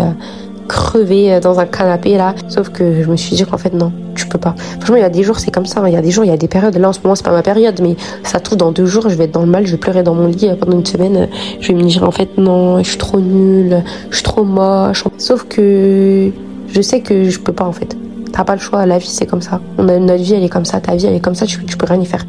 crever 0.67 1.39
dans 1.39 1.59
un 1.59 1.65
canapé 1.65 2.17
là. 2.17 2.35
Sauf 2.47 2.69
que 2.69 3.01
je 3.01 3.09
me 3.09 3.15
suis 3.15 3.35
dit 3.35 3.43
qu'en 3.43 3.57
fait 3.57 3.73
non, 3.73 3.91
tu 4.15 4.27
peux 4.27 4.37
pas. 4.37 4.55
Franchement, 4.79 4.97
il 4.97 5.01
y 5.01 5.05
a 5.05 5.09
des 5.09 5.23
jours 5.23 5.39
c'est 5.39 5.51
comme 5.51 5.65
ça. 5.65 5.81
Hein. 5.81 5.87
Il 5.87 5.93
y 5.93 5.97
a 5.97 6.01
des 6.01 6.11
jours, 6.11 6.23
il 6.23 6.29
y 6.29 6.33
a 6.33 6.37
des 6.37 6.47
périodes. 6.47 6.75
Là 6.77 6.89
en 6.89 6.93
ce 6.93 6.99
moment 7.03 7.15
c'est 7.15 7.25
pas 7.25 7.31
ma 7.31 7.43
période, 7.43 7.79
mais 7.81 7.95
ça 8.23 8.39
trouve 8.39 8.57
dans 8.57 8.71
deux 8.71 8.85
jours, 8.85 9.09
je 9.09 9.15
vais 9.15 9.25
être 9.25 9.33
dans 9.33 9.41
le 9.41 9.47
mal, 9.47 9.65
je 9.65 9.71
vais 9.71 9.77
pleurer 9.77 10.03
dans 10.03 10.13
mon 10.13 10.27
lit 10.27 10.49
euh, 10.49 10.55
pendant 10.55 10.77
une 10.77 10.85
semaine. 10.85 11.27
Je 11.59 11.67
vais 11.69 11.73
me 11.73 11.83
dire 11.83 12.03
en 12.03 12.11
fait 12.11 12.37
non, 12.37 12.79
je 12.79 12.89
suis 12.89 12.97
trop 12.97 13.19
nulle, 13.19 13.83
je 14.09 14.15
suis 14.15 14.23
trop 14.23 14.43
moche. 14.43 15.03
Sauf 15.17 15.45
que 15.45 16.31
je 16.67 16.81
sais 16.81 17.01
que 17.01 17.29
je 17.29 17.39
peux 17.39 17.53
pas 17.53 17.65
en 17.65 17.73
fait. 17.73 17.95
T'as 18.31 18.43
pas 18.43 18.55
le 18.55 18.61
choix. 18.61 18.85
La 18.85 18.97
vie 18.97 19.07
c'est 19.07 19.25
comme 19.25 19.41
ça. 19.41 19.59
On 19.77 19.87
a 19.89 19.97
notre 19.97 20.23
vie 20.23 20.33
elle 20.33 20.43
est 20.43 20.49
comme 20.49 20.65
ça. 20.65 20.79
Ta 20.79 20.95
vie 20.95 21.05
elle 21.05 21.15
est 21.15 21.19
comme 21.19 21.35
ça. 21.35 21.45
Tu, 21.45 21.63
tu 21.65 21.77
peux 21.77 21.85
rien 21.85 21.99
y 21.99 22.05
faire. 22.05 22.25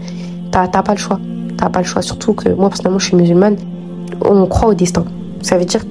T'as 0.51 0.67
pas 0.69 0.93
le 0.93 0.99
choix. 0.99 1.21
T'as 1.57 1.69
pas 1.69 1.81
le 1.81 1.87
choix. 1.87 2.03
Surtout 2.03 2.33
que 2.33 2.49
moi 2.49 2.69
personnellement 2.69 2.99
je 2.99 3.07
suis 3.07 3.17
musulmane. 3.17 3.57
On 4.25 4.47
croit 4.47 4.71
au 4.71 4.75
destin. 4.75 5.05
Ça 5.43 5.59
veut 5.59 5.65
dire 5.65 5.83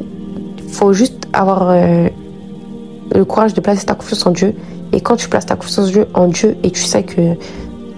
faut 0.71 0.93
juste 0.93 1.27
avoir 1.33 1.69
euh, 1.69 2.07
le 3.13 3.25
courage 3.25 3.53
de 3.53 3.61
placer 3.61 3.85
ta 3.85 3.95
confiance 3.95 4.25
en 4.25 4.31
Dieu. 4.31 4.55
Et 4.93 5.01
quand 5.01 5.15
tu 5.15 5.29
places 5.29 5.45
ta 5.45 5.55
confiance 5.55 5.91
en 6.13 6.27
Dieu 6.27 6.57
et 6.63 6.71
tu 6.71 6.81
sais 6.81 7.03
que 7.03 7.35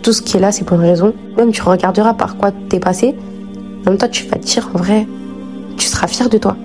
tout 0.01 0.14
ce 0.14 0.22
qui 0.22 0.38
est 0.38 0.39
là, 0.39 0.51
c'est 0.51 0.64
pour 0.66 0.78
une 0.80 0.86
raison, 0.86 1.14
même 1.38 1.51
tu 1.51 1.61
regarderas 1.61 2.14
par 2.14 2.38
quoi 2.38 2.51
t'es 2.70 2.80
passé, 2.80 3.16
même 3.86 3.97
temps, 3.97 4.07
tu 4.07 4.26
vas 4.28 4.38
te 4.38 4.45
dire, 4.45 4.70
en 4.74 4.78
vrai, 4.78 5.05
tu 5.78 5.88
seras 5.88 6.07
fier 6.07 6.30
de 6.30 6.38
toi. 6.38 6.55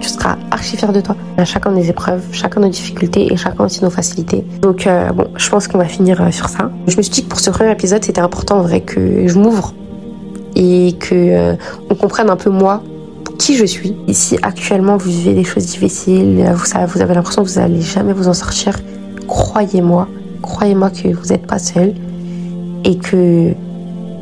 Tu 0.00 0.08
seras 0.08 0.36
archi 0.52 0.76
fier 0.76 0.92
de 0.92 1.00
toi. 1.00 1.16
On 1.36 1.42
a 1.42 1.44
chacun 1.44 1.72
des 1.72 1.90
épreuves, 1.90 2.22
chacun 2.30 2.60
nos 2.60 2.68
difficultés 2.68 3.32
et 3.32 3.36
chacun 3.36 3.64
aussi 3.64 3.82
nos 3.82 3.90
facilités. 3.90 4.44
Donc, 4.62 4.86
euh, 4.86 5.10
bon, 5.10 5.26
je 5.36 5.48
pense 5.50 5.66
qu'on 5.66 5.78
va 5.78 5.86
finir 5.86 6.22
euh, 6.22 6.30
sur 6.30 6.48
ça. 6.48 6.70
Je 6.86 6.96
me 6.96 7.02
suis 7.02 7.10
dit 7.10 7.24
que 7.24 7.28
pour 7.28 7.40
ce 7.40 7.50
premier 7.50 7.72
épisode, 7.72 8.04
c'était 8.04 8.20
important, 8.20 8.58
en 8.58 8.62
vrai, 8.62 8.80
que 8.80 9.26
je 9.26 9.38
m'ouvre 9.38 9.74
et 10.54 10.94
que 11.00 11.14
euh, 11.14 11.54
on 11.90 11.96
comprenne 11.96 12.30
un 12.30 12.36
peu 12.36 12.50
moi 12.50 12.82
qui 13.38 13.56
je 13.56 13.64
suis. 13.64 13.96
Ici, 14.06 14.36
actuellement 14.42 14.96
vous 14.96 15.10
vivez 15.10 15.32
des 15.32 15.44
choses 15.44 15.66
difficiles, 15.66 16.44
vous, 16.54 16.64
savez, 16.64 16.86
vous 16.86 17.00
avez 17.00 17.14
l'impression 17.14 17.44
que 17.44 17.48
vous 17.48 17.60
n'allez 17.60 17.80
jamais 17.80 18.12
vous 18.12 18.28
en 18.28 18.34
sortir, 18.34 18.78
croyez-moi, 19.26 20.08
croyez-moi 20.42 20.90
que 20.90 21.08
vous 21.08 21.26
n'êtes 21.28 21.46
pas 21.46 21.58
seul 21.58 21.94
et 22.84 22.98
que 22.98 23.54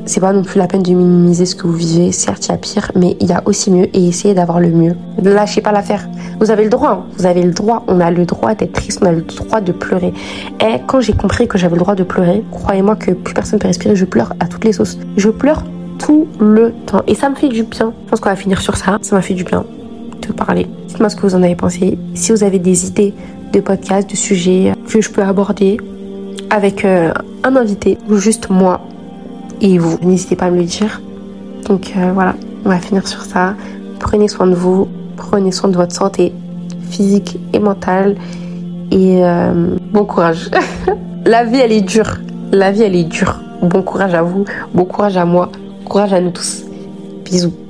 c'est 0.06 0.20
pas 0.20 0.32
non 0.32 0.42
plus 0.42 0.58
la 0.58 0.68
peine 0.68 0.82
de 0.82 0.92
minimiser 0.92 1.46
ce 1.46 1.56
que 1.56 1.66
vous 1.66 1.74
vivez. 1.74 2.12
Certes, 2.12 2.46
il 2.46 2.50
y 2.50 2.54
a 2.54 2.58
pire, 2.58 2.92
mais 2.94 3.16
il 3.20 3.28
y 3.28 3.32
a 3.32 3.42
aussi 3.44 3.72
mieux 3.72 3.88
et 3.92 4.06
essayez 4.06 4.34
d'avoir 4.34 4.60
le 4.60 4.70
mieux. 4.70 4.94
Ne 5.20 5.30
lâchez 5.32 5.60
pas 5.60 5.72
l'affaire. 5.72 6.08
Vous 6.38 6.50
avez 6.50 6.62
le 6.62 6.70
droit, 6.70 6.90
hein. 6.90 7.04
vous 7.18 7.26
avez 7.26 7.42
le 7.42 7.50
droit. 7.50 7.82
On 7.88 7.98
a 7.98 8.10
le 8.10 8.24
droit 8.24 8.54
d'être 8.54 8.72
triste, 8.72 9.00
on 9.02 9.06
a 9.06 9.12
le 9.12 9.22
droit 9.22 9.60
de 9.60 9.72
pleurer. 9.72 10.14
Et 10.60 10.80
quand 10.86 11.00
j'ai 11.00 11.12
compris 11.12 11.48
que 11.48 11.58
j'avais 11.58 11.74
le 11.74 11.80
droit 11.80 11.96
de 11.96 12.04
pleurer, 12.04 12.44
croyez-moi 12.52 12.94
que 12.94 13.10
plus 13.10 13.34
personne 13.34 13.58
peut 13.58 13.66
respirer. 13.66 13.96
Je 13.96 14.04
pleure 14.04 14.32
à 14.38 14.46
toutes 14.46 14.64
les 14.64 14.72
sauces. 14.72 14.96
Je 15.16 15.28
pleure 15.28 15.64
tout 15.98 16.26
le 16.40 16.72
temps. 16.86 17.02
Et 17.06 17.14
ça 17.14 17.28
me 17.28 17.34
fait 17.34 17.48
du 17.48 17.62
bien. 17.62 17.92
Je 18.04 18.10
pense 18.10 18.20
qu'on 18.20 18.30
va 18.30 18.36
finir 18.36 18.60
sur 18.60 18.76
ça. 18.76 18.98
Ça 19.02 19.16
m'a 19.16 19.22
fait 19.22 19.34
du 19.34 19.44
bien 19.44 19.64
de 20.26 20.32
parler. 20.32 20.66
Dites-moi 20.88 21.08
ce 21.08 21.16
que 21.16 21.22
vous 21.22 21.34
en 21.34 21.42
avez 21.42 21.56
pensé. 21.56 21.98
Si 22.14 22.32
vous 22.32 22.42
avez 22.42 22.58
des 22.58 22.86
idées 22.86 23.14
de 23.52 23.60
podcasts, 23.60 24.10
de 24.10 24.16
sujets 24.16 24.72
que 24.88 25.00
je 25.00 25.10
peux 25.10 25.22
aborder 25.22 25.78
avec 26.50 26.84
euh, 26.84 27.12
un 27.44 27.56
invité 27.56 27.98
ou 28.08 28.16
juste 28.16 28.50
moi 28.50 28.80
et 29.60 29.78
vous, 29.78 29.98
n'hésitez 30.02 30.36
pas 30.36 30.46
à 30.46 30.50
me 30.50 30.58
le 30.58 30.64
dire. 30.64 31.00
Donc 31.66 31.92
euh, 31.96 32.12
voilà, 32.12 32.34
on 32.64 32.68
va 32.68 32.78
finir 32.78 33.06
sur 33.06 33.22
ça. 33.22 33.54
Prenez 33.98 34.28
soin 34.28 34.46
de 34.46 34.54
vous, 34.54 34.88
prenez 35.16 35.52
soin 35.52 35.70
de 35.70 35.76
votre 35.76 35.94
santé 35.94 36.32
physique 36.90 37.38
et 37.52 37.58
mentale 37.58 38.16
et 38.90 39.24
euh, 39.24 39.76
bon 39.92 40.04
courage. 40.04 40.50
La 41.24 41.44
vie 41.44 41.58
elle 41.58 41.72
est 41.72 41.80
dure. 41.80 42.18
La 42.52 42.70
vie 42.70 42.82
elle 42.82 42.94
est 42.94 43.04
dure. 43.04 43.40
Bon 43.62 43.82
courage 43.82 44.14
à 44.14 44.22
vous, 44.22 44.44
bon 44.74 44.84
courage 44.84 45.16
à 45.16 45.24
moi. 45.24 45.50
Courage 45.88 46.12
à 46.12 46.20
nous 46.20 46.30
tous. 46.30 46.64
Bisous. 47.24 47.65